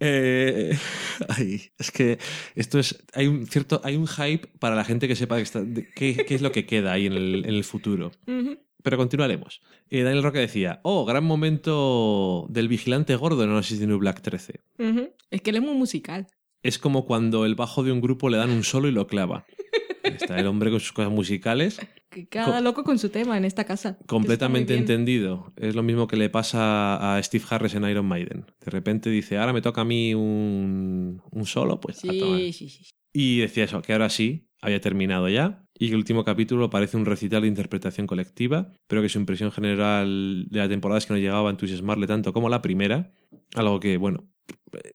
[0.00, 0.78] Eh,
[1.78, 2.18] es que
[2.54, 3.04] esto es.
[3.12, 3.80] Hay un cierto.
[3.82, 7.14] Hay un hype para la gente que sepa qué, es lo que queda ahí en
[7.14, 8.12] el, futuro.
[8.84, 9.60] Pero continuaremos.
[9.90, 14.22] Eh, Daniel Roque decía: Oh, gran momento del vigilante gordo en Oasis de New Black
[14.22, 14.60] 13.
[15.30, 16.28] Es que él es muy musical.
[16.68, 19.46] Es como cuando el bajo de un grupo le dan un solo y lo clava.
[20.02, 21.80] Está el hombre con sus cosas musicales.
[22.28, 23.96] Cada loco con su tema en esta casa.
[24.06, 25.50] Completamente entendido.
[25.56, 28.44] Es lo mismo que le pasa a Steve Harris en Iron Maiden.
[28.62, 31.96] De repente dice, ahora me toca a mí un, un solo, pues.
[31.96, 32.90] Sí, sí, sí.
[33.14, 35.64] Y decía eso, que ahora sí, había terminado ya.
[35.78, 39.52] Y que el último capítulo parece un recital de interpretación colectiva, pero que su impresión
[39.52, 43.10] general de la temporada es que no llegaba a entusiasmarle tanto como la primera.
[43.54, 44.28] Algo que, bueno,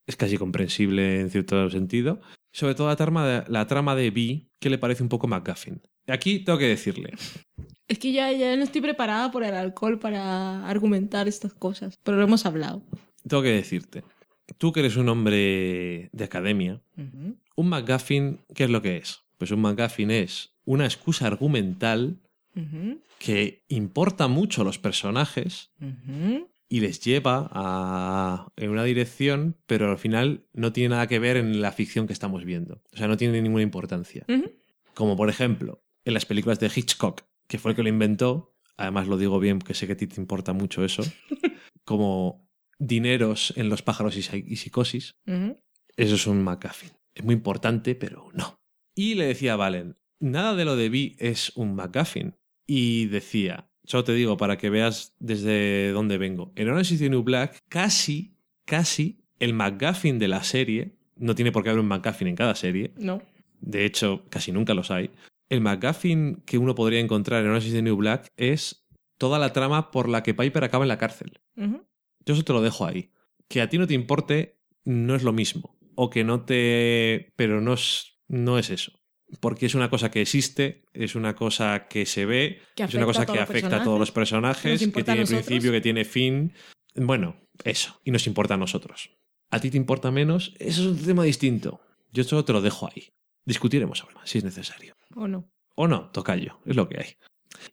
[0.05, 2.21] es casi comprensible en cierto sentido.
[2.51, 5.81] Sobre todo la trama de, la trama de Vi, que le parece un poco McGuffin.
[6.07, 7.13] Aquí tengo que decirle.
[7.87, 12.17] Es que ya, ya no estoy preparada por el alcohol para argumentar estas cosas, pero
[12.17, 12.83] lo hemos hablado.
[13.27, 14.03] Tengo que decirte.
[14.57, 16.81] Tú que eres un hombre de academia,
[17.55, 19.21] un McGuffin, ¿qué es lo que es?
[19.37, 22.19] Pues un McGuffin es una excusa argumental
[23.17, 25.71] que importa mucho a los personajes
[26.73, 31.37] y les lleva a, en una dirección, pero al final no tiene nada que ver
[31.37, 32.81] en la ficción que estamos viendo.
[32.91, 34.25] O sea, no tiene ninguna importancia.
[34.95, 39.07] Como por ejemplo, en las películas de Hitchcock, que fue el que lo inventó, además
[39.07, 41.03] lo digo bien porque sé que a ti te importa mucho eso,
[41.85, 44.23] como dineros en los pájaros y,
[44.55, 45.13] psicosis,
[45.95, 46.89] eso es un McGuffin.
[47.13, 48.59] Es muy importante, pero no.
[48.95, 52.35] Y le decía a Valen, nada de lo de Vi es un McGuffin.
[52.65, 56.51] Y decía, Solo te digo para que veas desde dónde vengo.
[56.55, 61.51] En Orange is the New Black, casi, casi el McGuffin de la serie, no tiene
[61.51, 62.93] por qué haber un McGuffin en cada serie.
[62.97, 63.21] No.
[63.59, 65.11] De hecho, casi nunca los hay.
[65.49, 68.85] El McGuffin que uno podría encontrar en Orange is the New Black es
[69.17, 71.39] toda la trama por la que Piper acaba en la cárcel.
[71.55, 73.11] Yo eso te lo dejo ahí.
[73.49, 75.77] Que a ti no te importe no es lo mismo.
[75.95, 77.33] O que no te...
[77.35, 79.02] Pero no es, no es eso
[79.39, 83.25] porque es una cosa que existe, es una cosa que se ve, es una cosa
[83.25, 86.53] que afecta a todos los personajes, que tiene principio, que tiene fin.
[86.95, 89.11] Bueno, eso, y nos importa a nosotros.
[89.51, 90.53] ¿A ti te importa menos?
[90.59, 91.81] Eso es un tema distinto.
[92.11, 93.09] Yo solo te lo dejo ahí.
[93.45, 94.95] Discutiremos ahora, si es necesario.
[95.15, 95.49] O no.
[95.75, 97.07] O no, toca yo, es lo que hay.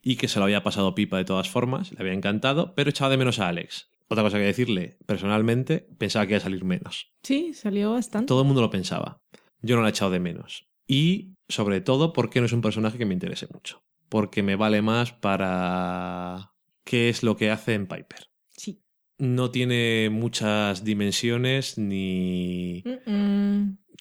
[0.03, 3.11] Y que se lo había pasado pipa de todas formas, le había encantado, pero echaba
[3.11, 3.91] de menos a Alex.
[4.09, 7.13] Otra cosa que decirle, personalmente, pensaba que iba a salir menos.
[7.23, 8.27] Sí, salió bastante.
[8.27, 9.21] Todo el mundo lo pensaba.
[9.63, 10.69] Yo no la he echado de menos.
[10.87, 13.83] Y sobre todo porque no es un personaje que me interese mucho.
[14.09, 16.53] Porque me vale más para
[16.85, 18.31] qué es lo que hace en Piper.
[18.49, 18.83] Sí.
[19.19, 22.83] No tiene muchas dimensiones ni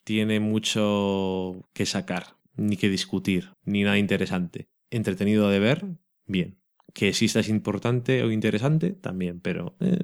[0.04, 4.70] tiene mucho que sacar, ni que discutir, ni nada interesante.
[4.90, 5.86] Entretenido de ver,
[6.26, 6.58] bien.
[6.94, 10.00] Que exista es importante o interesante, también, pero eh.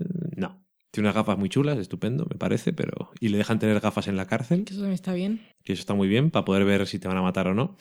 [0.96, 3.12] Tiene unas gafas muy chulas, estupendo, me parece, pero.
[3.20, 4.64] Y le dejan tener gafas en la cárcel.
[4.64, 5.46] Que eso también está bien.
[5.66, 7.76] Que eso está muy bien, para poder ver si te van a matar o no.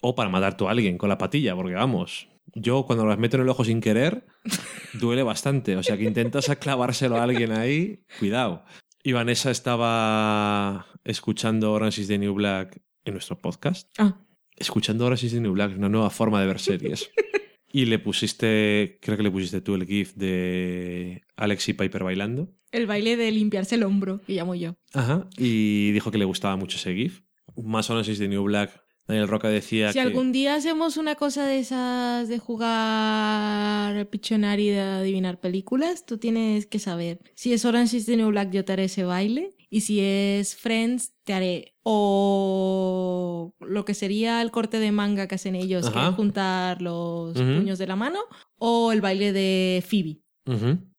[0.00, 2.28] O para matar tú a alguien con la patilla, porque vamos.
[2.54, 4.24] Yo cuando las meto en el ojo sin querer,
[4.94, 5.76] duele bastante.
[5.76, 8.64] O sea que intentas clavárselo a alguien ahí, cuidado.
[9.02, 13.86] Y Vanessa estaba escuchando Orange is the New Black en nuestro podcast.
[13.98, 14.18] Ah.
[14.56, 17.10] Escuchando Orange is the New Black una nueva forma de ver series.
[17.76, 22.48] Y le pusiste, creo que le pusiste tú el GIF de Alex y Piper bailando.
[22.72, 24.76] El baile de limpiarse el hombro, que llamo yo.
[24.94, 25.28] Ajá.
[25.36, 27.20] Y dijo que le gustaba mucho ese GIF.
[27.62, 28.82] Más análisis de New Black.
[29.06, 30.00] Daniel Roca decía si que.
[30.00, 36.16] Si algún día hacemos una cosa de esas de jugar Pictionary de adivinar películas, tú
[36.16, 37.20] tienes que saber.
[37.34, 39.50] Si es Orange is the New Black, yo te haré ese baile.
[39.68, 45.34] Y si es Friends, te haré o lo que sería el corte de manga que
[45.34, 48.20] hacen ellos, que es juntar los puños de la mano,
[48.58, 50.20] o el baile de Phoebe.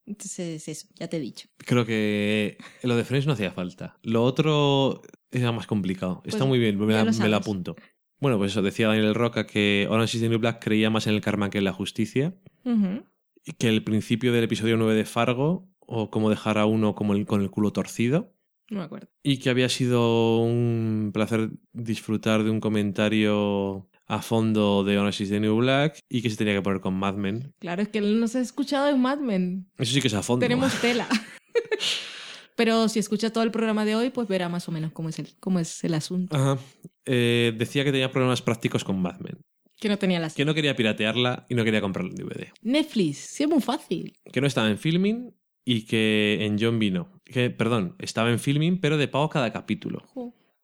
[0.06, 1.50] Entonces, eso, ya te he dicho.
[1.58, 3.98] Creo que lo de Friends no hacía falta.
[4.04, 6.22] Lo otro era más complicado.
[6.24, 7.76] Está pues muy bien, me, lo apunto.
[8.20, 11.14] Bueno, pues eso decía Daniel Roca que Orange is the New Black creía más en
[11.14, 12.36] el karma que en la justicia.
[12.64, 17.14] Y que el principio del episodio 9 de Fargo, o cómo dejar a uno como
[17.14, 18.34] el, con el culo torcido,
[18.70, 19.08] no me acuerdo.
[19.24, 25.30] Y que había sido un placer disfrutar de un comentario a fondo de Orange is
[25.30, 27.54] the New Black y que se tenía que poner con Mad Men.
[27.60, 29.70] Claro, es que él no se ha escuchado en Mad Men.
[29.78, 30.44] Eso sí que es a fondo.
[30.44, 31.08] Tenemos tela.
[32.56, 35.20] Pero si escucha todo el programa de hoy, pues verá más o menos cómo es
[35.20, 36.36] el, cómo es el asunto.
[36.36, 36.58] Ajá.
[37.06, 39.40] Eh, decía que tenía problemas prácticos con Mad Men.
[39.80, 40.34] Que no tenía las.
[40.34, 42.48] Que no quería piratearla y no quería comprarla en DVD.
[42.64, 44.14] Netflix, sí es muy fácil.
[44.32, 47.17] Que no estaba en filming y que en John vino.
[47.32, 50.04] Que, perdón, estaba en filming, pero de pago cada capítulo.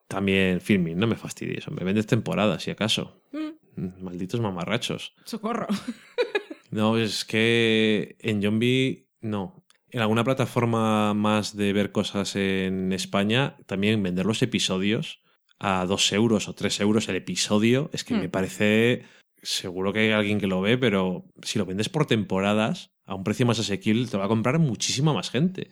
[0.08, 1.85] También filming, no me fastidies, hombre.
[1.85, 3.22] Vendes temporadas, si acaso.
[3.32, 4.03] Mm.
[4.03, 5.14] Malditos mamarrachos.
[5.25, 5.67] Socorro.
[6.72, 8.59] no, es que en John
[9.22, 9.66] no.
[9.90, 15.22] En alguna plataforma más de ver cosas en España, también vender los episodios
[15.59, 18.32] a dos euros o tres euros el episodio, es que me mm.
[18.32, 19.06] parece.
[19.42, 23.25] Seguro que hay alguien que lo ve, pero si lo vendes por temporadas, a un
[23.25, 25.69] precio más asequible te va a comprar muchísima más gente.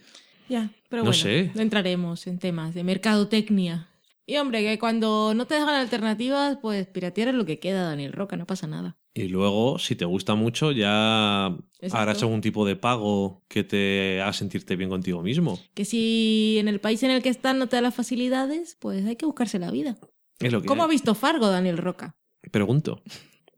[0.51, 1.49] Ya, pero no bueno, sé.
[1.55, 3.87] entraremos en temas de mercadotecnia.
[4.25, 8.11] Y hombre, que cuando no te dejan alternativas, pues piratear es lo que queda, Daniel
[8.11, 8.97] Roca, no pasa nada.
[9.13, 11.55] Y luego, si te gusta mucho, ya
[11.91, 15.57] harás algún tipo de pago que te haga sentirte bien contigo mismo.
[15.73, 19.05] Que si en el país en el que estás no te da las facilidades, pues
[19.05, 19.97] hay que buscarse la vida.
[20.39, 22.17] Es lo que ¿Cómo ha visto Fargo, Daniel Roca?
[22.51, 23.01] Pregunto.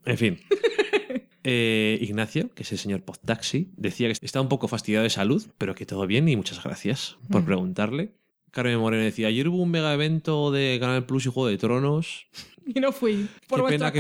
[0.06, 0.40] En fin.
[1.44, 5.46] Eh, Ignacio, que es el señor Podtaxi, decía que está un poco fastidiado de salud,
[5.58, 7.46] pero que todo bien y muchas gracias por mm.
[7.46, 8.14] preguntarle.
[8.52, 12.28] Carmen Moreno decía, ayer hubo un mega evento de Canal Plus y Juego de Tronos.
[12.66, 13.28] Y no fui.
[13.48, 14.00] Por Qué pena que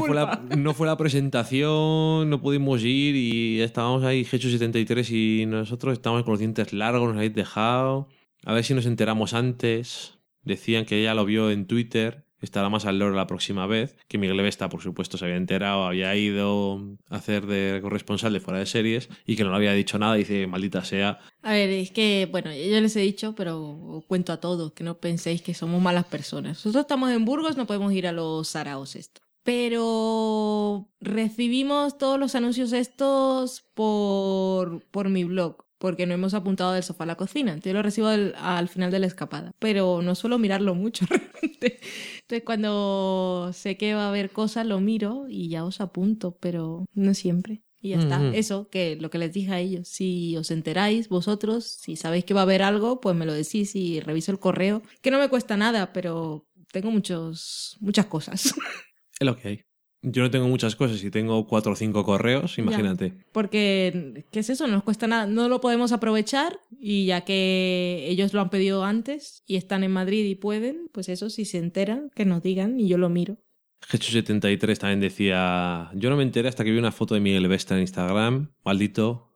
[0.56, 6.24] no fue la presentación, no pudimos ir y estábamos ahí, Hecho 73, y nosotros estábamos
[6.24, 8.08] con los dientes largos, nos habéis dejado.
[8.46, 10.20] A ver si nos enteramos antes.
[10.44, 14.18] Decían que ella lo vio en Twitter estará más al loro la próxima vez, que
[14.18, 18.60] Miguel Vesta, por supuesto, se había enterado, había ido a hacer de corresponsal de fuera
[18.60, 21.20] de series y que no le había dicho nada, dice, maldita sea.
[21.42, 24.98] A ver, es que, bueno, yo les he dicho, pero cuento a todos, que no
[24.98, 26.58] penséis que somos malas personas.
[26.58, 29.22] Nosotros estamos en Burgos, no podemos ir a los Saraos esto.
[29.44, 36.82] Pero recibimos todos los anuncios estos por, por mi blog porque no hemos apuntado del
[36.82, 37.58] sofá a la cocina.
[37.62, 41.82] Yo lo recibo al, final de la escapada, pero no suelo mirarlo mucho realmente.
[42.22, 46.86] Entonces cuando sé que va a haber cosas, lo miro y ya os apunto, pero
[46.94, 47.64] no siempre.
[47.82, 48.26] Y ya está.
[48.34, 49.90] Eso, que lo que les dije a ellos.
[49.90, 53.76] Si os enteráis vosotros, si sabéis que va a haber algo, pues me lo decís
[53.76, 54.84] y reviso el correo.
[55.02, 58.53] Que no me cuesta nada, pero tengo muchos, muchas cosas.
[59.20, 59.66] Es lo que hay.
[60.06, 63.14] Yo no tengo muchas cosas y tengo cuatro o cinco correos, imagínate.
[63.32, 64.67] porque, ¿qué es eso?
[64.67, 65.25] No nos cuesta nada.
[65.27, 69.91] No lo podemos aprovechar y ya que ellos lo han pedido antes y están en
[69.91, 73.38] Madrid y pueden, pues eso, si se enteran, que nos digan y yo lo miro.
[73.90, 77.75] Gecho73 también decía, yo no me enteré hasta que vi una foto de Miguel Vesta
[77.75, 79.30] en Instagram, maldito.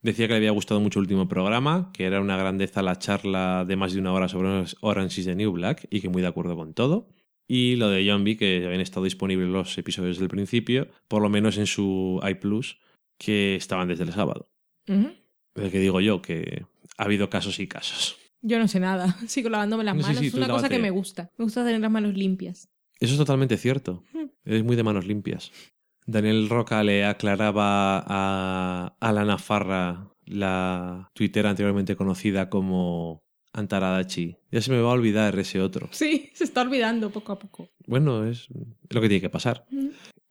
[0.00, 3.64] Decía que le había gustado mucho el último programa, que era una grandeza la charla
[3.64, 6.28] de más de una hora sobre Orange is the New Black y que muy de
[6.28, 7.08] acuerdo con todo.
[7.46, 11.28] Y lo de John B, que habían estado disponibles los episodios del principio, por lo
[11.28, 12.78] menos en su iPlus,
[13.18, 14.50] que estaban desde el sábado.
[14.88, 15.10] Uh
[15.54, 16.64] que digo yo, que
[16.96, 18.16] ha habido casos y casos.
[18.40, 21.30] Yo no sé nada, sigo lavándome las manos, es una cosa que me gusta.
[21.36, 22.68] Me gusta tener las manos limpias.
[22.98, 24.04] Eso es totalmente cierto.
[24.44, 25.52] Eres muy de manos limpias.
[26.06, 34.36] Daniel Roca le aclaraba a Alana Farra, la tuitera anteriormente conocida como Antaradachi.
[34.50, 35.88] Ya se me va a olvidar ese otro.
[35.92, 37.68] Sí, se está olvidando poco a poco.
[37.86, 38.48] Bueno, es
[38.90, 39.66] lo que tiene que pasar.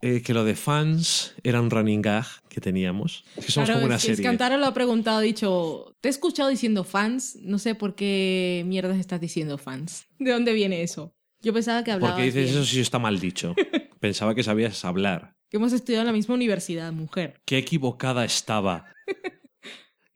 [0.02, 3.24] Eh, que lo de fans era un running gag que teníamos.
[3.36, 4.16] Es que somos como una serie.
[4.16, 7.76] Es que Antara lo ha preguntado, ha dicho, te he escuchado diciendo fans, no sé
[7.76, 10.08] por qué mierdas estás diciendo fans.
[10.18, 11.14] ¿De dónde viene eso?
[11.42, 12.14] Yo pensaba que hablaba.
[12.14, 13.56] Porque dices eso si está mal dicho.
[14.00, 15.36] Pensaba que sabías hablar.
[15.50, 17.40] Que hemos estudiado en la misma universidad, mujer.
[17.46, 18.86] Qué equivocada estaba.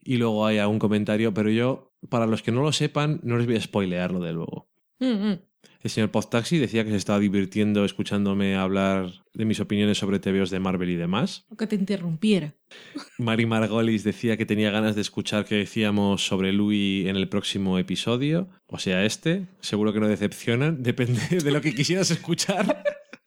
[0.02, 3.46] y luego hay algún comentario, pero yo para los que no lo sepan, no les
[3.46, 4.68] voy a spoilearlo de luego.
[4.98, 5.38] Mm, mm.
[5.86, 10.50] El señor Podtaxi decía que se estaba divirtiendo escuchándome hablar de mis opiniones sobre TVOs
[10.50, 11.44] de Marvel y demás.
[11.48, 12.54] O que te interrumpiera.
[13.18, 17.78] Mari Margolis decía que tenía ganas de escuchar qué decíamos sobre Louis en el próximo
[17.78, 18.48] episodio.
[18.66, 19.46] O sea, este.
[19.60, 20.82] Seguro que no decepcionan.
[20.82, 22.82] Depende de lo que quisieras escuchar.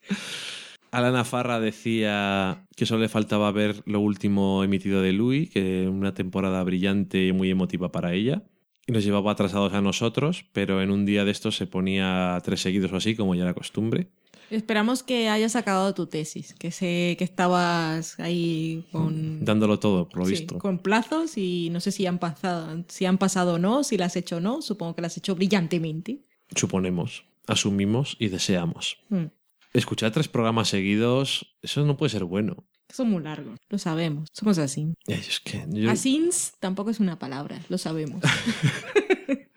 [0.91, 6.13] Alana Farra decía que solo le faltaba ver lo último emitido de Louis, que una
[6.15, 8.43] temporada brillante y muy emotiva para ella.
[8.89, 12.59] Y nos llevaba atrasados a nosotros, pero en un día de estos se ponía tres
[12.61, 14.07] seguidos o así, como ya era costumbre.
[14.49, 19.45] Esperamos que hayas acabado tu tesis, que sé que estabas ahí con...
[19.45, 20.57] Dándolo todo, por lo Sí, visto.
[20.57, 24.13] con plazos y no sé si han pasado, si han pasado o no, si las
[24.13, 26.21] has hecho o no, supongo que las has hecho brillantemente.
[26.55, 28.97] Suponemos, asumimos y deseamos.
[29.09, 29.25] Hmm.
[29.71, 32.65] Escuchar tres programas seguidos, eso no puede ser bueno.
[32.91, 34.93] Son muy largos, lo sabemos, somos así.
[35.07, 38.21] Es que yo- Asins tampoco es una palabra, lo sabemos.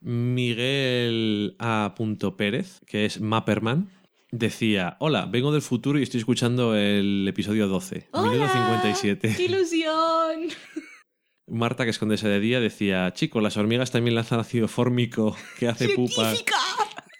[0.00, 1.94] Miguel A.
[2.36, 3.90] Pérez, que es Mapperman,
[4.30, 8.52] decía: Hola, vengo del futuro y estoy escuchando el episodio 12, minuto ¡Hola!
[8.52, 9.34] 57.
[9.36, 10.48] ¡Qué ilusión!
[11.46, 15.68] Marta, que es condesa de día, decía: Chicos, las hormigas también lanzan ácido fórmico que
[15.68, 16.30] hace pupa.
[16.30, 16.56] ¡Científica!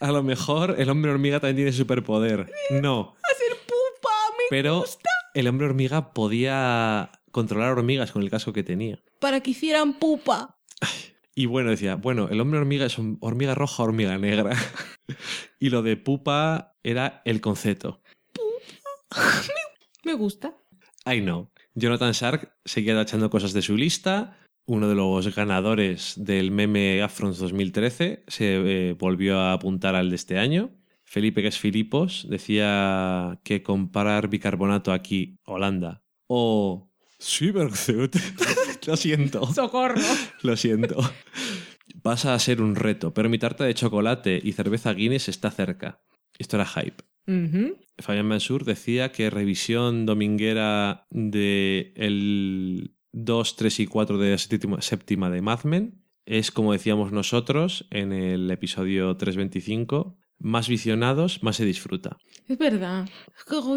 [0.01, 2.51] A lo mejor el hombre hormiga también tiene superpoder.
[2.71, 4.11] No, ¡Hacer pupa!
[4.39, 5.09] ¡Me pero gusta!
[5.35, 9.03] El hombre hormiga podía controlar hormigas con el casco que tenía.
[9.19, 10.59] Para que hicieran pupa.
[11.35, 14.55] Y bueno, decía, bueno, el hombre hormiga es hormiga roja, hormiga negra.
[15.59, 18.03] y lo de pupa era el concepto.
[20.05, 20.55] Me gusta.
[21.07, 21.51] I know.
[21.75, 24.37] Jonathan Shark seguía tachando cosas de su lista.
[24.67, 30.17] Uno de los ganadores del meme Afrons 2013 se eh, volvió a apuntar al de
[30.17, 30.71] este año.
[31.13, 38.17] Felipe, que es Filipos, decía que comparar bicarbonato aquí, Holanda, o Cyberzoot,
[38.87, 40.01] lo siento, ¡Socorro!
[40.41, 40.97] lo siento,
[42.01, 46.01] pasa a ser un reto, pero mi tarta de chocolate y cerveza Guinness está cerca.
[46.39, 47.05] Esto era hype.
[47.99, 54.81] Fabián Mansur decía que revisión dominguera de el 2, 3 y 4 de la séptima,
[54.81, 61.57] séptima de Mad Men es como decíamos nosotros en el episodio 325, más visionados, más
[61.57, 62.19] se disfruta.
[62.49, 63.09] Es verdad.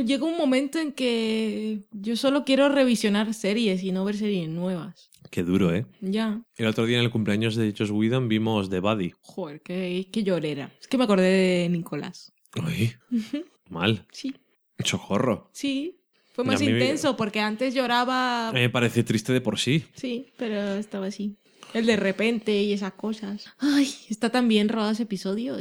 [0.05, 5.09] Llega un momento en que yo solo quiero revisionar series y no ver series nuevas.
[5.31, 5.85] Qué duro, ¿eh?
[6.01, 6.41] Ya.
[6.57, 9.13] El otro día en el cumpleaños de Josh Whedon vimos The Buddy.
[9.21, 10.71] Joder, qué, qué llorera.
[10.79, 11.29] Es que me acordé
[11.63, 12.33] de Nicolás.
[12.57, 12.93] Uy,
[13.69, 14.05] mal.
[14.11, 14.33] Sí,
[14.83, 15.49] Chocorro.
[15.53, 15.99] sí.
[16.33, 18.51] Fue más mí intenso porque antes lloraba.
[18.53, 19.85] Me parece triste de por sí.
[19.93, 21.37] Sí, pero estaba así.
[21.73, 23.45] El de repente y esas cosas.
[23.57, 25.57] Ay, está tan bien rodado ese episodio.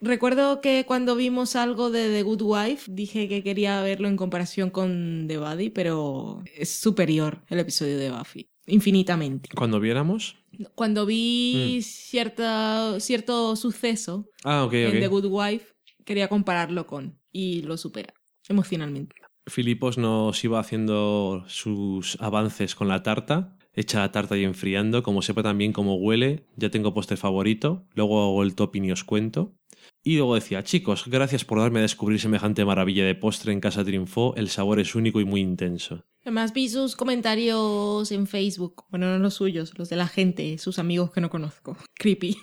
[0.00, 4.70] Recuerdo que cuando vimos algo de The Good Wife dije que quería verlo en comparación
[4.70, 8.48] con The Buddy, pero es superior el episodio de Buffy.
[8.66, 9.48] Infinitamente.
[9.54, 10.36] Cuando viéramos...
[10.74, 11.08] Cuando Mm.
[11.08, 15.06] vi cierta, cierto suceso Ah, en The.
[15.08, 15.66] Good Wife,
[16.04, 18.14] quería compararlo con y lo supera
[18.48, 19.16] emocionalmente.
[19.46, 25.20] Filipos nos iba haciendo sus avances con la tarta, echa la tarta y enfriando, como
[25.22, 29.54] sepa también cómo huele, ya tengo postre favorito, luego hago el topping y os cuento.
[30.06, 33.84] Y luego decía, chicos, gracias por darme a descubrir semejante maravilla de postre en Casa
[33.84, 36.04] Triunfo, el sabor es único y muy intenso.
[36.22, 40.78] Además vi sus comentarios en Facebook, bueno, no los suyos, los de la gente, sus
[40.78, 41.76] amigos que no conozco.
[41.94, 42.36] Creepy.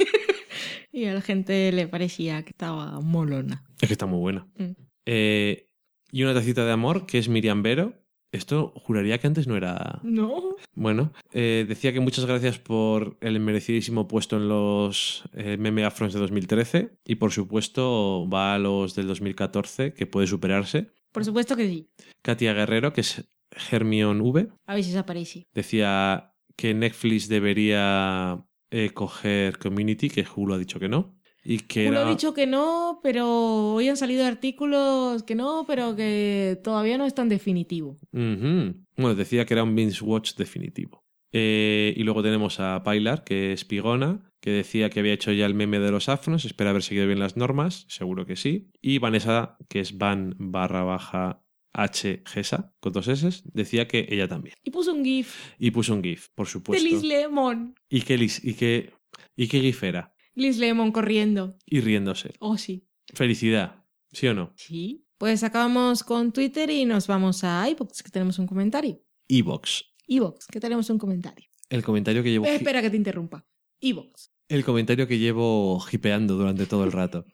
[0.91, 3.63] y a la gente le parecía que estaba molona.
[3.79, 4.45] Es que está muy buena.
[4.57, 4.71] Mm.
[5.05, 5.69] Eh,
[6.11, 7.93] y una tacita de amor, que es Miriam Vero.
[8.33, 9.99] Esto juraría que antes no era...
[10.03, 10.55] No.
[10.73, 16.13] Bueno, eh, decía que muchas gracias por el merecidísimo puesto en los eh, meme afrons
[16.13, 20.89] de 2013 y por supuesto va a los del 2014 que puede superarse.
[21.11, 21.89] Por supuesto que sí.
[22.23, 23.23] Katia Guerrero, que es
[23.71, 25.45] Hermione V, A ver si se aparece.
[25.53, 31.15] decía que Netflix debería eh, coger Community, que Hulu ha dicho que no.
[31.45, 32.07] Y que Uno era...
[32.07, 37.05] ha dicho que no, pero hoy han salido artículos que no, pero que todavía no
[37.05, 37.97] es tan definitivo.
[38.11, 41.03] Bueno, decía que era un binge watch definitivo.
[41.33, 45.45] Eh, y luego tenemos a Pilar, que es Pigona, que decía que había hecho ya
[45.45, 48.69] el meme de los afros, espera haber seguido bien las normas, seguro que sí.
[48.81, 54.27] Y Vanessa, que es Van barra baja H Gesa, con dos S, decía que ella
[54.27, 54.55] también.
[54.63, 56.87] Y puso un GIF Y puso un GIF, por de supuesto.
[56.87, 57.73] Liz Lemon.
[57.89, 58.93] ¿Y qué, y, qué,
[59.35, 60.12] ¿Y qué GIF era?
[60.35, 61.57] Liz Lemon corriendo.
[61.65, 62.33] Y riéndose.
[62.39, 62.87] Oh, sí.
[63.13, 64.53] Felicidad, ¿sí o no?
[64.55, 65.05] Sí.
[65.17, 68.99] Pues acabamos con Twitter y nos vamos a iVoox, que tenemos un comentario.
[69.27, 69.85] Evox.
[70.07, 71.47] iVoox, que tenemos un comentario.
[71.69, 72.45] El comentario que llevo...
[72.45, 73.45] Eh, espera que te interrumpa.
[73.79, 74.29] iVoox.
[74.49, 77.25] El comentario que llevo hipeando durante todo el rato.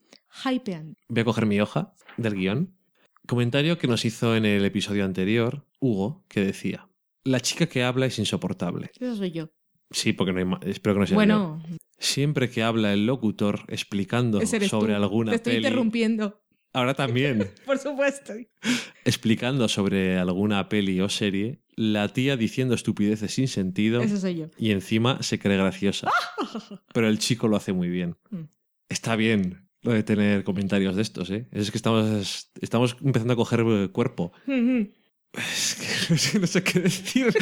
[0.45, 0.95] Hypean.
[1.07, 2.75] Voy a coger mi hoja del guion.
[3.27, 6.87] Comentario que nos hizo en el episodio anterior, Hugo, que decía:
[7.23, 8.91] La chica que habla es insoportable.
[8.99, 9.49] Eso soy yo.
[9.91, 11.61] Sí, porque no hay ma- espero que no sea Bueno,
[11.99, 16.41] Siempre que habla el locutor explicando sobre alguna Te estoy interrumpiendo.
[16.73, 17.49] Ahora también.
[17.65, 18.33] Por supuesto.
[19.03, 24.01] Explicando sobre alguna peli o serie, la tía diciendo estupideces sin sentido.
[24.01, 24.45] Eso soy yo.
[24.57, 26.09] Y encima se cree graciosa.
[26.93, 28.17] Pero el chico lo hace muy bien.
[28.29, 28.43] Mm.
[28.87, 31.47] Está bien lo de tener comentarios de estos, ¿eh?
[31.51, 34.31] Es que estamos, estamos empezando a coger eh, cuerpo.
[35.33, 37.33] Es que no sé, qué decir.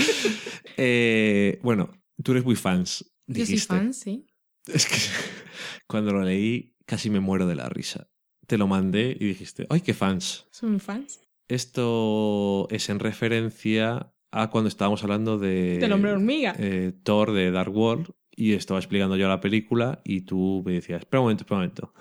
[0.78, 1.92] Eh, bueno,
[2.24, 3.12] tú eres muy fans.
[3.26, 3.54] Dijiste.
[3.54, 4.26] Yo soy fan, sí.
[4.74, 4.96] Es que
[5.88, 8.10] cuando lo leí casi me muero de la risa.
[8.48, 10.48] Te lo mandé y dijiste, ¡ay, qué fans!
[10.52, 11.22] ¿Son fans?
[11.50, 15.78] Esto es en referencia a cuando estábamos hablando de...
[15.80, 16.56] Del hombre hormiga.
[16.58, 21.02] Eh, Thor de Dark World y estaba explicando yo la película y tú me decías,
[21.02, 21.94] espera un momento, espera un momento.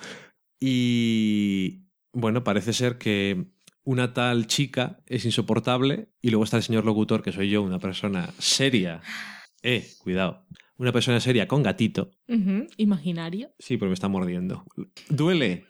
[0.61, 3.47] Y bueno, parece ser que
[3.85, 7.79] una tal chica es insoportable y luego está el señor locutor, que soy yo, una
[7.79, 9.01] persona seria.
[9.63, 10.47] Eh, cuidado.
[10.79, 12.11] Una persona seria con gatito.
[12.77, 13.51] Imaginario.
[13.59, 14.65] Sí, pero me está mordiendo.
[15.09, 15.67] Duele.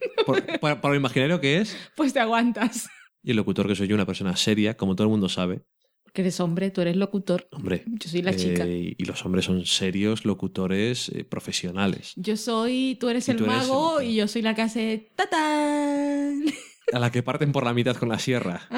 [0.60, 1.76] para, lo imaginario que es.
[1.96, 2.88] Pues te aguantas.
[3.22, 5.64] Y el locutor, que soy yo, una persona seria, como todo el mundo sabe.
[6.02, 7.48] Porque eres hombre, tú eres locutor.
[7.52, 7.84] Hombre.
[7.86, 8.64] Yo soy la chica.
[8.66, 12.12] Eh, y los hombres son serios locutores eh, profesionales.
[12.16, 16.44] Yo soy, tú eres el mago y yo soy la que hace ¡Tatán!
[16.92, 18.68] A la que parten por la mitad con la sierra.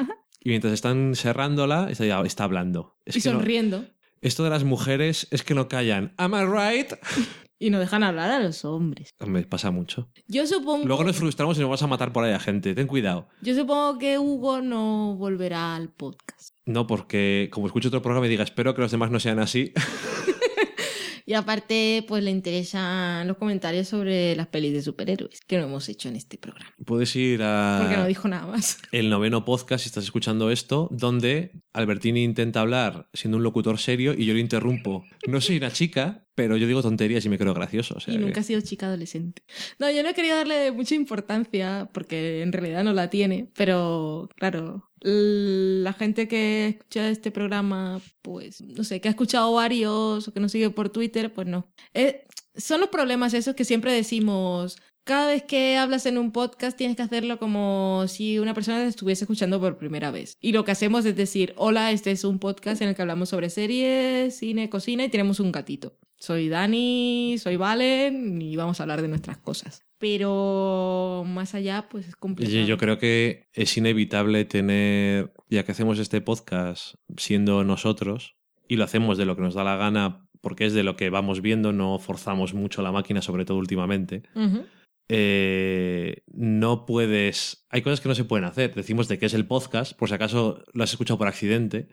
[0.41, 2.97] Y mientras están cerrándola, está, está hablando.
[3.05, 3.85] y sonriendo.
[4.21, 6.13] Esto de las mujeres es que no callan.
[6.17, 6.93] ¿Am I right?
[7.61, 9.13] Y no dejan hablar a los hombres.
[9.19, 10.09] Me pasa mucho.
[10.29, 10.85] Yo supongo.
[10.85, 12.73] Luego nos frustramos y nos vamos a matar por ahí a gente.
[12.73, 13.27] Ten cuidado.
[13.41, 16.55] Yo supongo que Hugo no volverá al podcast.
[16.65, 19.73] No, porque como escucho otro programa y diga, espero que los demás no sean así.
[21.29, 25.87] Y aparte, pues le interesan los comentarios sobre las pelis de superhéroes que no hemos
[25.87, 26.73] hecho en este programa.
[26.83, 27.77] Puedes ir a.
[27.83, 28.79] Porque no dijo nada más.
[28.91, 34.15] El noveno podcast, si estás escuchando esto, donde Albertini intenta hablar siendo un locutor serio
[34.17, 35.03] y yo lo interrumpo.
[35.27, 37.97] No soy una chica, pero yo digo tonterías y me creo gracioso.
[38.07, 39.43] y nunca ha sido chica adolescente.
[39.77, 44.29] No, yo no he querido darle mucha importancia porque en realidad no la tiene, pero
[44.37, 50.33] claro, la gente que escucha este programa, pues, no sé, que ha escuchado varios o
[50.33, 51.67] que nos sigue por Twitter, pues no.
[51.93, 56.77] Eh, son los problemas esos que siempre decimos, cada vez que hablas en un podcast
[56.77, 60.37] tienes que hacerlo como si una persona te estuviese escuchando por primera vez.
[60.39, 63.27] Y lo que hacemos es decir, hola, este es un podcast en el que hablamos
[63.27, 65.97] sobre series, cine, cocina y tenemos un gatito.
[66.19, 72.07] Soy Dani, soy Valen y vamos a hablar de nuestras cosas pero más allá, pues
[72.07, 72.65] es complicado.
[72.65, 78.85] Yo creo que es inevitable tener, ya que hacemos este podcast siendo nosotros, y lo
[78.85, 81.73] hacemos de lo que nos da la gana, porque es de lo que vamos viendo,
[81.73, 84.23] no forzamos mucho la máquina, sobre todo últimamente.
[85.11, 87.65] Eh, no puedes.
[87.69, 88.75] Hay cosas que no se pueden hacer.
[88.75, 91.87] Decimos de qué es el podcast, por si acaso lo has escuchado por accidente,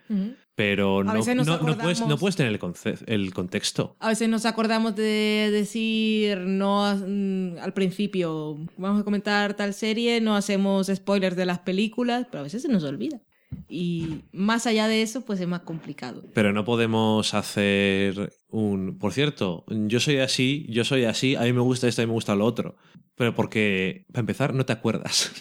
[0.53, 2.59] pero no, no, puedes, no, puedes, tener el,
[3.07, 3.95] el, contexto.
[3.99, 10.21] A veces nos acordamos de decir no mm, al principio, vamos a comentar tal serie,
[10.21, 13.19] no hacemos spoilers de las películas, pero a veces se nos olvida.
[13.69, 16.23] Y más allá de eso, pues es más complicado.
[16.33, 18.97] Pero no podemos hacer un...
[18.97, 22.07] Por cierto, yo soy así, yo soy así, a mí me gusta esto, a mí
[22.07, 22.75] me gusta lo otro.
[23.15, 25.31] Pero porque, para empezar, no te acuerdas.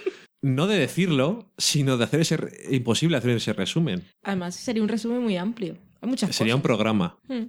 [0.42, 2.38] no de decirlo, sino de hacer ese...
[2.70, 4.04] Imposible hacer ese resumen.
[4.22, 5.76] Además, sería un resumen muy amplio.
[6.00, 7.18] Hay muchas Sería un programa.
[7.28, 7.44] Hmm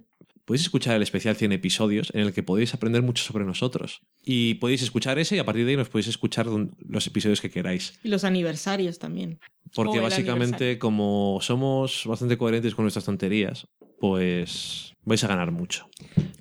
[0.46, 4.02] podéis escuchar el especial 100 episodios en el que podéis aprender mucho sobre nosotros.
[4.24, 7.50] Y podéis escuchar ese y a partir de ahí nos podéis escuchar los episodios que
[7.50, 8.00] queráis.
[8.04, 9.40] Y los aniversarios también.
[9.76, 13.68] Porque básicamente como somos bastante coherentes con nuestras tonterías,
[14.00, 15.90] pues vais a ganar mucho.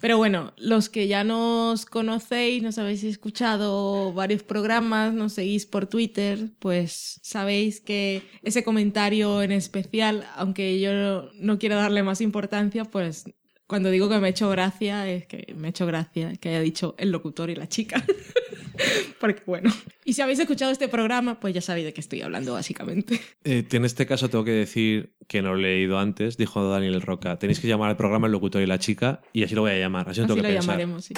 [0.01, 5.87] Pero bueno, los que ya nos conocéis, nos habéis escuchado varios programas, nos seguís por
[5.87, 12.85] Twitter, pues sabéis que ese comentario en especial, aunque yo no quiero darle más importancia,
[12.85, 13.25] pues
[13.73, 16.61] cuando digo que me ha hecho gracia, es que me ha hecho gracia que haya
[16.61, 18.05] dicho el locutor y la chica.
[19.19, 19.73] Porque bueno,
[20.05, 23.19] y si habéis escuchado este programa, pues ya sabéis de qué estoy hablando básicamente.
[23.45, 27.01] Eh, en este caso tengo que decir que no lo he leído antes, dijo Daniel
[27.01, 27.39] Roca.
[27.39, 29.79] Tenéis que llamar al programa el locutor y la chica y así lo voy a
[29.79, 30.07] llamar.
[30.07, 31.15] Así, lo llamaremos, sí.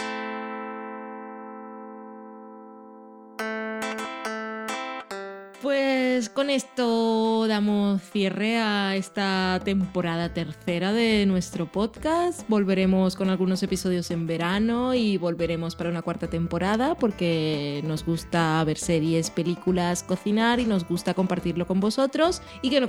[6.33, 12.49] Con esto damos cierre a esta temporada tercera de nuestro podcast.
[12.49, 18.62] Volveremos con algunos episodios en verano y volveremos para una cuarta temporada porque nos gusta
[18.62, 22.81] ver series, películas, cocinar y nos gusta compartirlo con vosotros y que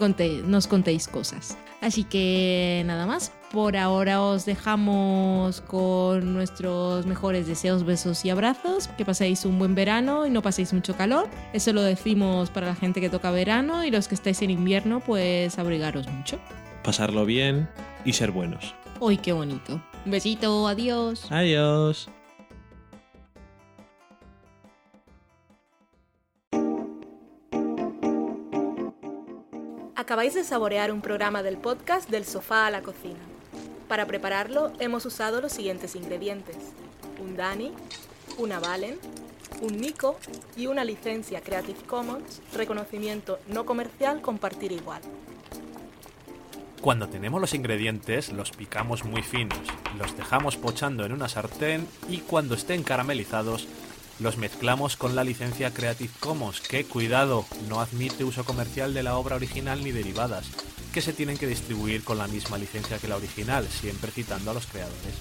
[0.46, 1.58] nos contéis cosas.
[1.82, 3.32] Así que nada más.
[3.56, 8.90] Por ahora os dejamos con nuestros mejores deseos, besos y abrazos.
[8.98, 11.30] Que paséis un buen verano y no paséis mucho calor.
[11.54, 15.00] Eso lo decimos para la gente que toca verano y los que estáis en invierno,
[15.00, 16.38] pues abrigaros mucho.
[16.84, 17.70] Pasarlo bien
[18.04, 18.76] y ser buenos.
[19.00, 19.82] ¡Uy, qué bonito!
[20.06, 21.32] Un besito, adiós.
[21.32, 22.10] Adiós.
[29.96, 33.35] Acabáis de saborear un programa del podcast Del Sofá a la Cocina.
[33.88, 36.58] Para prepararlo hemos usado los siguientes ingredientes.
[37.22, 37.72] Un Dani,
[38.38, 38.98] una Valen,
[39.62, 40.18] un Nico
[40.58, 45.02] y una licencia Creative Commons, reconocimiento no comercial, compartir igual.
[46.82, 49.60] Cuando tenemos los ingredientes los picamos muy finos,
[49.98, 53.68] los dejamos pochando en una sartén y cuando estén caramelizados
[54.20, 59.18] los mezclamos con la licencia Creative Commons, que cuidado, no admite uso comercial de la
[59.18, 60.48] obra original ni derivadas,
[60.94, 64.54] que se tienen que distribuir con la misma licencia que la original, siempre citando a
[64.54, 65.16] los creadores.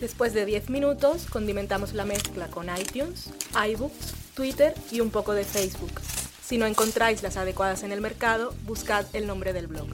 [0.00, 5.44] Después de 10 minutos, condimentamos la mezcla con iTunes, iBooks, Twitter y un poco de
[5.44, 6.00] Facebook.
[6.44, 9.88] Si no encontráis las adecuadas en el mercado, buscad el nombre del blog.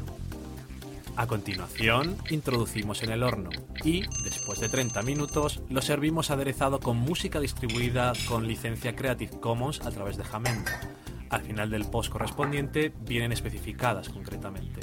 [1.16, 3.50] A continuación, introducimos en el horno
[3.84, 9.80] y, después de 30 minutos, lo servimos aderezado con música distribuida con licencia Creative Commons
[9.86, 10.70] a través de Jamendo.
[11.30, 14.80] Al final del post correspondiente vienen especificadas concretamente.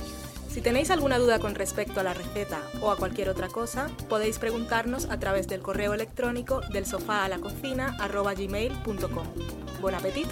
[0.49, 4.39] Si tenéis alguna duda con respecto a la receta o a cualquier otra cosa, podéis
[4.39, 7.97] preguntarnos a través del correo electrónico del sofá a la cocina
[9.81, 10.29] Buen apetito.